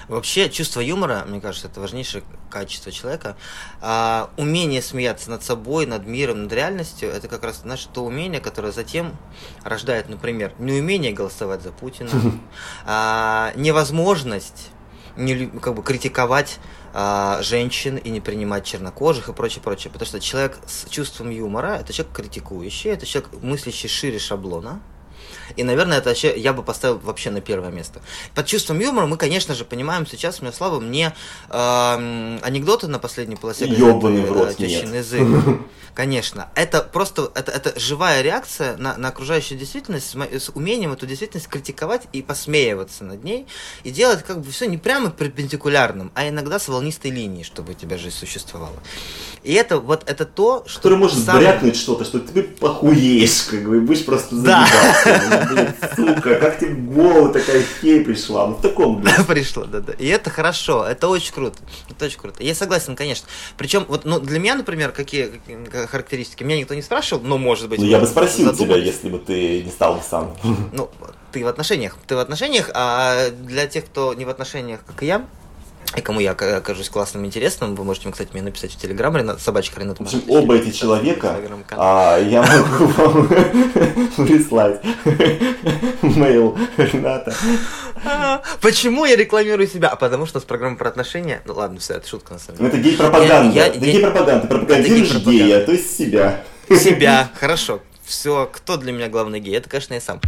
Вообще, 0.08 0.50
чувство 0.50 0.80
юмора, 0.80 1.24
мне 1.28 1.40
кажется, 1.40 1.68
это 1.68 1.80
важнейшее 1.80 2.24
качество 2.50 2.90
человека. 2.90 3.36
А, 3.80 4.30
умение 4.36 4.82
смеяться 4.82 5.30
над 5.30 5.44
собой, 5.44 5.86
над 5.86 6.04
миром, 6.04 6.42
над 6.42 6.52
реальностью, 6.52 7.08
это 7.08 7.28
как 7.28 7.44
раз 7.44 7.62
наше 7.62 7.88
то 7.88 8.04
умение, 8.04 8.40
которое 8.40 8.72
затем 8.72 9.16
рождает, 9.62 10.08
например, 10.08 10.52
неумение 10.58 11.12
голосовать 11.12 11.62
за 11.62 11.70
Путина, 11.70 12.10
а, 12.86 13.52
невозможность 13.54 14.70
не, 15.16 15.46
как 15.46 15.74
бы 15.74 15.82
критиковать 15.84 16.58
а, 16.92 17.40
женщин 17.42 17.96
и 17.96 18.10
не 18.10 18.20
принимать 18.20 18.64
чернокожих 18.64 19.28
и 19.28 19.32
прочее, 19.32 19.62
прочее. 19.62 19.92
Потому 19.92 20.08
что 20.08 20.18
человек 20.18 20.58
с 20.66 20.88
чувством 20.88 21.30
юмора 21.30 21.76
это 21.80 21.92
человек 21.92 22.16
критикующий, 22.16 22.90
это 22.90 23.06
человек, 23.06 23.30
мыслящий 23.42 23.88
шире 23.88 24.18
шаблона. 24.18 24.80
И, 25.56 25.64
наверное, 25.64 25.98
это 25.98 26.10
вообще 26.10 26.36
я 26.38 26.52
бы 26.52 26.62
поставил 26.62 26.98
вообще 26.98 27.30
на 27.30 27.40
первое 27.40 27.70
место. 27.70 28.00
Под 28.34 28.46
чувством 28.46 28.78
юмора 28.80 29.06
мы, 29.06 29.16
конечно 29.16 29.54
же, 29.54 29.64
понимаем 29.64 30.06
сейчас, 30.06 30.40
мне 30.42 30.52
слава, 30.52 30.80
мне 30.80 31.14
эм, 31.48 32.38
анекдоты 32.42 32.86
на 32.86 32.98
последней 32.98 33.36
полосе 33.36 33.66
Ёбаный 33.66 34.22
в 34.22 34.32
рот, 34.32 34.50
э, 34.50 34.54
«Тещин 34.54 34.92
нет. 34.92 35.04
язык». 35.04 35.26
Конечно. 35.94 36.48
Это 36.54 36.82
просто 36.82 37.32
это, 37.34 37.50
это 37.50 37.78
живая 37.78 38.22
реакция 38.22 38.76
на, 38.76 38.96
на 38.96 39.08
окружающую 39.08 39.58
действительность 39.58 40.10
с, 40.12 40.14
с 40.44 40.48
умением 40.54 40.92
эту 40.92 41.04
действительность 41.04 41.48
критиковать 41.48 42.02
и 42.12 42.22
посмеиваться 42.22 43.04
над 43.04 43.24
ней. 43.24 43.46
И 43.82 43.90
делать 43.90 44.22
как 44.22 44.40
бы 44.40 44.50
все 44.52 44.66
не 44.66 44.78
прямо 44.78 45.10
перпендикулярным, 45.10 46.12
а 46.14 46.28
иногда 46.28 46.60
с 46.60 46.68
волнистой 46.68 47.10
линией, 47.10 47.42
чтобы 47.42 47.72
у 47.72 47.74
тебя 47.74 47.98
жизнь 47.98 48.16
существовала. 48.16 48.76
И 49.42 49.52
это 49.52 49.78
вот 49.78 50.08
это 50.08 50.26
то, 50.26 50.62
что... 50.66 50.78
Который 50.78 50.98
может 50.98 51.18
самое- 51.24 51.48
брякнуть 51.48 51.76
что-то, 51.76 52.04
что 52.04 52.20
ты 52.20 52.44
похуеешь, 52.44 53.42
как 53.50 53.64
бы, 53.68 53.78
и 53.78 53.80
будешь 53.80 54.04
просто 54.04 54.36
Да. 54.36 54.66
заебаться. 54.66 55.30
Ну, 55.30 55.39
блин, 55.48 55.68
сука, 55.96 56.34
как 56.36 56.58
тебе 56.58 56.74
в 56.74 56.94
голову 56.94 57.32
такая 57.32 57.62
хей 57.80 58.04
пришла? 58.04 58.46
Ну, 58.46 58.54
в 58.54 58.62
таком, 58.62 59.00
блин. 59.00 59.14
пришло, 59.28 59.64
да, 59.64 59.80
да. 59.80 59.92
И 59.94 60.06
это 60.06 60.30
хорошо, 60.30 60.84
это 60.84 61.08
очень 61.08 61.32
круто. 61.32 61.58
Это 61.88 62.06
очень 62.06 62.18
круто. 62.18 62.42
Я 62.42 62.54
согласен, 62.54 62.96
конечно. 62.96 63.26
Причем, 63.56 63.84
вот, 63.88 64.04
ну, 64.04 64.20
для 64.20 64.38
меня, 64.38 64.54
например, 64.54 64.92
какие, 64.92 65.40
характеристики? 65.86 66.42
Меня 66.42 66.58
никто 66.58 66.74
не 66.74 66.82
спрашивал, 66.82 67.22
но 67.22 67.38
может 67.38 67.68
быть. 67.68 67.80
Ну, 67.80 67.86
я 67.86 67.98
бы 67.98 68.06
спросил 68.06 68.54
тебя, 68.54 68.76
если 68.76 69.08
бы 69.08 69.18
ты 69.18 69.62
не 69.62 69.70
стал 69.70 70.02
сам. 70.08 70.36
Ну, 70.72 70.90
ты 71.32 71.44
в 71.44 71.48
отношениях. 71.48 71.96
Ты 72.06 72.16
в 72.16 72.18
отношениях, 72.18 72.70
а 72.74 73.30
для 73.30 73.66
тех, 73.66 73.84
кто 73.84 74.14
не 74.14 74.24
в 74.24 74.28
отношениях, 74.28 74.80
как 74.86 75.02
и 75.02 75.06
я, 75.06 75.24
И 75.96 76.00
кому 76.02 76.20
я 76.20 76.32
ока- 76.32 76.58
окажусь 76.58 76.88
классным, 76.88 77.26
интересным, 77.26 77.74
вы 77.74 77.82
можете, 77.84 78.10
кстати, 78.12 78.30
мне 78.32 78.42
написать 78.42 78.72
в 78.72 78.76
Телеграм, 78.80 79.16
Ренат, 79.16 79.40
собачка 79.40 79.80
Ренат 79.80 79.98
В 79.98 80.02
общем, 80.02 80.22
оба 80.28 80.56
эти 80.56 80.70
человека, 80.70 81.36
а, 81.72 82.16
я 82.18 82.42
могу 82.42 82.84
вам 82.86 83.26
прислать 84.16 84.80
мейл 86.02 86.56
Рената. 86.76 87.34
А, 88.04 88.40
Почему 88.60 89.04
я 89.04 89.16
рекламирую 89.16 89.66
себя? 89.68 89.88
А 89.88 89.96
потому 89.96 90.26
что 90.26 90.38
с 90.40 90.44
программой 90.44 90.78
про 90.78 90.88
отношения... 90.88 91.42
Ну 91.44 91.54
ладно, 91.54 91.80
все, 91.80 91.94
это 91.94 92.08
шутка 92.08 92.34
на 92.34 92.38
самом 92.38 92.58
деле. 92.58 92.68
это 92.70 92.78
гей-пропаганда. 92.78 93.60
Это 93.60 93.78
я- 93.78 93.92
гей-пропаганда. 93.92 94.40
Ты 94.42 94.48
пропагандируешь 94.48 95.14
гея, 95.16 95.64
то 95.66 95.72
есть 95.72 95.98
себя. 95.98 96.42
Себя, 96.68 97.28
хорошо. 97.38 97.80
Все, 98.04 98.48
кто 98.52 98.76
для 98.76 98.92
меня 98.92 99.08
главный 99.08 99.40
гей? 99.40 99.56
Это, 99.56 99.68
конечно, 99.68 99.94
я 99.94 100.00
сам. 100.00 100.20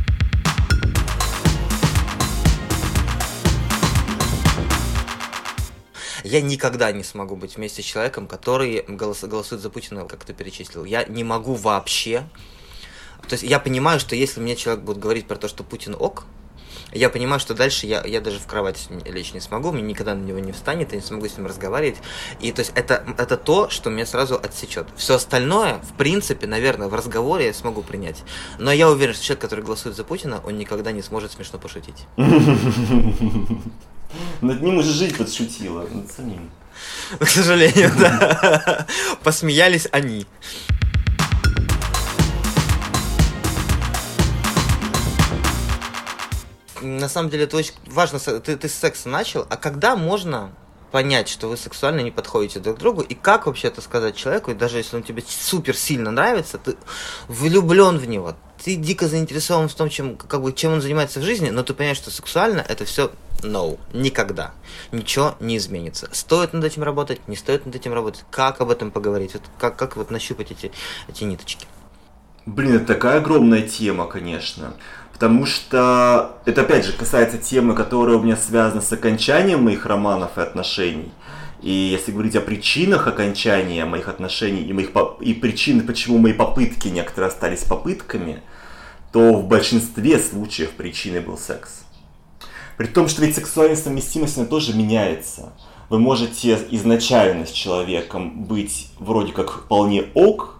Я 6.33 6.41
никогда 6.41 6.91
не 6.93 7.05
смогу 7.05 7.37
быть 7.37 7.59
вместе 7.59 7.83
с 7.83 7.85
человеком, 7.85 8.26
который 8.26 8.83
голос- 8.89 9.22
голосует 9.22 9.61
за 9.61 9.68
Путина, 9.68 10.07
как 10.07 10.24
ты 10.24 10.33
перечислил. 10.33 10.87
Я 10.87 11.05
не 11.05 11.24
могу 11.24 11.53
вообще. 11.53 12.22
То 13.28 13.35
есть 13.35 13.43
я 13.43 13.61
понимаю, 13.61 14.01
что 14.01 14.16
если 14.16 14.41
мне 14.41 14.57
человек 14.57 14.83
будет 14.83 14.97
говорить 14.97 15.26
про 15.26 15.37
то, 15.37 15.47
что 15.47 15.62
Путин 15.62 15.95
ок, 15.95 16.24
я 16.91 17.11
понимаю, 17.11 17.39
что 17.39 17.53
дальше 17.53 17.87
я, 17.87 18.03
я 18.07 18.22
даже 18.22 18.39
в 18.39 18.47
кровать 18.47 18.89
лечь 19.05 19.35
не 19.35 19.41
смогу, 19.41 19.72
мне 19.72 19.83
никогда 19.83 20.14
на 20.14 20.24
него 20.24 20.39
не 20.39 20.53
встанет, 20.53 20.93
я 20.93 21.01
не 21.01 21.05
смогу 21.05 21.28
с 21.28 21.37
ним 21.37 21.45
разговаривать. 21.45 21.99
И 22.41 22.51
то 22.51 22.61
есть 22.61 22.72
это, 22.74 23.05
это 23.18 23.37
то, 23.37 23.68
что 23.68 23.91
меня 23.91 24.07
сразу 24.07 24.37
отсечет. 24.37 24.87
Все 24.97 25.16
остальное, 25.16 25.80
в 25.80 25.93
принципе, 25.99 26.47
наверное, 26.47 26.89
в 26.89 26.95
разговоре 26.95 27.49
я 27.49 27.53
смогу 27.53 27.83
принять. 27.83 28.22
Но 28.59 28.72
я 28.72 28.89
уверен, 28.89 29.12
что 29.12 29.22
человек, 29.22 29.43
который 29.43 29.62
голосует 29.62 29.97
за 29.97 30.05
Путина, 30.05 30.41
он 30.47 30.57
никогда 30.57 30.93
не 30.93 31.03
сможет 31.03 31.33
смешно 31.33 31.59
пошутить. 31.59 32.07
Над 34.40 34.60
ним 34.62 34.78
уже 34.78 34.92
жизнь 34.92 35.16
подшутила. 35.16 35.86
Над 35.88 36.10
самим. 36.10 36.50
К 37.18 37.28
сожалению, 37.28 37.92
да. 37.98 38.86
Посмеялись 39.22 39.88
они. 39.92 40.26
На 46.80 47.08
самом 47.08 47.30
деле 47.30 47.44
это 47.44 47.56
очень 47.56 47.74
важно. 47.86 48.18
Ты, 48.18 48.56
ты 48.56 48.68
с 48.68 48.74
секса 48.74 49.08
начал, 49.08 49.46
а 49.48 49.56
когда 49.56 49.94
можно 49.94 50.52
понять, 50.90 51.28
что 51.28 51.48
вы 51.48 51.56
сексуально 51.56 52.00
не 52.00 52.10
подходите 52.10 52.60
друг 52.60 52.76
к 52.76 52.78
другу, 52.80 53.00
и 53.00 53.14
как 53.14 53.46
вообще 53.46 53.68
это 53.68 53.80
сказать 53.80 54.14
человеку, 54.14 54.50
и 54.50 54.54
даже 54.54 54.78
если 54.78 54.96
он 54.96 55.02
тебе 55.02 55.22
супер 55.26 55.76
сильно 55.76 56.10
нравится, 56.10 56.58
ты 56.58 56.76
влюблен 57.28 57.98
в 57.98 58.06
него, 58.06 58.36
ты 58.64 58.76
дико 58.76 59.08
заинтересован 59.08 59.68
в 59.68 59.74
том, 59.74 59.88
чем, 59.88 60.16
как 60.16 60.42
бы, 60.42 60.52
чем 60.52 60.74
он 60.74 60.80
занимается 60.80 61.20
в 61.20 61.22
жизни, 61.22 61.50
но 61.50 61.62
ты 61.62 61.74
понимаешь, 61.74 61.96
что 61.96 62.10
сексуально 62.10 62.64
это 62.68 62.84
все 62.84 63.10
no, 63.42 63.78
никогда. 63.92 64.52
Ничего 64.92 65.34
не 65.40 65.56
изменится. 65.56 66.08
Стоит 66.12 66.52
над 66.52 66.64
этим 66.64 66.82
работать, 66.82 67.26
не 67.28 67.36
стоит 67.36 67.66
над 67.66 67.74
этим 67.74 67.92
работать, 67.92 68.24
как 68.30 68.60
об 68.60 68.70
этом 68.70 68.90
поговорить, 68.90 69.34
вот 69.34 69.42
как, 69.58 69.76
как 69.76 69.96
вот 69.96 70.10
нащупать 70.10 70.52
эти, 70.52 70.72
эти 71.08 71.24
ниточки. 71.24 71.66
Блин, 72.46 72.76
это 72.76 72.86
такая 72.86 73.18
огромная 73.18 73.62
тема, 73.62 74.06
конечно. 74.06 74.74
Потому 75.12 75.46
что 75.46 76.38
это, 76.44 76.62
опять 76.62 76.84
же, 76.84 76.92
касается 76.92 77.38
темы, 77.38 77.74
которая 77.74 78.16
у 78.16 78.22
меня 78.22 78.36
связана 78.36 78.80
с 78.80 78.92
окончанием 78.92 79.62
моих 79.62 79.86
романов 79.86 80.36
и 80.36 80.40
отношений. 80.40 81.12
И 81.62 81.70
если 81.70 82.10
говорить 82.10 82.34
о 82.34 82.40
причинах 82.40 83.06
окончания 83.06 83.84
моих 83.84 84.08
отношений 84.08 84.62
и, 84.62 84.72
моих, 84.72 84.90
и 85.20 85.32
причины, 85.32 85.84
почему 85.84 86.18
мои 86.18 86.32
попытки 86.32 86.88
некоторые 86.88 87.28
остались 87.28 87.62
попытками, 87.62 88.42
то 89.12 89.34
в 89.34 89.46
большинстве 89.46 90.18
случаев 90.18 90.72
причиной 90.72 91.20
был 91.20 91.38
секс. 91.38 91.84
При 92.76 92.86
том, 92.86 93.06
что 93.06 93.22
ведь 93.22 93.36
сексуальная 93.36 93.76
совместимость, 93.76 94.38
она 94.38 94.46
тоже 94.46 94.74
меняется. 94.74 95.52
Вы 95.88 96.00
можете 96.00 96.58
изначально 96.70 97.46
с 97.46 97.50
человеком 97.50 98.44
быть 98.44 98.90
вроде 98.98 99.32
как 99.32 99.52
вполне 99.52 100.06
ок, 100.14 100.56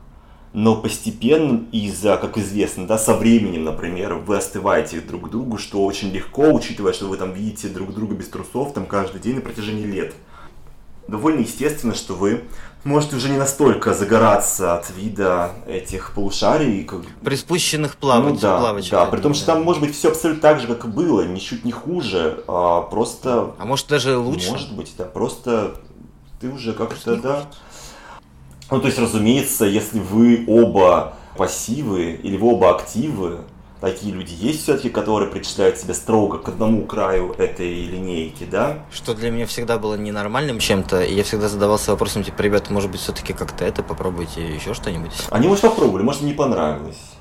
но 0.53 0.76
постепенно 0.76 1.64
из-за, 1.72 2.18
как 2.18 2.36
известно, 2.36 2.86
да, 2.86 2.98
со 2.98 3.14
временем, 3.14 3.64
например, 3.64 4.14
вы 4.14 4.36
остываете 4.36 5.00
друг 5.00 5.28
к 5.28 5.30
другу, 5.30 5.57
что 5.57 5.84
очень 5.84 6.12
легко, 6.12 6.53
учитывая, 6.53 6.92
что 6.92 7.09
вы 7.09 7.16
там 7.16 7.32
видите 7.32 7.68
друг 7.68 7.94
друга 7.94 8.14
без 8.14 8.28
трусов 8.28 8.74
там 8.74 8.84
каждый 8.84 9.20
день 9.20 9.36
на 9.36 9.40
протяжении 9.40 9.86
лет. 9.86 10.14
Довольно 11.09 11.40
естественно, 11.40 11.94
что 11.94 12.14
вы 12.14 12.44
можете 12.84 13.16
уже 13.16 13.28
не 13.28 13.36
настолько 13.36 13.94
загораться 13.94 14.76
от 14.76 14.90
вида 14.90 15.50
этих 15.66 16.12
полушарий, 16.14 16.84
как 16.84 17.00
При 17.22 17.36
спущенных 17.36 17.96
плавать, 17.96 18.34
ну 18.34 18.40
да, 18.40 18.59
плавочках 18.59 18.90
да, 19.05 19.07
при 19.07 19.20
том, 19.20 19.34
что 19.34 19.46
да. 19.46 19.55
там 19.55 19.64
может 19.64 19.82
быть 19.82 19.94
все 19.96 20.11
абсолютно 20.11 20.42
так 20.42 20.61
же, 20.61 20.66
как 20.66 20.84
и 20.84 20.88
было, 20.88 21.22
ничуть 21.22 21.64
не 21.64 21.72
хуже, 21.72 22.42
а 22.48 22.82
просто, 22.82 23.55
А 23.59 23.64
может 23.64 23.88
даже 23.88 24.16
лучше? 24.16 24.50
может 24.50 24.74
быть, 24.74 24.92
да, 24.96 25.05
просто 25.05 25.74
ты 26.40 26.48
уже 26.48 26.72
как-то, 26.72 27.16
да. 27.16 27.42
Ну, 28.70 28.80
то 28.80 28.86
есть, 28.86 28.98
разумеется, 28.98 29.64
если 29.66 30.00
вы 30.00 30.44
оба 30.48 31.14
пассивы 31.36 32.12
или 32.12 32.36
вы 32.36 32.53
оба 32.53 32.74
активы, 32.76 33.40
такие 33.83 34.14
люди 34.14 34.33
есть 34.39 34.62
все-таки, 34.62 34.89
которые 34.89 35.30
причисляют 35.30 35.76
себя 35.76 35.93
строго 35.93 36.39
к 36.39 36.49
одному 36.49 36.87
краю 36.87 37.35
этой 37.37 37.85
линейки, 37.85 38.45
да? 38.45 38.87
Что 38.93 39.12
для 39.12 39.30
меня 39.30 39.45
всегда 39.45 39.76
было 39.76 39.97
ненормальным 39.97 40.61
чем-то, 40.61 41.03
и 41.03 41.12
я 41.12 41.24
всегда 41.24 41.49
задавался 41.49 41.91
вопросом, 41.91 42.22
типа, 42.22 42.41
ребята, 42.43 42.72
может 42.72 42.91
быть, 42.91 43.01
все-таки 43.01 43.33
как-то 43.33 43.64
это, 43.64 43.83
попробуйте 43.83 44.55
еще 44.55 44.72
что-нибудь. 44.72 45.11
Они, 45.30 45.49
может, 45.49 45.62
попробовали, 45.62 46.05
может, 46.05 46.22
не 46.22 46.33
понравилось. 46.33 47.12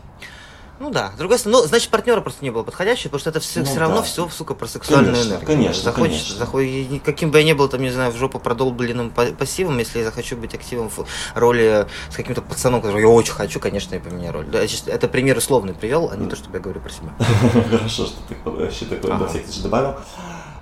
Ну 0.82 0.90
да, 0.90 1.12
с 1.14 1.18
другой 1.20 1.38
стороны, 1.38 1.62
ну, 1.62 1.68
значит, 1.68 1.92
партнера 1.92 2.22
просто 2.22 2.44
не 2.44 2.50
было 2.50 2.64
подходящего, 2.64 3.10
потому 3.10 3.20
что 3.20 3.30
это 3.30 3.40
все, 3.40 3.60
Ну 3.60 3.66
все 3.68 3.76
да. 3.76 3.82
равно 3.82 4.02
все, 4.02 4.28
сука, 4.30 4.56
про 4.56 4.66
сексуальную 4.66 5.14
Конечно, 5.14 5.30
энергию. 5.30 5.48
конечно, 5.48 5.84
Захочешь, 5.84 6.12
конечно. 6.12 6.36
захочешь, 6.38 7.02
каким 7.06 7.30
бы 7.30 7.38
я 7.38 7.44
ни 7.46 7.54
был, 7.54 7.68
там, 7.70 7.84
не 7.84 7.92
знаю, 7.92 8.12
в 8.12 8.16
жопу 8.18 8.40
продолбленным 8.40 9.12
па- 9.12 9.28
пассивом, 9.28 9.78
если 9.78 10.00
я 10.00 10.06
захочу 10.06 10.38
быть 10.38 10.56
активом 10.56 10.90
в 10.90 11.06
роли 11.36 11.86
с 12.10 12.16
каким-то 12.16 12.42
пацаном, 12.42 12.82
которого 12.82 13.00
я 13.00 13.08
очень 13.08 13.34
хочу, 13.34 13.60
конечно, 13.60 13.94
я 13.94 14.02
поменяю 14.02 14.34
роль. 14.34 14.48
Да, 14.48 14.60
это 14.88 15.08
пример 15.08 15.38
условный 15.38 15.76
привел, 15.76 16.10
а 16.12 16.16
не 16.18 16.28
то, 16.28 16.36
чтобы 16.36 16.58
я 16.58 16.64
говорю 16.64 16.80
про 16.82 16.90
себя. 16.90 17.10
Хорошо, 17.70 18.08
что 18.08 18.16
ты 18.28 18.36
вообще 18.44 18.86
всякий 18.86 19.46
случай 19.46 19.62
добавил. 19.62 19.96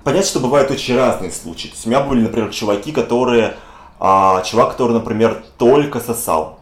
Понятно, 0.03 0.28
что 0.28 0.39
бывают 0.41 0.70
очень 0.70 0.97
разные 0.97 1.32
случаи. 1.32 1.70
То 1.70 1.76
есть 1.76 1.86
у 1.86 1.89
меня 1.89 2.01
были, 2.01 2.24
например, 2.24 2.49
чуваки, 2.51 2.91
которые... 2.91 3.55
а, 4.01 4.41
чувак, 4.41 4.72
который, 4.72 4.91
например, 4.91 5.43
только 5.57 6.01
сосал. 6.01 6.59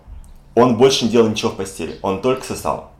Он 0.53 0.77
больше 0.77 1.05
не 1.05 1.11
делал 1.11 1.27
ничего 1.27 1.49
в 1.51 1.55
постели. 1.55 1.97
Он 2.03 2.21
только 2.21 2.45
сосал. 2.45 2.91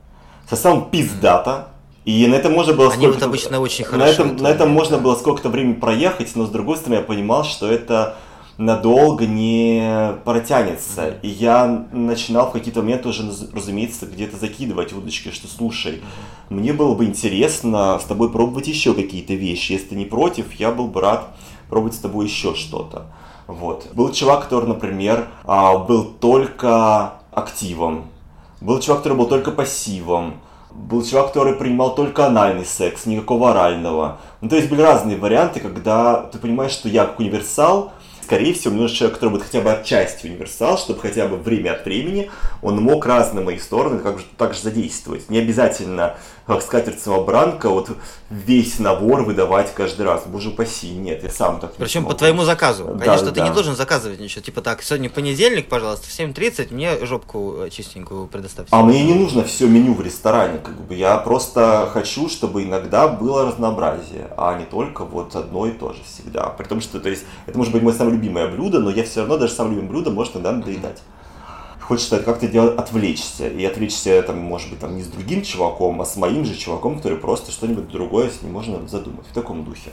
Сосал 0.48 0.86
пиздата. 0.90 1.68
И 2.04 2.26
на 2.26 2.36
этом 2.36 2.52
можно 2.52 2.72
было 2.72 2.90
Они 2.90 3.06
вот 3.06 3.22
обычно 3.22 3.60
очень 3.60 3.84
на 3.84 3.90
хорошо 3.90 4.12
этом, 4.12 4.32
это 4.32 4.42
на 4.42 4.48
этом 4.48 4.70
можно 4.70 4.96
было 4.96 5.14
сколько-то 5.14 5.50
времени 5.50 5.74
проехать, 5.74 6.34
но 6.36 6.46
с 6.46 6.50
другой 6.50 6.78
стороны 6.78 7.00
я 7.00 7.02
понимал, 7.04 7.44
что 7.44 7.70
это 7.70 8.16
надолго 8.56 9.26
не 9.26 10.14
протянется. 10.24 11.18
И 11.22 11.28
я 11.28 11.86
начинал 11.92 12.48
в 12.48 12.52
какие-то 12.52 12.80
моменты 12.80 13.08
уже, 13.08 13.30
разумеется, 13.52 14.06
где-то 14.06 14.36
закидывать 14.36 14.92
удочки, 14.92 15.30
что 15.30 15.48
слушай, 15.48 16.02
мне 16.48 16.72
было 16.72 16.94
бы 16.94 17.04
интересно 17.04 17.98
с 18.02 18.04
тобой 18.04 18.30
пробовать 18.30 18.68
еще 18.68 18.94
какие-то 18.94 19.34
вещи. 19.34 19.72
Если 19.72 19.88
ты 19.88 19.96
не 19.96 20.06
против, 20.06 20.52
я 20.54 20.72
был 20.72 20.88
бы 20.88 21.00
рад 21.00 21.28
пробовать 21.68 21.94
с 21.94 21.98
тобой 21.98 22.26
еще 22.26 22.54
что-то. 22.54 23.06
Вот. 23.46 23.86
Был 23.92 24.12
чувак, 24.12 24.44
который, 24.44 24.66
например, 24.66 25.28
а, 25.44 25.78
был 25.78 26.04
только 26.04 27.14
активом. 27.32 28.04
Был 28.60 28.80
чувак, 28.80 28.98
который 28.98 29.16
был 29.16 29.28
только 29.28 29.52
пассивом. 29.52 30.40
Был 30.70 31.04
чувак, 31.04 31.28
который 31.28 31.54
принимал 31.54 31.94
только 31.94 32.26
анальный 32.26 32.66
секс, 32.66 33.06
никакого 33.06 33.50
орального. 33.50 34.18
Ну, 34.40 34.48
то 34.48 34.56
есть 34.56 34.68
были 34.68 34.82
разные 34.82 35.16
варианты, 35.16 35.60
когда 35.60 36.22
ты 36.22 36.38
понимаешь, 36.38 36.72
что 36.72 36.88
я 36.88 37.06
как 37.06 37.20
универсал, 37.20 37.92
скорее 38.28 38.52
всего, 38.52 38.74
мне 38.74 38.82
нужен 38.82 38.94
человек, 38.94 39.14
который 39.14 39.30
будет 39.30 39.44
хотя 39.44 39.62
бы 39.62 39.72
отчасти 39.72 40.26
универсал, 40.26 40.76
чтобы 40.76 41.00
хотя 41.00 41.26
бы 41.26 41.38
время 41.38 41.72
от 41.72 41.86
времени 41.86 42.30
он 42.60 42.76
мог 42.76 43.06
разные 43.06 43.42
мои 43.42 43.58
стороны 43.58 44.00
как 44.00 44.18
же, 44.18 44.24
также 44.36 44.60
задействовать. 44.60 45.30
Не 45.30 45.38
обязательно, 45.38 46.18
как 46.46 46.62
скатерть 46.62 47.00
самобранка, 47.00 47.70
вот 47.70 47.90
весь 48.28 48.78
набор 48.78 49.22
выдавать 49.22 49.72
каждый 49.74 50.04
раз. 50.04 50.24
Боже 50.26 50.50
упаси, 50.50 50.90
нет, 50.90 51.22
я 51.22 51.30
сам 51.30 51.58
так 51.58 51.74
Причем 51.74 52.04
по 52.04 52.14
твоему 52.14 52.44
заказу. 52.44 52.84
Да, 52.94 53.04
Конечно, 53.04 53.28
ты 53.28 53.40
да. 53.40 53.48
не 53.48 53.54
должен 53.54 53.76
заказывать 53.76 54.20
ничего. 54.20 54.42
Типа 54.42 54.60
так, 54.60 54.82
сегодня 54.82 55.08
понедельник, 55.08 55.68
пожалуйста, 55.68 56.06
в 56.08 56.10
7.30 56.10 56.74
мне 56.74 57.04
жопку 57.06 57.54
э, 57.60 57.70
чистенькую 57.70 58.26
предоставьте. 58.26 58.74
А 58.74 58.82
мне 58.82 59.04
не 59.04 59.14
нужно 59.14 59.44
все 59.44 59.66
меню 59.66 59.94
в 59.94 60.02
ресторане, 60.02 60.58
как 60.58 60.74
бы 60.86 60.94
я 60.94 61.16
просто 61.16 61.88
хочу, 61.92 62.28
чтобы 62.28 62.64
иногда 62.64 63.08
было 63.08 63.46
разнообразие, 63.46 64.28
а 64.36 64.58
не 64.58 64.66
только 64.66 65.04
вот 65.04 65.34
одно 65.34 65.66
и 65.66 65.70
то 65.70 65.94
же 65.94 66.00
всегда. 66.04 66.48
При 66.48 66.66
том, 66.66 66.80
что 66.80 67.00
то 67.00 67.08
есть, 67.08 67.24
это 67.46 67.56
может 67.56 67.72
быть 67.72 67.82
мое 67.82 67.94
самое 67.94 68.17
любимое 68.18 68.48
блюдо, 68.48 68.80
но 68.80 68.90
я 68.90 69.04
все 69.04 69.20
равно 69.20 69.38
даже 69.38 69.52
самое 69.52 69.76
любимое 69.76 69.92
блюдо 69.92 70.10
может 70.10 70.34
иногда 70.34 70.52
надоедать. 70.52 71.02
Хочется 71.80 72.18
как-то 72.18 72.46
делать, 72.46 72.76
отвлечься. 72.76 73.48
И 73.48 73.64
отвлечься, 73.64 74.22
там, 74.22 74.36
может 74.38 74.68
быть, 74.68 74.78
там, 74.78 74.94
не 74.94 75.02
с 75.02 75.06
другим 75.06 75.42
чуваком, 75.42 76.02
а 76.02 76.04
с 76.04 76.16
моим 76.16 76.44
же 76.44 76.54
чуваком, 76.54 76.96
который 76.96 77.16
просто 77.16 77.50
что-нибудь 77.50 77.88
другое 77.88 78.28
с 78.28 78.42
ним 78.42 78.52
можно 78.52 78.86
задумать. 78.86 79.26
В 79.30 79.32
таком 79.32 79.64
духе. 79.64 79.90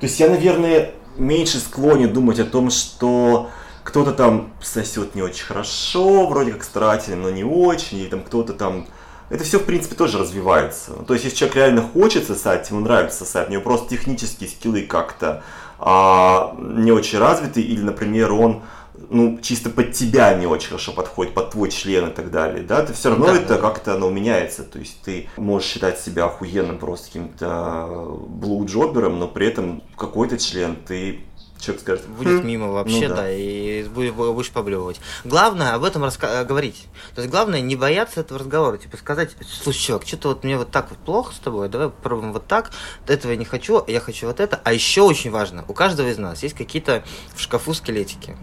То 0.00 0.06
есть 0.06 0.18
я, 0.18 0.28
наверное, 0.28 0.90
меньше 1.16 1.60
склонен 1.60 2.12
думать 2.12 2.40
о 2.40 2.44
том, 2.44 2.70
что 2.70 3.50
кто-то 3.84 4.12
там 4.12 4.52
сосет 4.60 5.14
не 5.14 5.22
очень 5.22 5.44
хорошо, 5.44 6.26
вроде 6.26 6.52
как 6.52 6.64
старательно, 6.64 7.22
но 7.22 7.30
не 7.30 7.44
очень, 7.44 7.98
или 7.98 8.08
там 8.08 8.22
кто-то 8.22 8.52
там... 8.52 8.86
Это 9.30 9.44
все, 9.44 9.60
в 9.60 9.64
принципе, 9.64 9.94
тоже 9.94 10.18
развивается. 10.18 10.92
То 11.06 11.14
есть, 11.14 11.24
если 11.24 11.36
человек 11.36 11.56
реально 11.56 11.82
хочет 11.82 12.26
сосать, 12.26 12.68
ему 12.68 12.80
нравится 12.80 13.24
сосать, 13.24 13.48
у 13.48 13.52
него 13.52 13.62
просто 13.62 13.90
технические 13.90 14.48
скиллы 14.48 14.82
как-то 14.82 15.42
а, 15.84 16.54
не 16.58 16.92
очень 16.92 17.18
развитый, 17.18 17.64
или, 17.64 17.80
например, 17.82 18.32
он 18.32 18.62
ну, 19.10 19.38
чисто 19.42 19.68
под 19.68 19.92
тебя 19.92 20.32
не 20.34 20.46
очень 20.46 20.68
хорошо 20.68 20.92
подходит, 20.92 21.34
под 21.34 21.50
твой 21.50 21.70
член 21.70 22.08
и 22.08 22.12
так 22.12 22.30
далее, 22.30 22.62
да, 22.62 22.84
ты 22.86 22.92
все 22.92 23.10
равно 23.10 23.26
да, 23.26 23.36
это 23.36 23.48
да. 23.48 23.58
как-то 23.58 23.94
оно 23.94 24.08
меняется, 24.08 24.62
то 24.62 24.78
есть 24.78 25.02
ты 25.02 25.28
можешь 25.36 25.68
считать 25.68 25.98
себя 25.98 26.26
охуенным 26.26 26.78
просто 26.78 27.06
каким-то 27.06 28.16
блуджобером, 28.28 29.18
но 29.18 29.26
при 29.26 29.48
этом 29.48 29.82
какой-то 29.96 30.38
член 30.38 30.76
ты 30.76 31.20
человек 31.62 31.82
скажет. 31.82 32.06
Будет 32.08 32.42
хм. 32.42 32.46
мимо 32.46 32.68
вообще, 32.68 33.08
ну, 33.08 33.14
да. 33.14 33.22
да, 33.22 33.32
и 33.32 33.84
будешь 33.84 34.50
поблевывать. 34.50 35.00
Главное 35.24 35.74
об 35.74 35.84
этом 35.84 36.04
раска- 36.04 36.44
говорить. 36.44 36.86
То 37.14 37.22
есть 37.22 37.30
главное 37.30 37.60
не 37.60 37.76
бояться 37.76 38.20
этого 38.20 38.40
разговора. 38.40 38.76
Типа 38.78 38.96
сказать, 38.96 39.30
слушай, 39.46 39.78
чувак, 39.78 40.06
что-то 40.06 40.28
вот 40.28 40.44
мне 40.44 40.58
вот 40.58 40.70
так 40.70 40.90
вот 40.90 40.98
плохо 40.98 41.34
с 41.34 41.38
тобой, 41.38 41.68
давай 41.68 41.88
попробуем 41.88 42.32
вот 42.32 42.46
так, 42.46 42.72
этого 43.06 43.32
я 43.32 43.38
не 43.38 43.44
хочу, 43.44 43.84
я 43.86 44.00
хочу 44.00 44.26
вот 44.26 44.40
это. 44.40 44.60
А 44.64 44.72
еще 44.72 45.02
очень 45.02 45.30
важно, 45.30 45.64
у 45.68 45.74
каждого 45.74 46.08
из 46.08 46.18
нас 46.18 46.42
есть 46.42 46.56
какие-то 46.56 47.04
в 47.34 47.40
шкафу 47.40 47.74
скелетики. 47.74 48.36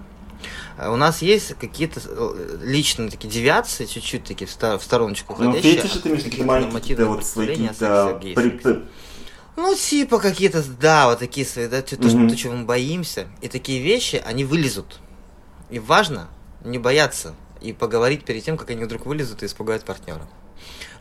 У 0.78 0.96
нас 0.96 1.22
есть 1.22 1.56
какие-то 1.56 2.00
э, 2.06 2.58
личные 2.64 3.10
такие 3.10 3.30
девиации, 3.30 3.86
чуть-чуть 3.86 4.24
такие 4.24 4.48
в, 4.48 4.82
стороночку 4.82 5.36
ну, 5.38 5.50
уходящие. 5.50 5.76
Ну, 5.76 5.82
фетиши 5.82 6.00
ты 6.00 6.08
имеешь 6.08 6.24
какие-то 6.24 6.46
маленькие 6.46 7.06
вот 7.06 7.26
свои 7.26 7.48
какие-то 7.48 8.84
ну, 9.60 9.76
типа 9.76 10.20
какие-то, 10.20 10.64
да, 10.80 11.08
вот 11.08 11.20
такие 11.20 11.46
свои, 11.46 11.68
да, 11.68 11.82
то, 11.82 11.96
mm-hmm. 11.96 12.30
то, 12.30 12.36
чего 12.36 12.56
мы 12.56 12.66
боимся. 12.66 13.28
И 13.42 13.48
такие 13.48 13.82
вещи, 13.82 14.22
они 14.26 14.46
вылезут. 14.46 15.00
И 15.70 15.80
важно 15.80 16.30
не 16.64 16.80
бояться 16.80 17.36
и 17.62 17.74
поговорить 17.74 18.26
перед 18.26 18.44
тем, 18.44 18.58
как 18.58 18.70
они 18.70 18.84
вдруг 18.84 19.06
вылезут 19.06 19.44
и 19.44 19.46
испугают 19.46 19.84
партнера. 19.84 20.28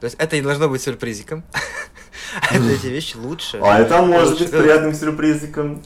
То 0.01 0.05
есть 0.05 0.17
это 0.19 0.37
не 0.37 0.43
должно 0.43 0.69
быть 0.69 0.83
сюрпризиком. 0.83 1.45
Это 2.51 2.65
эти 2.65 2.87
вещи 2.87 3.17
лучше. 3.17 3.59
А 3.63 3.79
это 3.79 4.03
может 4.03 4.39
быть 4.39 4.51
приятным 4.51 4.93
сюрпризиком. 4.93 5.83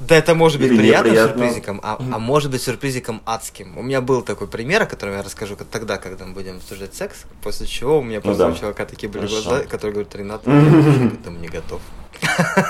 Да, 0.00 0.16
это 0.16 0.34
может 0.34 0.60
быть 0.60 0.76
приятным 0.76 1.14
сюрпризиком, 1.14 1.80
а, 1.82 1.96
а 1.98 2.18
может 2.18 2.50
быть 2.50 2.62
сюрпризиком 2.62 3.22
адским. 3.24 3.78
У 3.78 3.82
меня 3.82 4.00
был 4.00 4.22
такой 4.22 4.48
пример, 4.48 4.82
о 4.82 4.86
котором 4.86 5.14
я 5.14 5.22
расскажу 5.22 5.56
тогда, 5.70 5.98
когда 5.98 6.24
мы 6.24 6.32
будем 6.34 6.56
обсуждать 6.56 6.94
секс, 6.94 7.24
после 7.42 7.66
чего 7.66 8.00
у 8.00 8.02
меня 8.02 8.16
ну 8.16 8.22
просто 8.22 8.48
у 8.48 8.54
чувака 8.56 8.84
такие 8.84 9.08
были 9.08 9.26
глаза, 9.26 9.60
которые 9.60 9.92
говорят, 9.92 10.14
Ренат, 10.16 10.42
я 10.46 11.08
к 11.10 11.14
этому 11.14 11.38
не 11.38 11.48
готов. 11.48 11.80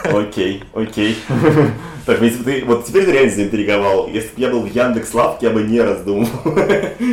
Окей, 0.04 0.64
окей. 0.74 1.18
Так, 2.08 2.22
если 2.22 2.38
бы 2.38 2.44
ты, 2.44 2.64
вот 2.64 2.86
теперь 2.86 3.04
ты 3.04 3.12
реально 3.12 3.30
заинтриговал. 3.30 4.08
Если 4.08 4.28
бы 4.28 4.40
я 4.40 4.48
был 4.48 4.62
в 4.62 4.74
Яндекс 4.74 5.12
Лавке, 5.12 5.44
я 5.44 5.52
бы 5.52 5.62
не 5.62 5.78
раздумывал. 5.78 6.30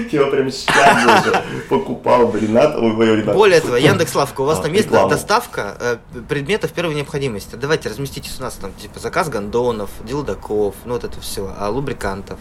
Я 0.10 0.24
бы 0.24 0.32
прям 0.32 0.50
сейчас 0.50 1.26
уже 1.26 1.44
покупал 1.68 2.30
бы 2.30 2.40
Ренат. 2.40 2.80
Более 2.80 3.60
того, 3.60 3.76
Яндекс 3.76 4.16
Лавка, 4.16 4.40
у 4.40 4.46
вас 4.46 4.60
а, 4.60 4.62
там 4.62 4.72
есть 4.72 4.90
доставка 4.90 5.76
э, 5.82 5.98
предметов 6.30 6.72
первой 6.72 6.96
необходимости. 6.96 7.56
Давайте 7.56 7.90
разместитесь 7.90 8.38
у 8.40 8.44
нас 8.44 8.54
там, 8.54 8.72
типа, 8.72 9.02
заказ 9.02 9.28
гондонов, 9.28 9.90
дилдаков, 10.06 10.76
ну 10.86 10.94
вот 10.94 11.04
это 11.04 11.20
все, 11.20 11.54
а 11.60 11.68
лубрикантов. 11.70 12.40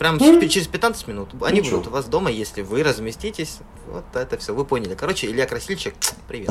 Прям 0.00 0.16
mm. 0.16 0.48
через 0.48 0.66
15 0.66 1.08
минут. 1.08 1.28
Они 1.42 1.60
Ничего. 1.60 1.76
будут 1.76 1.88
у 1.88 1.90
вас 1.94 2.06
дома, 2.06 2.30
если 2.30 2.62
вы 2.62 2.82
разместитесь. 2.82 3.58
Вот 3.86 4.04
это 4.14 4.38
все, 4.38 4.54
вы 4.54 4.64
поняли. 4.64 4.94
Короче, 4.94 5.26
Илья 5.26 5.44
Красильчик, 5.44 5.92
привет. 6.26 6.48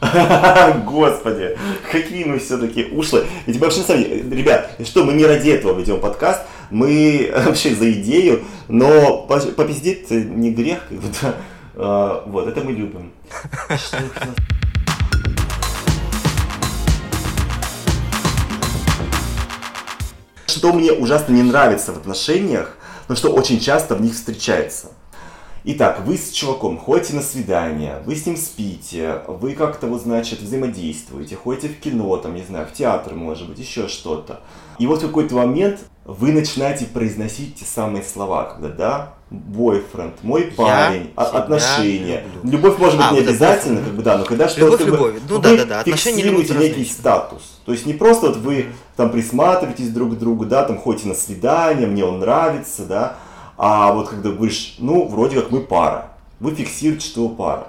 Господи, 0.84 1.56
какие 1.92 2.24
мы 2.24 2.40
все-таки 2.40 2.86
ушлые. 2.86 3.26
Ведь 3.46 3.60
вообще, 3.60 3.82
ребят, 3.86 4.72
что 4.84 5.04
мы 5.04 5.12
не 5.12 5.24
ради 5.24 5.50
этого 5.50 5.78
ведем 5.78 6.00
подкаст, 6.00 6.42
мы 6.70 7.32
вообще 7.36 7.72
за 7.72 7.92
идею, 7.92 8.42
но 8.66 9.28
попиздеть 9.28 10.10
не 10.10 10.50
грех, 10.50 10.88
как 10.88 10.98
будто, 10.98 11.36
а, 11.76 12.24
вот, 12.26 12.48
это 12.48 12.62
мы 12.62 12.72
любим. 12.72 13.12
что 20.54 20.72
мне 20.72 20.92
ужасно 20.92 21.32
не 21.32 21.42
нравится 21.42 21.92
в 21.92 21.96
отношениях, 21.96 22.76
но 23.08 23.16
что 23.16 23.30
очень 23.30 23.60
часто 23.60 23.94
в 23.94 24.00
них 24.00 24.14
встречается. 24.14 24.88
Итак, 25.66 26.02
вы 26.04 26.18
с 26.18 26.30
чуваком 26.30 26.76
ходите 26.76 27.14
на 27.14 27.22
свидание, 27.22 28.02
вы 28.04 28.16
с 28.16 28.26
ним 28.26 28.36
спите, 28.36 29.22
вы 29.26 29.54
как-то 29.54 29.86
вот, 29.86 30.02
значит, 30.02 30.42
взаимодействуете, 30.42 31.36
ходите 31.36 31.68
в 31.68 31.80
кино, 31.80 32.14
там, 32.18 32.34
не 32.34 32.42
знаю, 32.42 32.66
в 32.66 32.74
театр, 32.74 33.14
может 33.14 33.48
быть, 33.48 33.58
еще 33.58 33.88
что-то. 33.88 34.40
И 34.78 34.86
вот 34.86 34.98
в 35.02 35.06
какой-то 35.06 35.36
момент 35.36 35.80
вы 36.04 36.32
начинаете 36.32 36.84
произносить 36.84 37.54
те 37.54 37.64
самые 37.64 38.04
слова, 38.04 38.44
когда, 38.44 38.68
да, 38.68 39.14
бойфренд, 39.30 40.22
мой 40.22 40.42
парень, 40.54 41.12
я 41.16 41.22
отношения. 41.22 42.24
Люблю. 42.34 42.58
Любовь 42.58 42.78
может 42.78 42.98
быть 42.98 43.06
а, 43.08 43.12
не 43.14 43.20
обязательно, 43.20 43.80
как 43.80 43.94
бы, 43.94 44.02
да, 44.02 44.18
но 44.18 44.24
когда 44.26 44.50
что-то 44.50 44.84
любовь, 44.84 45.14
ну, 45.26 45.36
вы 45.36 45.42
да, 45.42 45.56
да, 45.56 45.64
да. 45.64 45.82
фиксируете 45.82 46.54
некий 46.56 46.84
статус. 46.84 47.60
То 47.64 47.72
есть 47.72 47.86
не 47.86 47.94
просто 47.94 48.26
вот 48.26 48.36
вы 48.36 48.66
там 48.96 49.10
присматриваетесь 49.10 49.88
друг 49.88 50.14
к 50.14 50.18
другу, 50.18 50.44
да, 50.44 50.64
там 50.64 50.76
ходите 50.76 51.08
на 51.08 51.14
свидание, 51.14 51.86
мне 51.86 52.04
он 52.04 52.18
нравится, 52.18 52.84
да, 52.84 53.16
а 53.56 53.92
вот 53.92 54.08
когда 54.08 54.30
говоришь, 54.30 54.76
ну, 54.78 55.06
вроде 55.06 55.40
как 55.40 55.50
мы 55.50 55.60
пара, 55.60 56.12
вы 56.40 56.54
фиксируете, 56.54 57.06
что 57.06 57.28
вы 57.28 57.34
пара. 57.34 57.68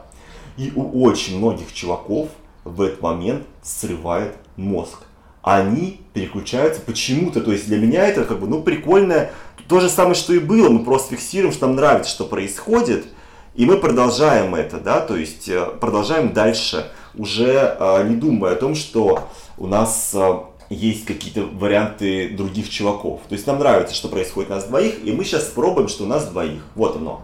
И 0.57 0.71
у 0.75 1.03
очень 1.03 1.38
многих 1.38 1.73
чуваков 1.73 2.29
в 2.63 2.81
этот 2.81 3.01
момент 3.01 3.43
срывает 3.61 4.36
мозг. 4.55 4.99
Они 5.41 6.01
переключаются 6.13 6.81
почему-то, 6.81 7.41
то 7.41 7.51
есть 7.51 7.67
для 7.67 7.77
меня 7.77 8.07
это 8.07 8.25
как 8.25 8.39
бы, 8.39 8.47
ну, 8.47 8.63
прикольное, 8.63 9.31
то 9.67 9.79
же 9.79 9.89
самое, 9.89 10.15
что 10.15 10.33
и 10.33 10.39
было, 10.39 10.69
мы 10.69 10.83
просто 10.83 11.15
фиксируем, 11.15 11.53
что 11.53 11.67
нам 11.67 11.75
нравится, 11.75 12.09
что 12.09 12.25
происходит, 12.25 13.05
и 13.53 13.65
мы 13.65 13.77
продолжаем 13.77 14.55
это, 14.55 14.79
да, 14.79 14.99
то 15.01 15.15
есть 15.15 15.47
э, 15.47 15.65
продолжаем 15.79 16.33
дальше, 16.33 16.91
уже 17.15 17.77
э, 17.79 18.07
не 18.07 18.15
думая 18.15 18.53
о 18.53 18.55
том, 18.57 18.75
что 18.75 19.29
у 19.57 19.67
нас 19.67 20.11
э, 20.13 20.33
есть 20.70 21.05
какие-то 21.05 21.43
варианты 21.43 22.30
других 22.30 22.70
чуваков. 22.70 23.22
То 23.28 23.34
есть 23.34 23.45
нам 23.47 23.59
нравится, 23.59 23.95
что 23.95 24.07
происходит 24.07 24.51
у 24.51 24.55
нас 24.55 24.66
двоих, 24.66 25.03
и 25.03 25.11
мы 25.11 25.24
сейчас 25.24 25.43
пробуем, 25.45 25.88
что 25.88 26.05
у 26.05 26.07
нас 26.07 26.28
двоих. 26.28 26.61
Вот 26.76 26.95
оно. 26.95 27.22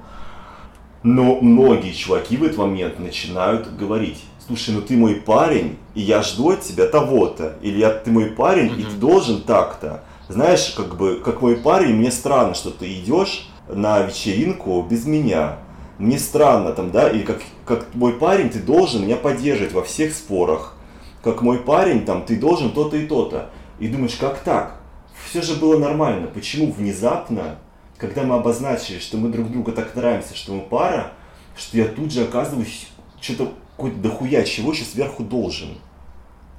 Но 1.03 1.39
многие 1.41 1.93
чуваки 1.93 2.37
в 2.37 2.43
этот 2.43 2.57
момент 2.57 2.99
начинают 2.99 3.75
говорить, 3.75 4.23
слушай, 4.45 4.71
ну 4.71 4.81
ты 4.81 4.95
мой 4.95 5.15
парень, 5.15 5.77
и 5.95 6.01
я 6.01 6.21
жду 6.21 6.51
от 6.51 6.61
тебя 6.61 6.85
того-то. 6.87 7.57
Или 7.61 7.79
я, 7.79 7.89
ты 7.89 8.11
мой 8.11 8.25
парень, 8.25 8.67
mm-hmm. 8.67 8.81
и 8.81 8.83
ты 8.83 8.95
должен 8.97 9.41
так-то. 9.41 10.03
Знаешь, 10.29 10.73
как 10.77 10.95
бы, 10.95 11.19
как 11.23 11.41
мой 11.41 11.57
парень, 11.57 11.95
мне 11.95 12.11
странно, 12.11 12.53
что 12.53 12.69
ты 12.69 12.93
идешь 12.93 13.49
на 13.67 14.01
вечеринку 14.01 14.81
без 14.83 15.05
меня. 15.05 15.57
Мне 15.97 16.19
странно 16.19 16.71
там, 16.71 16.91
да, 16.91 17.09
или 17.09 17.23
как, 17.23 17.41
как 17.65 17.93
мой 17.93 18.13
парень, 18.13 18.49
ты 18.49 18.59
должен 18.59 19.03
меня 19.03 19.15
поддерживать 19.15 19.73
во 19.73 19.83
всех 19.83 20.13
спорах 20.13 20.75
как 21.23 21.41
мой 21.41 21.59
парень, 21.59 22.05
там, 22.05 22.25
ты 22.25 22.39
должен 22.39 22.71
то-то 22.71 22.97
и 22.97 23.05
то-то. 23.05 23.49
И 23.79 23.87
думаешь, 23.87 24.15
как 24.15 24.39
так? 24.39 24.81
Все 25.29 25.41
же 25.41 25.55
было 25.55 25.77
нормально. 25.77 26.27
Почему 26.27 26.71
внезапно, 26.71 27.57
когда 27.97 28.23
мы 28.23 28.35
обозначили, 28.35 28.99
что 28.99 29.17
мы 29.17 29.29
друг 29.29 29.51
другу 29.51 29.71
так 29.71 29.95
нравимся, 29.95 30.35
что 30.35 30.53
мы 30.53 30.61
пара, 30.61 31.13
что 31.55 31.77
я 31.77 31.85
тут 31.85 32.11
же 32.11 32.23
оказываюсь 32.23 32.87
что-то 33.19 33.51
какой-то 33.75 33.97
дохуя 33.97 34.43
чего 34.43 34.71
еще 34.71 34.83
сверху 34.83 35.23
должен. 35.23 35.69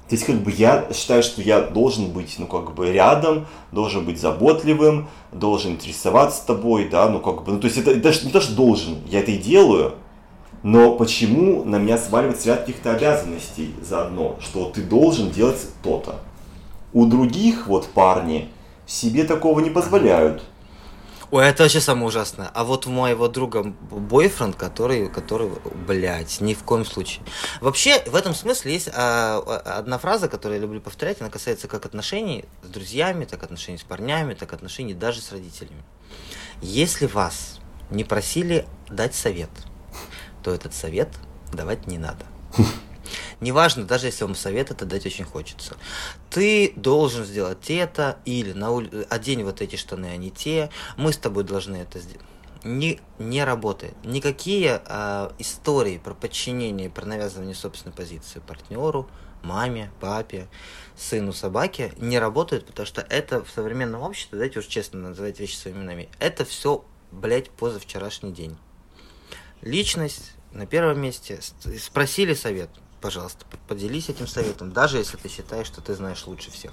То 0.09 0.15
есть, 0.15 0.25
как 0.25 0.35
бы 0.41 0.51
я 0.51 0.89
считаю, 0.93 1.23
что 1.23 1.41
я 1.41 1.61
должен 1.61 2.11
быть, 2.11 2.35
ну, 2.37 2.45
как 2.47 2.73
бы 2.73 2.91
рядом, 2.91 3.47
должен 3.71 4.05
быть 4.05 4.19
заботливым, 4.19 5.07
должен 5.31 5.71
интересоваться 5.73 6.45
тобой, 6.45 6.89
да, 6.89 7.07
ну, 7.07 7.21
как 7.21 7.45
бы, 7.45 7.53
ну, 7.53 7.59
то 7.59 7.67
есть, 7.67 7.77
это, 7.77 7.91
это 7.91 8.25
не 8.25 8.31
то, 8.31 8.41
что 8.41 8.53
должен, 8.53 8.97
я 9.07 9.21
это 9.21 9.31
и 9.31 9.37
делаю, 9.37 9.93
но 10.63 10.95
почему 10.95 11.65
на 11.65 11.75
меня 11.75 11.97
сваливать 11.97 12.45
ряд 12.45 12.61
каких-то 12.61 12.95
обязанностей 12.95 13.75
заодно, 13.81 14.37
что 14.39 14.71
ты 14.71 14.81
должен 14.81 15.29
делать 15.29 15.59
то-то? 15.83 16.21
У 16.93 17.05
других 17.05 17.67
вот 17.67 17.87
парни 17.87 18.49
себе 18.87 19.25
такого 19.25 19.59
не 19.59 19.69
позволяют. 19.69 20.41
Ой, 21.31 21.45
это 21.45 21.63
вообще 21.63 21.81
самое 21.81 22.07
ужасное. 22.07 22.49
А 22.53 22.63
вот 22.63 22.85
у 22.85 22.91
моего 22.91 23.27
друга 23.27 23.63
бойфренд, 23.63 24.55
который, 24.55 25.09
который, 25.09 25.49
блядь, 25.87 26.39
ни 26.39 26.53
в 26.53 26.63
коем 26.63 26.85
случае. 26.85 27.25
Вообще, 27.59 28.01
в 28.05 28.15
этом 28.15 28.35
смысле 28.35 28.73
есть 28.73 28.89
а, 28.93 29.39
одна 29.65 29.97
фраза, 29.97 30.29
которую 30.29 30.59
я 30.59 30.61
люблю 30.61 30.79
повторять, 30.79 31.19
она 31.21 31.31
касается 31.31 31.67
как 31.67 31.85
отношений 31.85 32.45
с 32.61 32.67
друзьями, 32.67 33.25
так 33.25 33.43
отношений 33.43 33.79
с 33.79 33.83
парнями, 33.83 34.35
так 34.35 34.53
отношений 34.53 34.93
даже 34.93 35.21
с 35.21 35.31
родителями. 35.31 35.83
Если 36.61 37.07
вас 37.07 37.59
не 37.89 38.03
просили 38.03 38.65
дать 38.87 39.15
совет– 39.15 39.49
то 40.43 40.53
этот 40.53 40.73
совет 40.73 41.09
давать 41.51 41.87
не 41.87 41.97
надо. 41.97 42.25
Неважно, 43.39 43.83
даже 43.85 44.07
если 44.07 44.23
вам 44.23 44.35
совет 44.35 44.71
это 44.71 44.85
дать 44.85 45.05
очень 45.05 45.25
хочется. 45.25 45.75
Ты 46.29 46.73
должен 46.75 47.25
сделать 47.25 47.69
это, 47.69 48.17
или 48.25 48.53
на 48.53 48.71
ули... 48.71 49.05
одень 49.09 49.43
вот 49.43 49.61
эти 49.61 49.75
штаны, 49.75 50.15
а 50.15 50.29
те. 50.29 50.69
Мы 50.97 51.13
с 51.13 51.17
тобой 51.17 51.43
должны 51.43 51.77
это 51.77 51.99
сделать. 51.99 52.25
Не, 52.63 53.01
не 53.19 53.43
работает. 53.43 53.93
Никакие 54.05 54.81
э, 54.85 55.31
истории 55.37 55.97
про 55.97 56.13
подчинение, 56.13 56.89
про 56.89 57.05
навязывание 57.05 57.55
собственной 57.55 57.93
позиции 57.93 58.39
партнеру, 58.39 59.09
маме, 59.41 59.91
папе, 59.99 60.47
сыну, 60.95 61.33
собаке 61.33 61.91
не 61.97 62.19
работают, 62.19 62.65
потому 62.65 62.85
что 62.85 63.01
это 63.01 63.43
в 63.43 63.49
современном 63.49 64.01
обществе, 64.01 64.37
давайте 64.37 64.59
уж 64.59 64.65
честно 64.67 65.01
называть 65.01 65.39
вещи 65.41 65.55
своими 65.55 65.79
именами, 65.79 66.09
это 66.19 66.45
все, 66.45 66.85
блядь, 67.11 67.49
позавчерашний 67.49 68.31
день. 68.31 68.57
Личность 69.61 70.32
на 70.53 70.65
первом 70.65 71.01
месте. 71.01 71.39
Спросили 71.79 72.33
совет. 72.33 72.69
Пожалуйста, 73.03 73.45
поделись 73.67 74.07
этим 74.07 74.27
советом, 74.27 74.71
даже 74.71 74.97
если 74.97 75.17
ты 75.17 75.27
считаешь, 75.27 75.67
что 75.67 75.81
ты 75.81 75.93
знаешь 75.93 76.25
лучше 76.25 76.49
всех. 76.51 76.71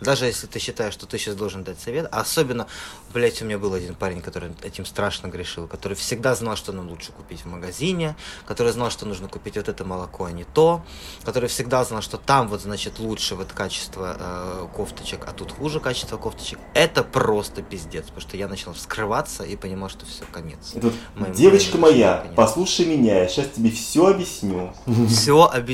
Даже 0.00 0.26
если 0.26 0.46
ты 0.46 0.60
считаешь, 0.60 0.94
что 0.94 1.06
ты 1.06 1.18
сейчас 1.18 1.34
должен 1.34 1.64
дать 1.64 1.80
совет. 1.80 2.08
А 2.12 2.20
особенно, 2.20 2.68
блядь, 3.12 3.42
у 3.42 3.44
меня 3.46 3.58
был 3.58 3.74
один 3.74 3.96
парень, 3.96 4.22
который 4.22 4.52
этим 4.62 4.86
страшно 4.86 5.26
грешил, 5.26 5.66
который 5.66 5.94
всегда 5.94 6.36
знал, 6.36 6.54
что 6.54 6.70
нам 6.72 6.88
лучше 6.88 7.10
купить 7.10 7.40
в 7.40 7.46
магазине, 7.46 8.14
который 8.46 8.70
знал, 8.70 8.92
что 8.92 9.06
нужно 9.06 9.26
купить 9.26 9.56
вот 9.56 9.68
это 9.68 9.84
молоко, 9.84 10.26
а 10.26 10.30
не 10.30 10.44
то, 10.44 10.84
который 11.24 11.48
всегда 11.48 11.82
знал, 11.82 12.00
что 12.00 12.16
там 12.16 12.46
вот, 12.46 12.60
значит, 12.60 13.00
лучше 13.00 13.34
вот 13.34 13.52
качество 13.52 14.16
э, 14.20 14.66
кофточек, 14.76 15.26
а 15.26 15.32
тут 15.32 15.50
хуже 15.50 15.80
качество 15.80 16.16
кофточек. 16.16 16.60
Это 16.74 17.02
просто 17.02 17.60
пиздец, 17.60 18.04
потому 18.04 18.20
что 18.20 18.36
я 18.36 18.46
начал 18.46 18.72
вскрываться 18.72 19.42
и 19.42 19.56
понимал, 19.56 19.88
что 19.88 20.06
все, 20.06 20.22
конец. 20.30 20.74
Тут, 20.80 20.94
девочка 21.34 21.76
моя, 21.76 22.32
послушай 22.36 22.86
меня, 22.86 23.18
я 23.18 23.26
сейчас 23.26 23.48
тебе 23.56 23.72
все 23.72 24.06
объясню. 24.06 24.72
Все 25.08 25.42
объясню. 25.42 25.71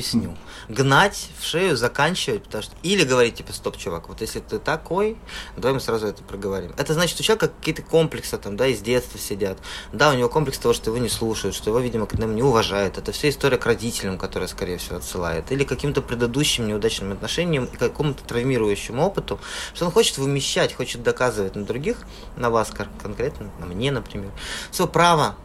Гнать 0.69 1.31
в 1.39 1.45
шею, 1.45 1.77
заканчивать, 1.77 2.45
потому 2.45 2.63
что... 2.63 2.75
Или 2.83 3.05
говорить, 3.05 3.37
типа, 3.37 3.53
стоп, 3.53 3.77
чувак, 3.77 4.09
вот 4.09 4.21
если 4.21 4.41
ты 4.41 4.59
такой, 4.59 5.17
давай 5.57 5.75
мы 5.75 5.81
сразу 5.81 6.07
это 6.07 6.23
проговорим. 6.23 6.75
Это 6.77 6.95
значит, 6.95 7.19
у 7.21 7.23
человека 7.23 7.49
какие-то 7.49 7.83
комплексы 7.83 8.37
там, 8.39 8.57
да, 8.57 8.67
из 8.67 8.81
детства 8.81 9.19
сидят. 9.19 9.59
Да, 9.93 10.11
у 10.11 10.15
него 10.15 10.29
комплекс 10.29 10.59
того, 10.59 10.75
что 10.75 10.91
его 10.91 10.99
не 10.99 11.09
слушают, 11.09 11.55
что 11.55 11.71
его, 11.71 11.79
видимо, 11.79 12.07
к 12.07 12.15
нам 12.19 12.35
не 12.35 12.43
уважают. 12.43 12.99
Это 12.99 13.13
все 13.13 13.31
история 13.31 13.57
к 13.57 13.67
родителям, 13.67 14.19
которая, 14.19 14.49
скорее 14.49 14.79
всего, 14.79 14.97
отсылает. 14.97 15.51
Или 15.53 15.65
каким-то 15.65 16.03
предыдущим 16.03 16.67
неудачным 16.67 17.13
отношениям 17.13 17.65
и 17.67 17.77
какому-то 17.77 18.23
травмирующему 18.25 19.03
опыту, 19.03 19.41
что 19.75 19.87
он 19.87 19.93
хочет 19.93 20.19
вымещать, 20.19 20.75
хочет 20.75 21.03
доказывать 21.03 21.57
на 21.57 21.65
других, 21.65 21.99
на 22.37 22.51
вас 22.51 22.71
конкретно, 23.03 23.51
на 23.59 23.67
мне, 23.67 23.91
например, 23.91 24.31
свое 24.71 24.91
право, 24.91 25.37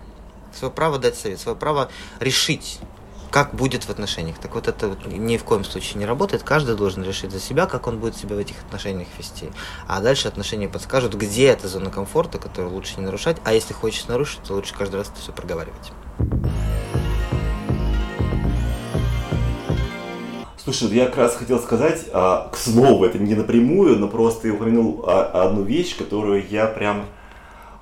свое 0.58 0.72
право 0.74 1.00
дать 1.00 1.18
совет, 1.18 1.40
свое 1.40 1.58
право 1.58 1.90
решить, 2.20 2.80
как 3.34 3.56
будет 3.56 3.86
в 3.86 3.90
отношениях. 3.90 4.38
Так 4.38 4.54
вот 4.54 4.68
это 4.68 4.96
ни 5.08 5.38
в 5.38 5.44
коем 5.44 5.64
случае 5.64 5.98
не 5.98 6.06
работает. 6.06 6.44
Каждый 6.44 6.76
должен 6.76 7.04
решить 7.04 7.32
за 7.32 7.40
себя, 7.40 7.66
как 7.66 7.88
он 7.88 7.98
будет 7.98 8.16
себя 8.16 8.36
в 8.36 8.40
этих 8.40 8.62
отношениях 8.64 9.08
вести. 9.18 9.50
А 9.88 10.02
дальше 10.02 10.28
отношения 10.28 10.70
подскажут, 10.70 11.16
где 11.16 11.48
эта 11.48 11.68
зона 11.68 11.90
комфорта, 11.90 12.38
которую 12.38 12.76
лучше 12.76 13.00
не 13.00 13.06
нарушать. 13.06 13.38
А 13.44 13.54
если 13.54 13.74
хочешь 13.74 14.06
нарушить, 14.06 14.44
то 14.44 14.54
лучше 14.54 14.76
каждый 14.76 14.98
раз 14.98 15.10
это 15.10 15.20
все 15.20 15.32
проговаривать. 15.32 15.92
Слушай, 20.64 20.90
я 20.90 21.08
как 21.08 21.18
раз 21.18 21.36
хотел 21.36 21.60
сказать, 21.60 22.06
а, 22.14 22.50
к 22.52 22.56
слову, 22.56 23.04
это 23.04 23.18
не 23.18 23.34
напрямую, 23.34 23.98
но 23.98 24.10
просто 24.10 24.50
я 24.50 24.54
упомянул 24.54 25.06
а, 25.08 25.48
одну 25.48 25.64
вещь, 25.64 25.98
которую 25.98 26.48
я 26.48 26.68
прям, 26.68 27.08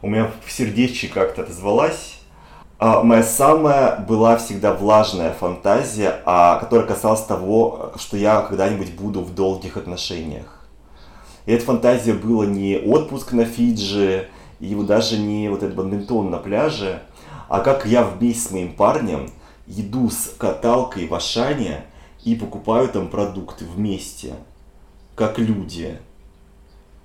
у 0.01 0.07
меня 0.07 0.31
в 0.45 0.49
сердечке 0.49 1.09
как-то 1.09 1.41
отозвалась. 1.41 2.20
А, 2.83 3.03
моя 3.03 3.21
самая 3.21 3.99
была 3.99 4.37
всегда 4.37 4.73
влажная 4.73 5.33
фантазия, 5.33 6.19
а, 6.25 6.57
которая 6.57 6.87
касалась 6.87 7.21
того, 7.21 7.91
что 7.95 8.17
я 8.17 8.41
когда-нибудь 8.41 8.95
буду 8.95 9.21
в 9.21 9.35
долгих 9.35 9.77
отношениях. 9.77 10.65
И 11.45 11.51
эта 11.51 11.63
фантазия 11.63 12.13
была 12.13 12.47
не 12.47 12.79
отпуск 12.79 13.33
на 13.33 13.45
Фиджи, 13.45 14.29
и 14.59 14.73
даже 14.73 15.19
не 15.19 15.47
вот 15.49 15.61
этот 15.61 15.75
бадминтон 15.75 16.31
на 16.31 16.39
пляже, 16.39 17.03
а 17.49 17.59
как 17.59 17.85
я 17.85 18.03
вместе 18.03 18.47
с 18.47 18.51
моим 18.51 18.73
парнем 18.73 19.29
иду 19.67 20.09
с 20.09 20.33
каталкой 20.35 21.07
в 21.07 21.13
Ашане 21.13 21.83
и 22.23 22.33
покупаю 22.33 22.89
там 22.89 23.09
продукты 23.09 23.63
вместе, 23.63 24.33
как 25.13 25.37
люди. 25.37 25.99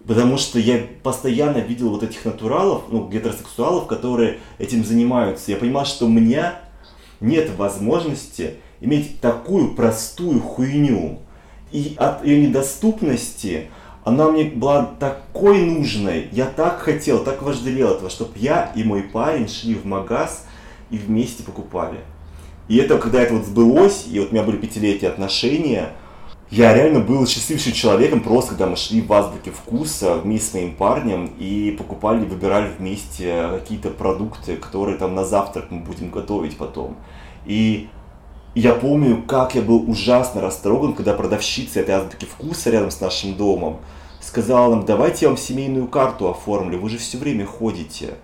Потому 0.06 0.36
что 0.36 0.58
я 0.58 0.86
постоянно 1.02 1.58
видел 1.58 1.90
вот 1.90 2.02
этих 2.02 2.24
натуралов, 2.24 2.84
ну, 2.90 3.08
гетеросексуалов, 3.08 3.86
которые 3.86 4.38
этим 4.58 4.84
занимаются. 4.84 5.50
Я 5.50 5.56
понимал, 5.56 5.84
что 5.84 6.06
у 6.06 6.08
меня 6.08 6.60
нет 7.20 7.50
возможности 7.56 8.54
иметь 8.80 9.20
такую 9.20 9.74
простую 9.74 10.40
хуйню. 10.40 11.18
И 11.72 11.94
от 11.96 12.24
ее 12.24 12.46
недоступности 12.46 13.68
она 14.04 14.30
мне 14.30 14.44
была 14.44 14.84
такой 15.00 15.62
нужной. 15.62 16.28
Я 16.30 16.46
так 16.46 16.78
хотел, 16.78 17.24
так 17.24 17.42
вожделел 17.42 17.94
этого, 17.94 18.08
чтобы 18.08 18.32
я 18.36 18.72
и 18.76 18.84
мой 18.84 19.02
парень 19.02 19.48
шли 19.48 19.74
в 19.74 19.84
магаз 19.84 20.46
и 20.90 20.98
вместе 20.98 21.42
покупали. 21.42 21.98
И 22.68 22.76
это, 22.76 22.98
когда 22.98 23.20
это 23.20 23.34
вот 23.34 23.44
сбылось, 23.44 24.06
и 24.08 24.20
вот 24.20 24.30
у 24.30 24.32
меня 24.32 24.44
были 24.44 24.56
пятилетние 24.56 25.10
отношения, 25.10 25.90
я 26.50 26.72
реально 26.72 27.00
был 27.00 27.26
счастливейшим 27.26 27.72
человеком, 27.72 28.20
просто 28.20 28.50
когда 28.50 28.66
мы 28.66 28.76
шли 28.76 29.00
в 29.00 29.12
азбуке 29.12 29.50
вкуса 29.50 30.14
вместе 30.16 30.50
с 30.50 30.54
моим 30.54 30.74
парнем 30.76 31.32
и 31.38 31.74
покупали, 31.76 32.24
выбирали 32.24 32.70
вместе 32.78 33.48
какие-то 33.52 33.90
продукты, 33.90 34.56
которые 34.56 34.96
там 34.96 35.14
на 35.14 35.24
завтрак 35.24 35.70
мы 35.70 35.80
будем 35.80 36.10
готовить 36.10 36.56
потом. 36.56 36.96
И 37.46 37.88
я 38.54 38.74
помню, 38.74 39.22
как 39.22 39.56
я 39.56 39.62
был 39.62 39.90
ужасно 39.90 40.40
растроган, 40.40 40.94
когда 40.94 41.14
продавщица 41.14 41.80
этой 41.80 41.96
азбуки 41.96 42.26
вкуса 42.26 42.70
рядом 42.70 42.92
с 42.92 43.00
нашим 43.00 43.34
домом 43.34 43.78
сказала 44.20 44.70
нам, 44.70 44.84
давайте 44.84 45.26
я 45.26 45.28
вам 45.28 45.38
семейную 45.38 45.88
карту 45.88 46.28
оформлю, 46.28 46.78
вы 46.78 46.88
же 46.90 46.98
все 46.98 47.18
время 47.18 47.44
ходите 47.44 48.14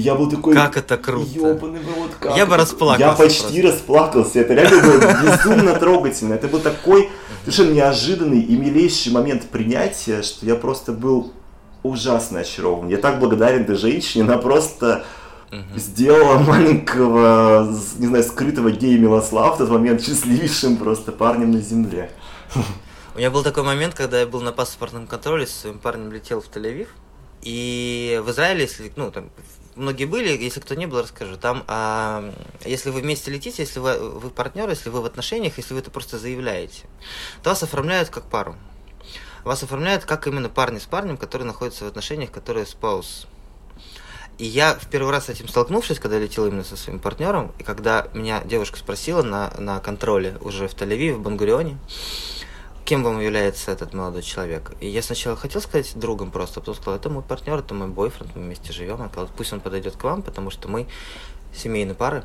я 0.00 0.14
был 0.14 0.30
такой... 0.30 0.54
Как 0.54 0.76
это 0.76 0.96
круто. 0.96 1.30
Ёбаный 1.30 1.80
рот, 1.80 2.10
как 2.20 2.36
Я 2.36 2.46
бы 2.46 2.56
расплакался. 2.56 3.04
Я 3.04 3.12
почти 3.12 3.60
просто. 3.60 3.62
расплакался. 3.62 4.40
Это 4.40 4.54
реально 4.54 4.82
было 4.82 4.98
безумно 5.22 5.74
трогательно. 5.74 6.34
Это 6.34 6.48
был 6.48 6.60
такой 6.60 7.08
совершенно 7.40 7.72
неожиданный 7.72 8.40
и 8.40 8.56
милейший 8.56 9.12
момент 9.12 9.48
принятия, 9.48 10.22
что 10.22 10.44
я 10.44 10.54
просто 10.54 10.92
был 10.92 11.32
ужасно 11.82 12.40
очарован. 12.40 12.88
Я 12.88 12.98
так 12.98 13.18
благодарен 13.20 13.62
этой 13.62 13.76
женщине. 13.76 14.24
Она 14.24 14.38
просто 14.38 15.04
сделала 15.76 16.38
маленького, 16.38 17.72
не 17.98 18.06
знаю, 18.06 18.24
скрытого 18.24 18.70
гея 18.70 18.98
Милослава 18.98 19.54
в 19.54 19.58
тот 19.58 19.70
момент 19.70 20.02
счастливейшим 20.02 20.76
просто 20.76 21.12
парнем 21.12 21.52
на 21.52 21.60
земле. 21.60 22.10
У 23.14 23.18
меня 23.18 23.30
был 23.30 23.42
такой 23.42 23.62
момент, 23.62 23.94
когда 23.94 24.20
я 24.20 24.26
был 24.26 24.42
на 24.42 24.52
паспортном 24.52 25.06
контроле, 25.06 25.46
с 25.46 25.54
своим 25.54 25.78
парнем 25.78 26.12
летел 26.12 26.42
в 26.42 26.54
Тель-Авив. 26.54 26.88
И 27.42 28.20
в 28.24 28.30
Израиле, 28.30 28.62
если, 28.62 28.92
ну, 28.96 29.10
там, 29.10 29.30
многие 29.76 30.06
были, 30.06 30.28
если 30.30 30.60
кто 30.60 30.74
не 30.74 30.86
был, 30.86 31.02
расскажу. 31.02 31.36
Там, 31.36 31.64
а, 31.68 32.32
если 32.64 32.90
вы 32.90 33.00
вместе 33.00 33.30
летите, 33.30 33.62
если 33.62 33.78
вы, 33.78 33.98
вы 33.98 34.30
партнеры, 34.30 34.72
если 34.72 34.90
вы 34.90 35.00
в 35.00 35.06
отношениях, 35.06 35.56
если 35.56 35.74
вы 35.74 35.80
это 35.80 35.90
просто 35.90 36.18
заявляете, 36.18 36.82
то 37.42 37.50
вас 37.50 37.62
оформляют 37.62 38.08
как 38.08 38.24
пару. 38.24 38.56
Вас 39.44 39.62
оформляют 39.62 40.04
как 40.04 40.26
именно 40.26 40.48
парни 40.48 40.78
с 40.78 40.86
парнем, 40.86 41.16
которые 41.16 41.46
находятся 41.46 41.84
в 41.84 41.88
отношениях, 41.88 42.32
которые 42.32 42.66
спаус. 42.66 43.26
И 44.38 44.44
я 44.44 44.74
в 44.74 44.88
первый 44.90 45.12
раз 45.12 45.26
с 45.26 45.28
этим 45.30 45.48
столкнувшись, 45.48 45.98
когда 45.98 46.18
летел 46.18 46.46
именно 46.46 46.64
со 46.64 46.76
своим 46.76 46.98
партнером, 46.98 47.52
и 47.58 47.62
когда 47.62 48.08
меня 48.12 48.42
девушка 48.44 48.78
спросила 48.78 49.22
на, 49.22 49.50
на 49.58 49.80
контроле 49.80 50.36
уже 50.40 50.68
в 50.68 50.74
Тель-Авиве, 50.74 51.14
в 51.14 51.22
Бангурионе, 51.22 51.78
кем 52.86 53.02
вам 53.02 53.20
является 53.20 53.72
этот 53.72 53.92
молодой 53.92 54.22
человек? 54.22 54.72
И 54.80 54.86
я 54.88 55.02
сначала 55.02 55.36
хотел 55.36 55.60
сказать 55.60 55.92
другом 55.96 56.30
просто, 56.30 56.60
потом 56.60 56.74
сказал, 56.76 56.94
это 56.94 57.10
мой 57.10 57.22
партнер, 57.22 57.58
это 57.58 57.74
мой 57.74 57.88
бойфренд, 57.88 58.34
мы 58.36 58.42
вместе 58.42 58.72
живем, 58.72 59.02
я 59.02 59.08
сказал, 59.08 59.28
пусть 59.36 59.52
он 59.52 59.60
подойдет 59.60 59.96
к 59.96 60.04
вам, 60.04 60.22
потому 60.22 60.50
что 60.50 60.68
мы 60.68 60.86
семейные 61.54 61.94
пары 61.94 62.24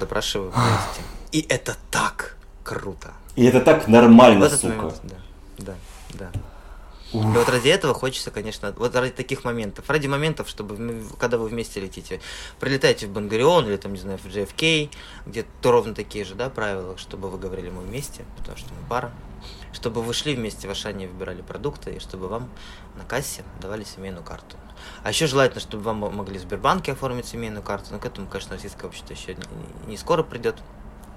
допрашиваем 0.00 0.50
вместе. 0.50 1.02
И 1.30 1.46
это 1.48 1.76
так 1.90 2.36
круто. 2.64 3.12
И 3.36 3.44
это 3.44 3.60
так 3.60 3.86
нормально, 3.86 4.48
сука. 4.48 4.74
Момент, 4.74 5.00
да, 5.04 5.16
да, 5.58 5.74
да. 6.14 6.30
Ух. 7.12 7.24
И 7.24 7.38
вот 7.38 7.48
ради 7.48 7.68
этого 7.68 7.94
хочется, 7.94 8.30
конечно, 8.30 8.74
вот 8.76 8.94
ради 8.94 9.12
таких 9.12 9.44
моментов, 9.44 9.88
ради 9.88 10.06
моментов, 10.06 10.48
чтобы, 10.48 11.02
когда 11.18 11.38
вы 11.38 11.48
вместе 11.48 11.80
летите, 11.80 12.20
прилетаете 12.60 13.06
в 13.06 13.10
Бангарион 13.10 13.66
или 13.66 13.76
там, 13.76 13.92
не 13.94 14.00
знаю, 14.00 14.18
в 14.18 14.26
JFK, 14.26 14.90
где 15.26 15.44
то 15.62 15.72
ровно 15.72 15.94
такие 15.94 16.24
же, 16.24 16.34
да, 16.34 16.50
правила, 16.50 16.98
чтобы 16.98 17.30
вы 17.30 17.38
говорили 17.38 17.70
мы 17.70 17.82
вместе, 17.82 18.24
потому 18.36 18.58
что 18.58 18.68
мы 18.68 18.88
пара, 18.88 19.12
чтобы 19.72 20.02
вы 20.02 20.14
шли 20.14 20.34
вместе 20.34 20.68
в 20.68 20.70
Ашане, 20.70 21.08
выбирали 21.08 21.42
продукты, 21.42 21.94
и 21.94 21.98
чтобы 21.98 22.28
вам 22.28 22.48
на 22.96 23.04
кассе 23.04 23.44
давали 23.60 23.84
семейную 23.84 24.24
карту. 24.24 24.56
А 25.02 25.10
еще 25.10 25.26
желательно, 25.26 25.60
чтобы 25.60 25.82
вам 25.84 25.98
могли 25.98 26.38
в 26.38 26.42
Сбербанке 26.42 26.92
оформить 26.92 27.26
семейную 27.26 27.62
карту, 27.62 27.88
но 27.92 27.98
к 27.98 28.06
этому, 28.06 28.26
конечно, 28.28 28.54
российское 28.54 28.86
общество 28.86 29.12
еще 29.12 29.36
не, 29.86 29.96
скоро 29.96 30.22
придет. 30.22 30.56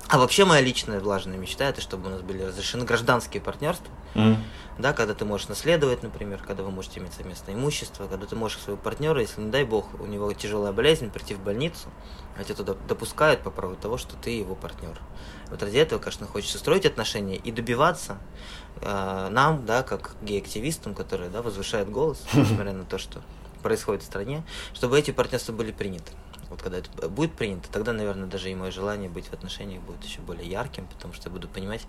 А 0.08 0.18
вообще 0.18 0.43
моя 0.43 0.62
личная 0.62 0.99
влажная 0.99 1.38
мечта 1.38 1.66
это 1.66 1.80
чтобы 1.80 2.08
у 2.08 2.12
нас 2.12 2.22
были 2.22 2.43
разрешены 2.43 2.84
гражданские 2.84 3.41
партнерства, 3.41 3.93
mm. 4.14 4.36
да, 4.78 4.91
когда 4.91 5.14
ты 5.14 5.24
можешь 5.24 5.47
наследовать, 5.47 6.04
например, 6.04 6.43
когда 6.45 6.64
вы 6.64 6.72
можете 6.72 6.99
иметь 6.99 7.14
совместное 7.14 7.56
имущество, 7.56 8.08
когда 8.08 8.26
ты 8.26 8.36
можешь 8.36 8.60
своего 8.60 8.82
партнера, 8.82 9.22
если 9.22 9.39
не 9.39 9.52
дай 9.52 9.64
бог 9.64 9.88
у 9.99 10.06
него 10.06 10.32
тяжелая 10.34 10.74
болезнь, 10.74 11.10
прийти 11.10 11.34
в 11.34 11.39
больницу, 11.39 11.89
а 12.38 12.43
тебя 12.43 12.56
туда 12.56 12.76
допускают 12.88 13.41
по 13.41 13.52
праву 13.52 13.76
того, 13.76 13.97
что 13.97 14.16
ты 14.18 14.32
его 14.32 14.56
партнер. 14.56 14.99
Вот 15.49 15.64
ради 15.64 15.78
этого, 15.78 15.99
конечно, 15.99 16.28
хочется 16.28 16.58
строить 16.58 16.86
отношения 16.86 17.38
и 17.38 17.52
добиваться 17.52 18.18
э, 18.82 19.30
нам, 19.32 19.66
да, 19.66 19.84
как 19.84 20.16
гей-активистам, 20.22 20.93
которые, 20.93 21.30
да, 21.30 21.41
возвышают 21.41 21.89
голос, 21.89 22.22
несмотря 22.34 22.74
на 22.74 22.84
то, 22.84 22.97
что 22.97 23.22
происходит 23.62 24.04
в 24.04 24.06
стране, 24.06 24.43
чтобы 24.74 24.99
эти 24.99 25.12
партнерства 25.12 25.54
были 25.54 25.72
приняты 25.72 26.12
вот 26.52 26.62
когда 26.62 26.78
это 26.80 27.10
будет 27.10 27.32
принято, 27.32 27.70
тогда, 27.72 27.93
наверное, 27.93 28.28
даже 28.28 28.52
и 28.52 28.56
мое 28.56 28.72
желание 28.72 29.10
быть 29.10 29.28
в 29.28 29.34
отношениях 29.34 29.82
будет 29.82 30.04
еще 30.04 30.20
более 30.20 30.47
ярким, 30.47 30.86
потому 30.86 31.14
что 31.14 31.30
я 31.30 31.34
буду 31.34 31.47
понимать, 31.47 31.88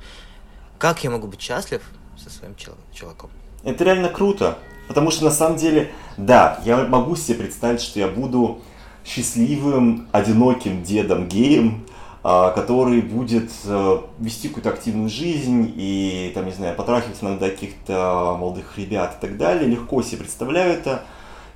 как 0.78 1.02
я 1.04 1.10
могу 1.10 1.26
быть 1.26 1.40
счастлив 1.40 1.82
со 2.16 2.30
своим 2.30 2.54
чуваком. 2.92 3.30
Это 3.64 3.84
реально 3.84 4.08
круто, 4.08 4.58
потому 4.86 5.10
что 5.10 5.24
на 5.24 5.32
самом 5.32 5.58
деле, 5.58 5.90
да, 6.16 6.60
я 6.64 6.76
могу 6.86 7.16
себе 7.16 7.38
представить, 7.38 7.80
что 7.80 7.98
я 7.98 8.06
буду 8.06 8.60
счастливым, 9.04 10.08
одиноким 10.12 10.84
дедом 10.84 11.28
геем, 11.28 11.84
а, 12.22 12.52
который 12.52 13.00
будет 13.00 13.50
э, 13.64 13.98
вести 14.20 14.46
какую-то 14.46 14.70
активную 14.70 15.08
жизнь 15.08 15.72
и, 15.74 16.30
там, 16.36 16.46
не 16.46 16.52
знаю, 16.52 16.76
потрахивать 16.76 17.20
иногда 17.20 17.50
каких-то 17.50 18.36
молодых 18.38 18.78
ребят 18.78 19.16
и 19.18 19.20
так 19.20 19.36
далее, 19.36 19.68
легко 19.68 20.02
себе 20.02 20.18
представляю 20.18 20.72
это, 20.72 21.02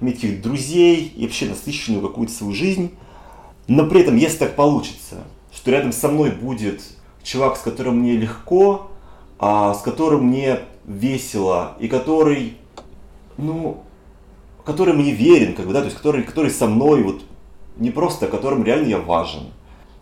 иметь 0.01 0.17
каких-то 0.17 0.43
друзей 0.43 1.13
и 1.17 1.25
вообще 1.25 1.47
насыщенную 1.47 2.03
какую-то 2.03 2.33
свою 2.33 2.53
жизнь. 2.53 2.93
Но 3.69 3.87
при 3.87 4.03
этом, 4.03 4.17
если 4.17 4.39
так 4.39 4.57
получится, 4.57 5.25
что 5.53 5.71
рядом 5.71 5.93
со 5.93 6.09
мной 6.09 6.31
будет 6.31 6.83
чувак, 7.23 7.57
с 7.57 7.61
которым 7.61 7.99
мне 7.99 8.13
легко, 8.13 8.91
а 9.39 9.75
с 9.75 9.83
которым 9.83 10.29
мне 10.29 10.61
весело, 10.87 11.77
и 11.81 11.89
который, 11.89 12.57
ну, 13.37 13.83
который 14.65 14.95
мне 14.95 15.13
верен, 15.13 15.55
как 15.55 15.67
бы, 15.67 15.73
да, 15.73 15.81
то 15.81 15.87
есть 15.87 15.97
который, 15.97 16.23
который 16.23 16.51
со 16.51 16.67
мной, 16.67 17.03
вот, 17.03 17.23
не 17.77 17.91
просто, 17.91 18.27
которым 18.27 18.65
реально 18.65 18.89
я 18.89 18.99
важен. 18.99 19.45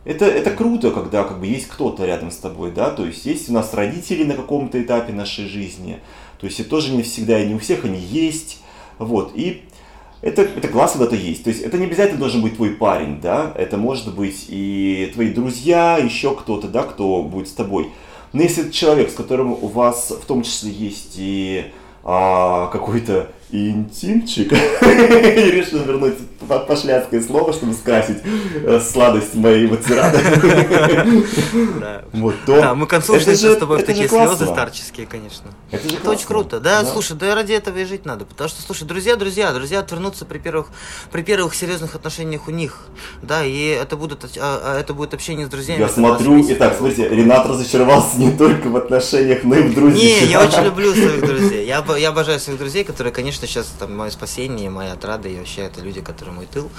Это, 0.05 0.26
это 0.26 0.51
круто, 0.51 0.90
когда 0.90 1.24
как 1.24 1.40
бы 1.40 1.47
есть 1.47 1.66
кто-то 1.68 2.05
рядом 2.05 2.30
с 2.30 2.36
тобой, 2.36 2.70
да, 2.70 2.90
то 2.90 3.07
есть 3.07 3.24
есть 3.24 3.49
у 3.49 3.55
нас 3.55 3.72
родители 3.72 4.22
на 4.24 4.34
каком-то 4.34 4.80
этапе 4.80 5.14
нашей 5.14 5.47
жизни, 5.47 6.01
то 6.38 6.47
есть 6.47 6.61
это 6.61 6.68
тоже 6.68 6.95
не 6.95 7.03
всегда 7.03 7.40
и 7.40 7.47
не 7.47 7.55
у 7.55 7.59
всех 7.59 7.86
они 7.86 7.99
есть, 7.99 8.62
вот, 8.99 9.32
и 9.34 9.62
это, 10.25 10.43
это 10.43 10.68
классно, 10.68 11.01
когда 11.01 11.16
это 11.16 11.25
есть. 11.25 11.45
То 11.45 11.51
есть 11.51 11.62
это 11.62 11.77
не 11.77 11.85
обязательно 11.85 12.18
должен 12.18 12.41
быть 12.41 12.57
твой 12.57 12.70
парень, 12.70 13.20
да, 13.20 13.53
это 13.57 13.77
может 13.77 14.14
быть 14.14 14.47
и 14.49 15.11
твои 15.12 15.31
друзья, 15.31 15.99
еще 15.99 16.35
кто-то, 16.35 16.68
да, 16.68 16.83
кто 16.83 17.22
будет 17.22 17.49
с 17.49 17.53
тобой. 17.53 17.91
Но 18.33 18.43
если 18.43 18.64
это 18.64 18.72
человек, 18.72 19.11
с 19.11 19.14
которым 19.14 19.53
у 19.53 19.68
вас 19.68 20.11
в 20.11 20.25
том 20.25 20.43
числе 20.43 20.70
есть 20.70 21.14
и 21.16 21.66
а, 22.03 22.68
какой-то 22.68 23.29
интимчик, 23.55 24.53
и 24.83 25.51
решил 25.51 25.83
вернуть 25.85 26.15
пошляцкое 26.47 27.23
слово, 27.23 27.53
чтобы 27.53 27.73
скрасить 27.75 28.19
э, 28.25 28.81
сладость 28.81 29.35
моей 29.35 29.69
тирады. 29.77 30.19
Вот, 32.13 32.35
то 32.47 32.61
да, 32.61 32.75
мы 32.75 32.87
к 32.87 32.91
концу 32.91 33.15
ушли 33.15 33.35
с 33.35 33.57
тобой 33.57 33.79
в 33.79 33.85
такие 33.85 34.09
слезы 34.09 34.47
старческие, 34.47 35.07
конечно. 35.07 35.51
Это 35.71 36.11
очень 36.11 36.27
круто. 36.27 36.61
Да, 36.61 36.85
слушай, 36.85 37.17
да 37.17 37.35
ради 37.35 37.53
этого 37.53 37.79
и 37.79 37.85
жить 37.85 38.05
надо. 38.05 38.25
Потому 38.25 38.49
что, 38.49 38.63
слушай, 38.63 38.85
друзья, 38.85 39.17
друзья, 39.17 39.53
друзья 39.53 39.81
отвернутся 39.81 40.25
при 40.25 40.39
первых, 40.39 40.69
при 41.11 41.23
первых 41.23 41.55
серьезных 41.55 41.95
отношениях 41.95 42.49
у 42.49 42.51
них. 42.51 42.81
Да, 43.23 43.45
и 43.45 43.67
это, 43.67 43.97
будут, 43.97 44.25
а, 44.25 44.29
а, 44.77 44.81
это 44.81 44.95
будет 44.95 45.15
общение 45.15 45.47
с 45.47 45.51
друзьями. 45.51 45.81
Я 45.81 45.89
смотрю, 45.89 46.39
и 46.39 46.55
так, 46.55 46.77
смотрите, 46.77 47.09
Ренат 47.09 47.47
разочаровался 47.47 48.19
не 48.19 48.31
только 48.33 48.69
в 48.69 48.77
отношениях, 48.77 49.45
но 49.45 49.57
и 49.57 49.63
в 49.63 49.75
друзьях. 49.75 50.23
Не, 50.23 50.27
я 50.27 50.45
очень 50.45 50.63
люблю 50.65 50.93
своих 50.93 51.21
друзей. 51.21 51.67
Я 51.67 51.79
обожаю 52.09 52.41
своих 52.41 52.59
друзей, 52.59 52.85
которые, 52.85 53.13
конечно, 53.13 53.43
сейчас 53.47 53.66
там 53.78 53.97
мое 53.97 54.11
спасение, 54.11 54.70
моя 54.70 54.92
отрада, 54.92 55.28
и 55.28 55.36
вообще 55.36 55.62
это 55.62 55.80
люди, 55.80 56.01
которые 56.01 56.34
мой 56.34 56.47
тыл. 56.47 56.70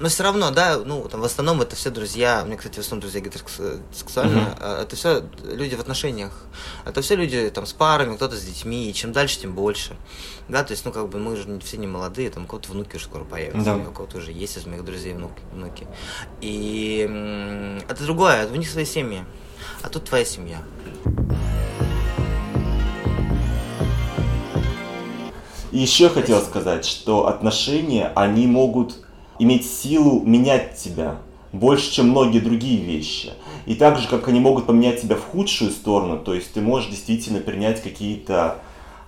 Но 0.00 0.08
все 0.08 0.22
равно, 0.22 0.50
да, 0.50 0.78
ну, 0.78 1.08
там, 1.08 1.20
в 1.20 1.24
основном 1.24 1.60
это 1.62 1.76
все 1.76 1.90
друзья, 1.90 2.44
мне, 2.44 2.56
кстати, 2.56 2.76
в 2.76 2.78
основном 2.78 3.00
друзья 3.00 3.20
гетеросексуальные, 3.20 4.44
mm-hmm. 4.44 4.82
это 4.82 4.96
все 4.96 5.24
люди 5.44 5.74
в 5.74 5.80
отношениях. 5.80 6.32
Это 6.84 7.02
все 7.02 7.16
люди 7.16 7.50
там 7.50 7.66
с 7.66 7.72
парами, 7.72 8.16
кто-то 8.16 8.36
с 8.36 8.42
детьми, 8.42 8.90
и 8.90 8.94
чем 8.94 9.12
дальше, 9.12 9.40
тем 9.40 9.54
больше. 9.54 9.96
Да, 10.48 10.64
то 10.64 10.72
есть, 10.72 10.84
ну, 10.84 10.92
как 10.92 11.08
бы 11.08 11.18
мы 11.18 11.36
же 11.36 11.60
все 11.60 11.76
не 11.76 11.86
молодые, 11.86 12.30
там, 12.30 12.44
у 12.44 12.46
кого-то 12.46 12.72
внуки 12.72 12.96
уже 12.96 13.04
скоро 13.04 13.24
появятся, 13.24 13.64
да. 13.64 13.76
у 13.76 13.92
кого-то 13.92 14.18
уже 14.18 14.32
есть 14.32 14.56
из 14.56 14.66
моих 14.66 14.84
друзей 14.84 15.14
внуки. 15.14 15.40
внуки. 15.52 15.86
И 16.40 17.80
это 17.88 18.02
другое, 18.04 18.46
у 18.46 18.56
них 18.56 18.68
свои 18.68 18.84
семьи, 18.84 19.24
а 19.82 19.88
тут 19.88 20.04
твоя 20.04 20.24
семья. 20.24 20.62
И 25.72 25.78
еще 25.78 26.08
хотел 26.08 26.40
сказать, 26.40 26.84
что 26.84 27.28
отношения, 27.28 28.12
они 28.14 28.46
могут 28.46 29.04
иметь 29.38 29.70
силу 29.70 30.20
менять 30.22 30.76
тебя 30.76 31.18
больше, 31.52 31.90
чем 31.92 32.10
многие 32.10 32.40
другие 32.40 32.80
вещи. 32.80 33.32
И 33.66 33.74
так 33.74 33.98
же, 33.98 34.08
как 34.08 34.28
они 34.28 34.40
могут 34.40 34.66
поменять 34.66 35.00
тебя 35.00 35.16
в 35.16 35.24
худшую 35.24 35.70
сторону, 35.70 36.18
то 36.18 36.34
есть 36.34 36.52
ты 36.52 36.60
можешь 36.60 36.90
действительно 36.90 37.40
принять 37.40 37.82
какие-то 37.82 38.58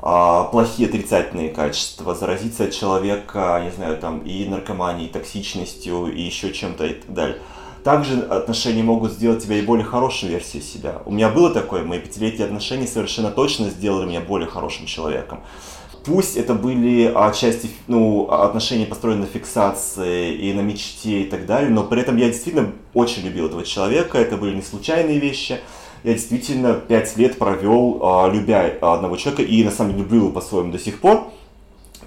а, 0.01 0.45
плохие 0.45 0.89
отрицательные 0.89 1.51
качества, 1.51 2.15
заразиться 2.15 2.65
от 2.65 2.73
человека, 2.73 3.61
не 3.65 3.71
знаю, 3.71 3.99
там 3.99 4.21
и 4.21 4.45
наркоманией, 4.47 5.09
и 5.09 5.13
токсичностью, 5.13 6.13
и 6.13 6.21
еще 6.21 6.53
чем-то 6.53 6.87
и 6.87 6.95
так 6.95 7.15
далее. 7.15 7.39
Также 7.85 8.21
отношения 8.21 8.83
могут 8.83 9.13
сделать 9.13 9.43
тебя 9.43 9.57
и 9.57 9.63
более 9.63 9.85
хорошей 9.85 10.29
версией 10.29 10.63
себя. 10.63 11.03
У 11.05 11.11
меня 11.11 11.29
было 11.29 11.51
такое, 11.51 11.85
мои 11.85 11.99
пятилетние 11.99 12.47
отношения 12.47 12.87
совершенно 12.87 13.31
точно 13.31 13.71
сделали 13.71 14.07
меня 14.07 14.21
более 14.21 14.49
хорошим 14.49 14.87
человеком. 14.87 15.41
Пусть 16.05 16.37
это 16.37 16.55
были 16.55 17.13
отчасти 17.15 17.71
ну, 17.87 18.29
отношения 18.29 18.87
построены 18.87 19.21
на 19.21 19.27
фиксации 19.27 20.35
и 20.35 20.53
на 20.53 20.61
мечте 20.61 21.23
и 21.23 21.25
так 21.25 21.47
далее, 21.47 21.71
но 21.71 21.85
при 21.85 22.01
этом 22.01 22.17
я 22.17 22.27
действительно 22.27 22.73
очень 22.93 23.23
любил 23.23 23.47
этого 23.47 23.65
человека, 23.65 24.19
это 24.19 24.37
были 24.37 24.57
не 24.57 24.63
случайные 24.63 25.21
вещи. 25.21 25.61
Я 26.03 26.15
действительно 26.15 26.75
пять 26.75 27.17
лет 27.17 27.39
провел, 27.39 28.01
а, 28.03 28.29
любя 28.29 28.77
одного 28.81 29.17
человека, 29.17 29.43
и 29.43 29.63
на 29.63 29.71
самом 29.71 29.93
деле 29.93 30.03
люблю 30.03 30.19
его 30.23 30.31
по-своему 30.31 30.73
до 30.73 30.79
сих 30.81 31.01
пор. 31.01 31.31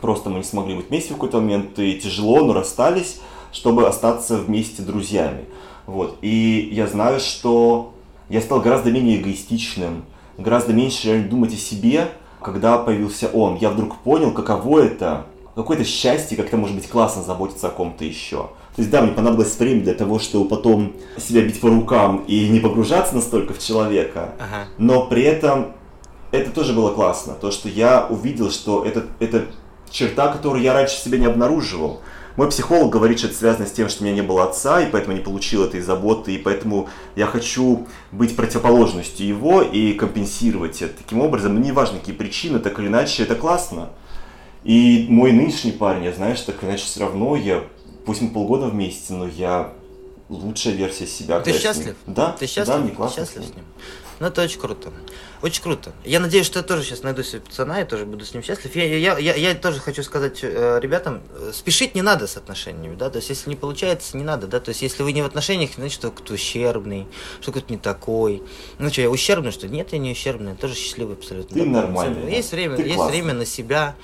Просто 0.01 0.29
мы 0.29 0.39
не 0.39 0.43
смогли 0.43 0.75
быть 0.75 0.89
вместе 0.89 1.11
в 1.11 1.13
какой-то 1.13 1.39
момент, 1.39 1.79
и 1.79 1.95
тяжело, 1.95 2.43
но 2.43 2.51
расстались, 2.51 3.21
чтобы 3.53 3.87
остаться 3.87 4.37
вместе 4.37 4.81
друзьями. 4.81 5.45
Вот. 5.85 6.17
И 6.21 6.69
я 6.73 6.87
знаю, 6.87 7.21
что 7.21 7.93
я 8.27 8.41
стал 8.41 8.59
гораздо 8.59 8.91
менее 8.91 9.21
эгоистичным, 9.21 10.03
гораздо 10.37 10.73
меньше 10.73 11.21
думать 11.21 11.53
о 11.53 11.57
себе, 11.57 12.09
когда 12.45 12.77
появился 12.77 13.27
он, 13.27 13.55
я 13.55 13.71
вдруг 13.71 13.97
понял, 13.97 14.31
каково 14.31 14.81
это, 14.83 15.25
какое-то 15.55 15.83
счастье, 15.83 16.37
как 16.37 16.45
это 16.47 16.57
может 16.57 16.75
быть 16.75 16.87
классно 16.87 17.23
заботиться 17.23 17.67
о 17.67 17.71
ком-то 17.71 18.05
еще. 18.05 18.49
То 18.75 18.81
есть, 18.81 18.91
да, 18.91 19.01
мне 19.01 19.13
понадобилось 19.13 19.57
время 19.57 19.81
для 19.81 19.95
того, 19.95 20.19
чтобы 20.19 20.47
потом 20.47 20.93
себя 21.17 21.41
бить 21.41 21.59
по 21.59 21.69
рукам 21.69 22.23
и 22.27 22.47
не 22.49 22.59
погружаться 22.59 23.15
настолько 23.15 23.55
в 23.55 23.59
человека, 23.59 24.35
ага. 24.37 24.67
но 24.77 25.07
при 25.07 25.23
этом 25.23 25.73
это 26.31 26.51
тоже 26.51 26.73
было 26.73 26.93
классно, 26.93 27.33
то, 27.33 27.49
что 27.49 27.67
я 27.67 28.05
увидел, 28.07 28.51
что 28.51 28.85
это, 28.85 29.05
это 29.19 29.45
черта, 29.89 30.27
которую 30.27 30.61
я 30.61 30.73
раньше 30.73 30.97
себе 30.97 31.17
не 31.17 31.25
обнаруживал. 31.25 32.01
Мой 32.35 32.49
психолог 32.49 32.89
говорит, 32.91 33.19
что 33.19 33.27
это 33.27 33.37
связано 33.37 33.65
с 33.65 33.71
тем, 33.71 33.87
что 33.87 34.03
у 34.03 34.05
меня 34.05 34.15
не 34.15 34.21
было 34.21 34.43
отца, 34.43 34.81
и 34.81 34.91
поэтому 34.91 35.15
не 35.15 35.21
получил 35.21 35.63
этой 35.63 35.81
заботы, 35.81 36.35
и 36.35 36.37
поэтому 36.37 36.89
я 37.15 37.27
хочу 37.27 37.87
быть 38.11 38.35
противоположностью 38.35 39.25
его 39.25 39.61
и 39.61 39.93
компенсировать 39.93 40.81
это. 40.81 40.97
Таким 40.97 41.21
образом, 41.21 41.53
мне 41.53 41.67
не 41.67 41.71
важно, 41.71 41.99
какие 41.99 42.15
причины, 42.15 42.59
так 42.59 42.77
или 42.79 42.87
иначе, 42.87 43.23
это 43.23 43.35
классно. 43.35 43.89
И 44.65 45.05
мой 45.09 45.31
нынешний 45.31 45.71
парень, 45.71 46.03
я 46.03 46.11
знаю, 46.11 46.35
что 46.35 46.51
так 46.51 46.61
или 46.63 46.71
иначе 46.71 46.85
все 46.85 46.99
равно 46.99 47.35
я, 47.35 47.63
пусть 48.05 48.21
мы 48.21 48.29
полгода 48.29 48.65
вместе, 48.65 49.13
но 49.13 49.27
я 49.27 49.71
лучшая 50.27 50.73
версия 50.73 51.07
себя. 51.07 51.39
Ты 51.39 51.53
счастлив? 51.53 51.95
Да. 52.05 52.35
Ты 52.37 52.47
счастлив? 52.47 52.75
Да, 52.75 52.81
мне 52.81 52.91
классно. 52.91 53.23
Счастлив 53.23 53.45
с 53.45 53.55
ним. 53.55 53.65
Ну, 54.19 54.27
это 54.27 54.41
очень 54.41 54.59
круто. 54.59 54.91
Очень 55.41 55.61
круто. 55.61 55.91
Я 56.05 56.19
надеюсь, 56.19 56.45
что 56.45 56.59
я 56.59 56.63
тоже 56.63 56.83
сейчас 56.83 57.03
найду 57.03 57.21
себе 57.21 57.41
пацана 57.41 57.81
и 57.81 57.85
тоже 57.85 58.05
буду 58.05 58.25
с 58.25 58.33
ним 58.33 58.41
счастлив. 58.41 58.75
Я, 58.75 58.85
я, 58.97 59.17
я, 59.17 59.35
я 59.35 59.55
тоже 59.55 59.79
хочу 59.79 60.03
сказать 60.03 60.39
э, 60.41 60.79
ребятам, 60.81 61.21
э, 61.37 61.51
спешить 61.53 61.95
не 61.95 62.01
надо 62.01 62.25
с 62.25 62.37
отношениями, 62.37 62.95
да, 62.95 63.09
то 63.09 63.17
есть 63.17 63.29
если 63.29 63.49
не 63.49 63.55
получается, 63.55 64.17
не 64.17 64.23
надо, 64.23 64.47
да, 64.47 64.59
то 64.59 64.69
есть 64.69 64.81
если 64.81 65.03
вы 65.03 65.11
не 65.11 65.21
в 65.21 65.25
отношениях, 65.25 65.71
значит, 65.75 65.99
что 65.99 66.11
кто-то 66.11 66.33
ущербный, 66.33 67.07
что 67.41 67.51
кто-то 67.51 67.71
не 67.71 67.77
такой. 67.77 68.41
Ну 68.79 68.89
что, 68.89 69.01
я 69.01 69.09
ущербный, 69.09 69.51
что 69.51 69.67
нет, 69.67 69.91
я 69.91 69.99
не 69.99 70.11
ущербный, 70.11 70.51
я 70.51 70.57
тоже 70.57 70.75
счастливый 70.75 71.15
абсолютно. 71.15 71.53
Ты 71.53 71.65
да, 71.65 71.81
нормальный. 71.81 72.33
Есть 72.33 72.51
время, 72.51 72.77
есть 72.77 73.03
время 73.03 73.33
на 73.33 73.45
себя. 73.45 73.95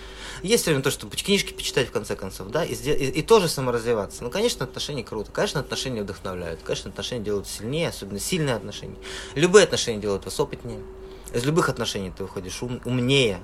Есть 0.44 0.66
время 0.66 0.82
то, 0.82 0.92
чтобы 0.92 1.16
книжки 1.16 1.54
почитать, 1.54 1.90
в 1.90 1.92
конце 1.92 2.16
концов, 2.16 2.50
да, 2.50 2.64
и, 2.66 2.74
и, 2.74 3.10
и 3.10 3.22
тоже 3.22 3.48
саморазвиваться. 3.48 4.24
Ну, 4.24 4.30
конечно, 4.30 4.66
отношения 4.66 5.04
круто, 5.04 5.32
конечно, 5.32 5.60
отношения 5.60 6.02
вдохновляют, 6.02 6.62
конечно, 6.64 6.90
отношения 6.90 7.24
делают 7.24 7.48
сильнее, 7.48 7.90
особенно 7.90 8.20
сильные 8.20 8.56
отношения. 8.56 8.98
Любые 9.36 9.64
отношения 9.64 10.00
делают 10.00 10.26
вас 10.26 10.40
опытнее. 10.40 10.80
Из 11.34 11.46
любых 11.46 11.70
отношений 11.70 12.12
ты 12.16 12.24
выходишь 12.24 12.62
ум, 12.62 12.82
умнее, 12.86 13.40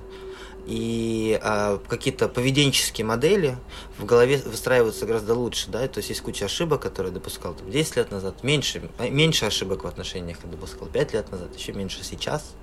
и 0.68 1.40
а, 1.42 1.80
какие-то 1.88 2.28
поведенческие 2.28 3.06
модели 3.06 3.58
в 3.98 4.04
голове 4.04 4.38
выстраиваются 4.46 5.06
гораздо 5.06 5.34
лучше, 5.34 5.70
да, 5.70 5.88
то 5.88 6.00
есть 6.00 6.10
есть 6.10 6.22
куча 6.22 6.46
ошибок, 6.46 6.82
которые 6.82 7.12
я 7.12 7.14
допускал 7.14 7.54
там, 7.54 7.72
10 7.72 7.96
лет 7.96 8.12
назад, 8.12 8.44
меньше, 8.44 8.90
меньше 9.00 9.46
ошибок 9.46 9.86
в 9.86 9.88
отношениях 9.88 10.38
я 10.44 10.50
допускал 10.50 10.90
5 10.90 11.14
лет 11.14 11.32
назад, 11.32 11.56
еще 11.56 11.72
меньше 11.72 12.04
сейчас. 12.04 12.54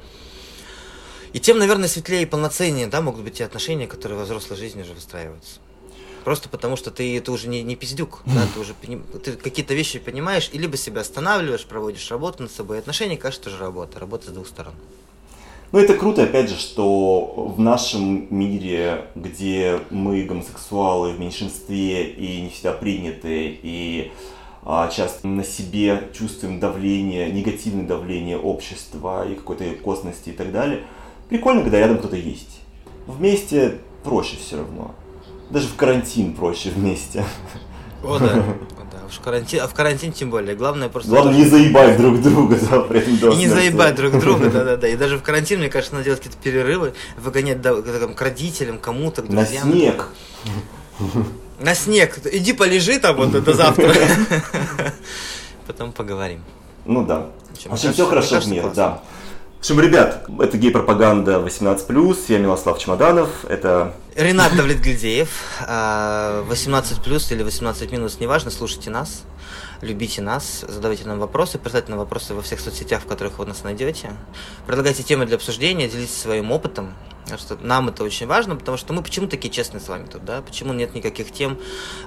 И 1.35 1.41
тем, 1.41 1.59
наверное, 1.59 1.89
светлее 1.89 2.23
и 2.23 2.27
полноценнее, 2.27 2.87
да, 2.87 3.01
могут 3.03 3.25
быть 3.25 3.35
те 3.35 3.45
отношения, 3.45 3.89
которые 3.89 4.17
во 4.17 4.25
взрослой 4.25 4.57
жизни 4.57 4.83
уже 4.83 4.93
выстраиваются. 4.93 5.59
Просто 6.23 6.49
потому 6.49 6.77
что 6.77 6.93
ты, 6.93 7.21
ты 7.21 7.33
уже 7.33 7.49
не, 7.49 7.65
не 7.65 7.75
пиздюк, 7.75 8.23
да, 8.27 8.47
ты 8.55 8.61
уже 8.61 8.73
ты 9.19 9.33
какие-то 9.33 9.75
вещи 9.75 9.99
понимаешь, 9.99 10.49
и 10.53 10.59
либо 10.59 10.77
себя 10.77 11.01
останавливаешь, 11.01 11.65
проводишь 11.65 12.09
работу 12.13 12.45
над 12.45 12.53
собой. 12.53 12.79
Отношения, 12.79 13.17
кажется, 13.17 13.51
тоже 13.51 13.59
работа, 13.59 13.99
работа 13.99 14.29
с 14.29 14.31
двух 14.33 14.47
сторон. 14.47 14.75
Ну, 15.73 15.81
это 15.81 15.95
круто, 15.95 16.23
опять 16.23 16.49
же, 16.49 16.57
что 16.57 17.53
в 17.57 17.59
нашем 17.59 18.29
мире, 18.31 19.07
где 19.17 19.81
мы 19.91 20.23
гомосексуалы 20.23 21.15
в 21.15 21.19
меньшинстве 21.19 22.11
и 22.11 22.43
не 22.43 22.51
всегда 22.51 22.75
приняты, 22.75 23.59
и 23.61 24.13
а, 24.63 24.89
часто 24.89 25.27
на 25.27 25.43
себе 25.43 26.11
чувствуем 26.17 26.61
давление, 26.61 27.29
негативное 27.33 27.85
давление 27.85 28.39
общества 28.39 29.29
и 29.29 29.35
какой-то 29.35 29.65
косности 29.83 30.29
и 30.29 30.33
так 30.33 30.53
далее– 30.53 30.85
Прикольно, 31.29 31.63
когда 31.63 31.79
рядом 31.79 31.99
кто-то 31.99 32.17
есть. 32.17 32.61
Вместе 33.07 33.79
проще 34.03 34.37
все 34.37 34.57
равно. 34.57 34.95
Даже 35.51 35.69
в 35.69 35.75
карантин 35.75 36.33
проще 36.35 36.71
вместе. 36.71 37.25
О, 38.03 38.19
да. 38.19 38.45
Да. 38.93 38.99
в 39.09 39.21
карантин, 39.21 39.61
а 39.63 39.67
в 39.67 39.75
карантин 39.75 40.13
тем 40.13 40.31
более. 40.31 40.55
Главное 40.55 40.89
просто... 40.89 41.11
Главное 41.11 41.35
не 41.35 41.45
заебать 41.45 41.97
друг 41.97 42.21
друга, 42.21 42.57
да, 42.71 42.77
этом 42.97 43.17
до 43.19 43.31
И 43.31 43.37
не 43.37 43.49
заебать 43.49 43.95
друг 43.95 44.19
друга, 44.21 44.51
да-да-да. 44.53 44.87
И 44.89 44.97
даже 44.97 45.17
в 45.19 45.23
карантин, 45.23 45.61
мне 45.61 45.69
кажется, 45.71 45.95
надо 45.95 46.05
делать 46.05 46.21
какие-то 46.21 46.41
перерывы, 46.43 46.93
выгонять 47.17 47.61
да, 47.61 47.75
там, 47.81 48.15
к 48.15 48.21
родителям, 48.21 48.79
кому-то, 48.79 49.23
к 49.23 49.29
На 49.31 49.43
друзьям. 49.43 49.73
снег. 49.73 50.09
На 51.61 51.75
снег. 51.75 52.19
Иди 52.31 52.53
полежи 52.53 52.99
там 52.99 53.17
вот 53.17 53.43
до 53.43 53.53
завтра. 53.53 53.93
Потом 55.67 55.93
поговорим. 55.93 56.43
Ну 56.85 57.05
да. 57.05 57.31
В 57.65 57.73
общем, 57.73 57.93
все 57.93 58.07
хорошо 58.07 58.41
в 58.41 58.47
мире, 58.49 58.71
да. 58.75 59.03
Общем, 59.65 59.81
ребят, 59.81 60.27
это 60.41 60.59
гей-пропаганда 60.59 61.37
18+, 61.37 62.17
я 62.29 62.39
Милослав 62.39 62.79
Чемоданов, 62.79 63.47
это... 63.47 63.95
Ренат 64.15 64.55
Давлетгильдеев, 64.55 65.31
а, 65.67 66.43
18 66.43 67.03
плюс 67.03 67.33
или 67.33 67.43
18 67.43 67.91
минус, 67.91 68.21
неважно, 68.21 68.51
слушайте 68.51 68.91
нас, 68.91 69.23
любите 69.81 70.21
нас, 70.21 70.67
задавайте 70.69 71.07
нам 71.07 71.19
вопросы, 71.19 71.59
присылайте 71.59 71.89
нам 71.89 71.99
вопросы 71.99 72.35
во 72.35 72.43
всех 72.43 72.61
соцсетях, 72.61 73.05
в 73.05 73.07
которых 73.07 73.39
вы 73.39 73.47
нас 73.47 73.65
найдете. 73.65 74.11
Предлагайте 74.67 75.03
темы 75.03 75.25
для 75.25 75.37
обсуждения, 75.37 75.89
делитесь 75.89 76.15
своим 76.15 76.53
опытом. 76.53 76.93
Что 77.39 77.57
нам 77.63 77.89
это 77.89 78.05
очень 78.05 78.27
важно, 78.27 78.57
потому 78.57 78.77
что 78.77 78.93
мы 78.93 79.03
почему 79.03 79.29
такие 79.29 79.51
честные 79.51 79.81
с 79.81 79.89
вами 79.89 80.05
тут, 80.05 80.27
да? 80.27 80.43
Почему 80.43 80.75
нет 80.75 80.95
никаких 80.95 81.33
тем 81.33 81.59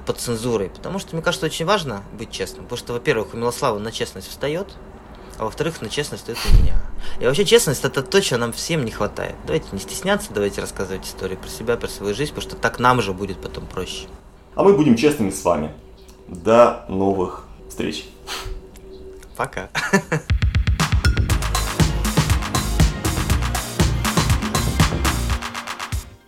под 0.06 0.20
цензурой? 0.20 0.68
Потому 0.68 1.00
что, 1.00 1.16
мне 1.16 1.24
кажется, 1.24 1.46
очень 1.46 1.66
важно 1.66 2.04
быть 2.12 2.30
честным. 2.30 2.66
Потому 2.66 2.78
что, 2.78 2.92
во-первых, 2.92 3.34
у 3.34 3.36
Милослава 3.36 3.80
на 3.80 3.90
честность 3.90 4.28
встает, 4.28 4.76
а 5.38 5.44
во-вторых, 5.44 5.80
на 5.80 5.88
честность 5.88 6.24
стоит 6.24 6.38
у 6.52 6.62
меня. 6.62 6.74
И 7.20 7.24
вообще 7.24 7.44
честность 7.44 7.84
это 7.84 8.02
то, 8.02 8.20
чего 8.20 8.38
нам 8.38 8.52
всем 8.52 8.84
не 8.84 8.90
хватает. 8.90 9.36
Давайте 9.46 9.68
не 9.72 9.78
стесняться, 9.78 10.32
давайте 10.32 10.60
рассказывать 10.60 11.06
истории 11.06 11.36
про 11.36 11.48
себя, 11.48 11.76
про 11.76 11.88
свою 11.88 12.14
жизнь, 12.14 12.32
потому 12.34 12.50
что 12.50 12.60
так 12.60 12.78
нам 12.78 13.00
же 13.00 13.12
будет 13.12 13.40
потом 13.40 13.66
проще. 13.66 14.06
А 14.54 14.64
мы 14.64 14.74
будем 14.74 14.96
честными 14.96 15.30
с 15.30 15.44
вами. 15.44 15.72
До 16.26 16.84
новых 16.88 17.44
встреч. 17.68 18.08
Пока. 19.36 19.68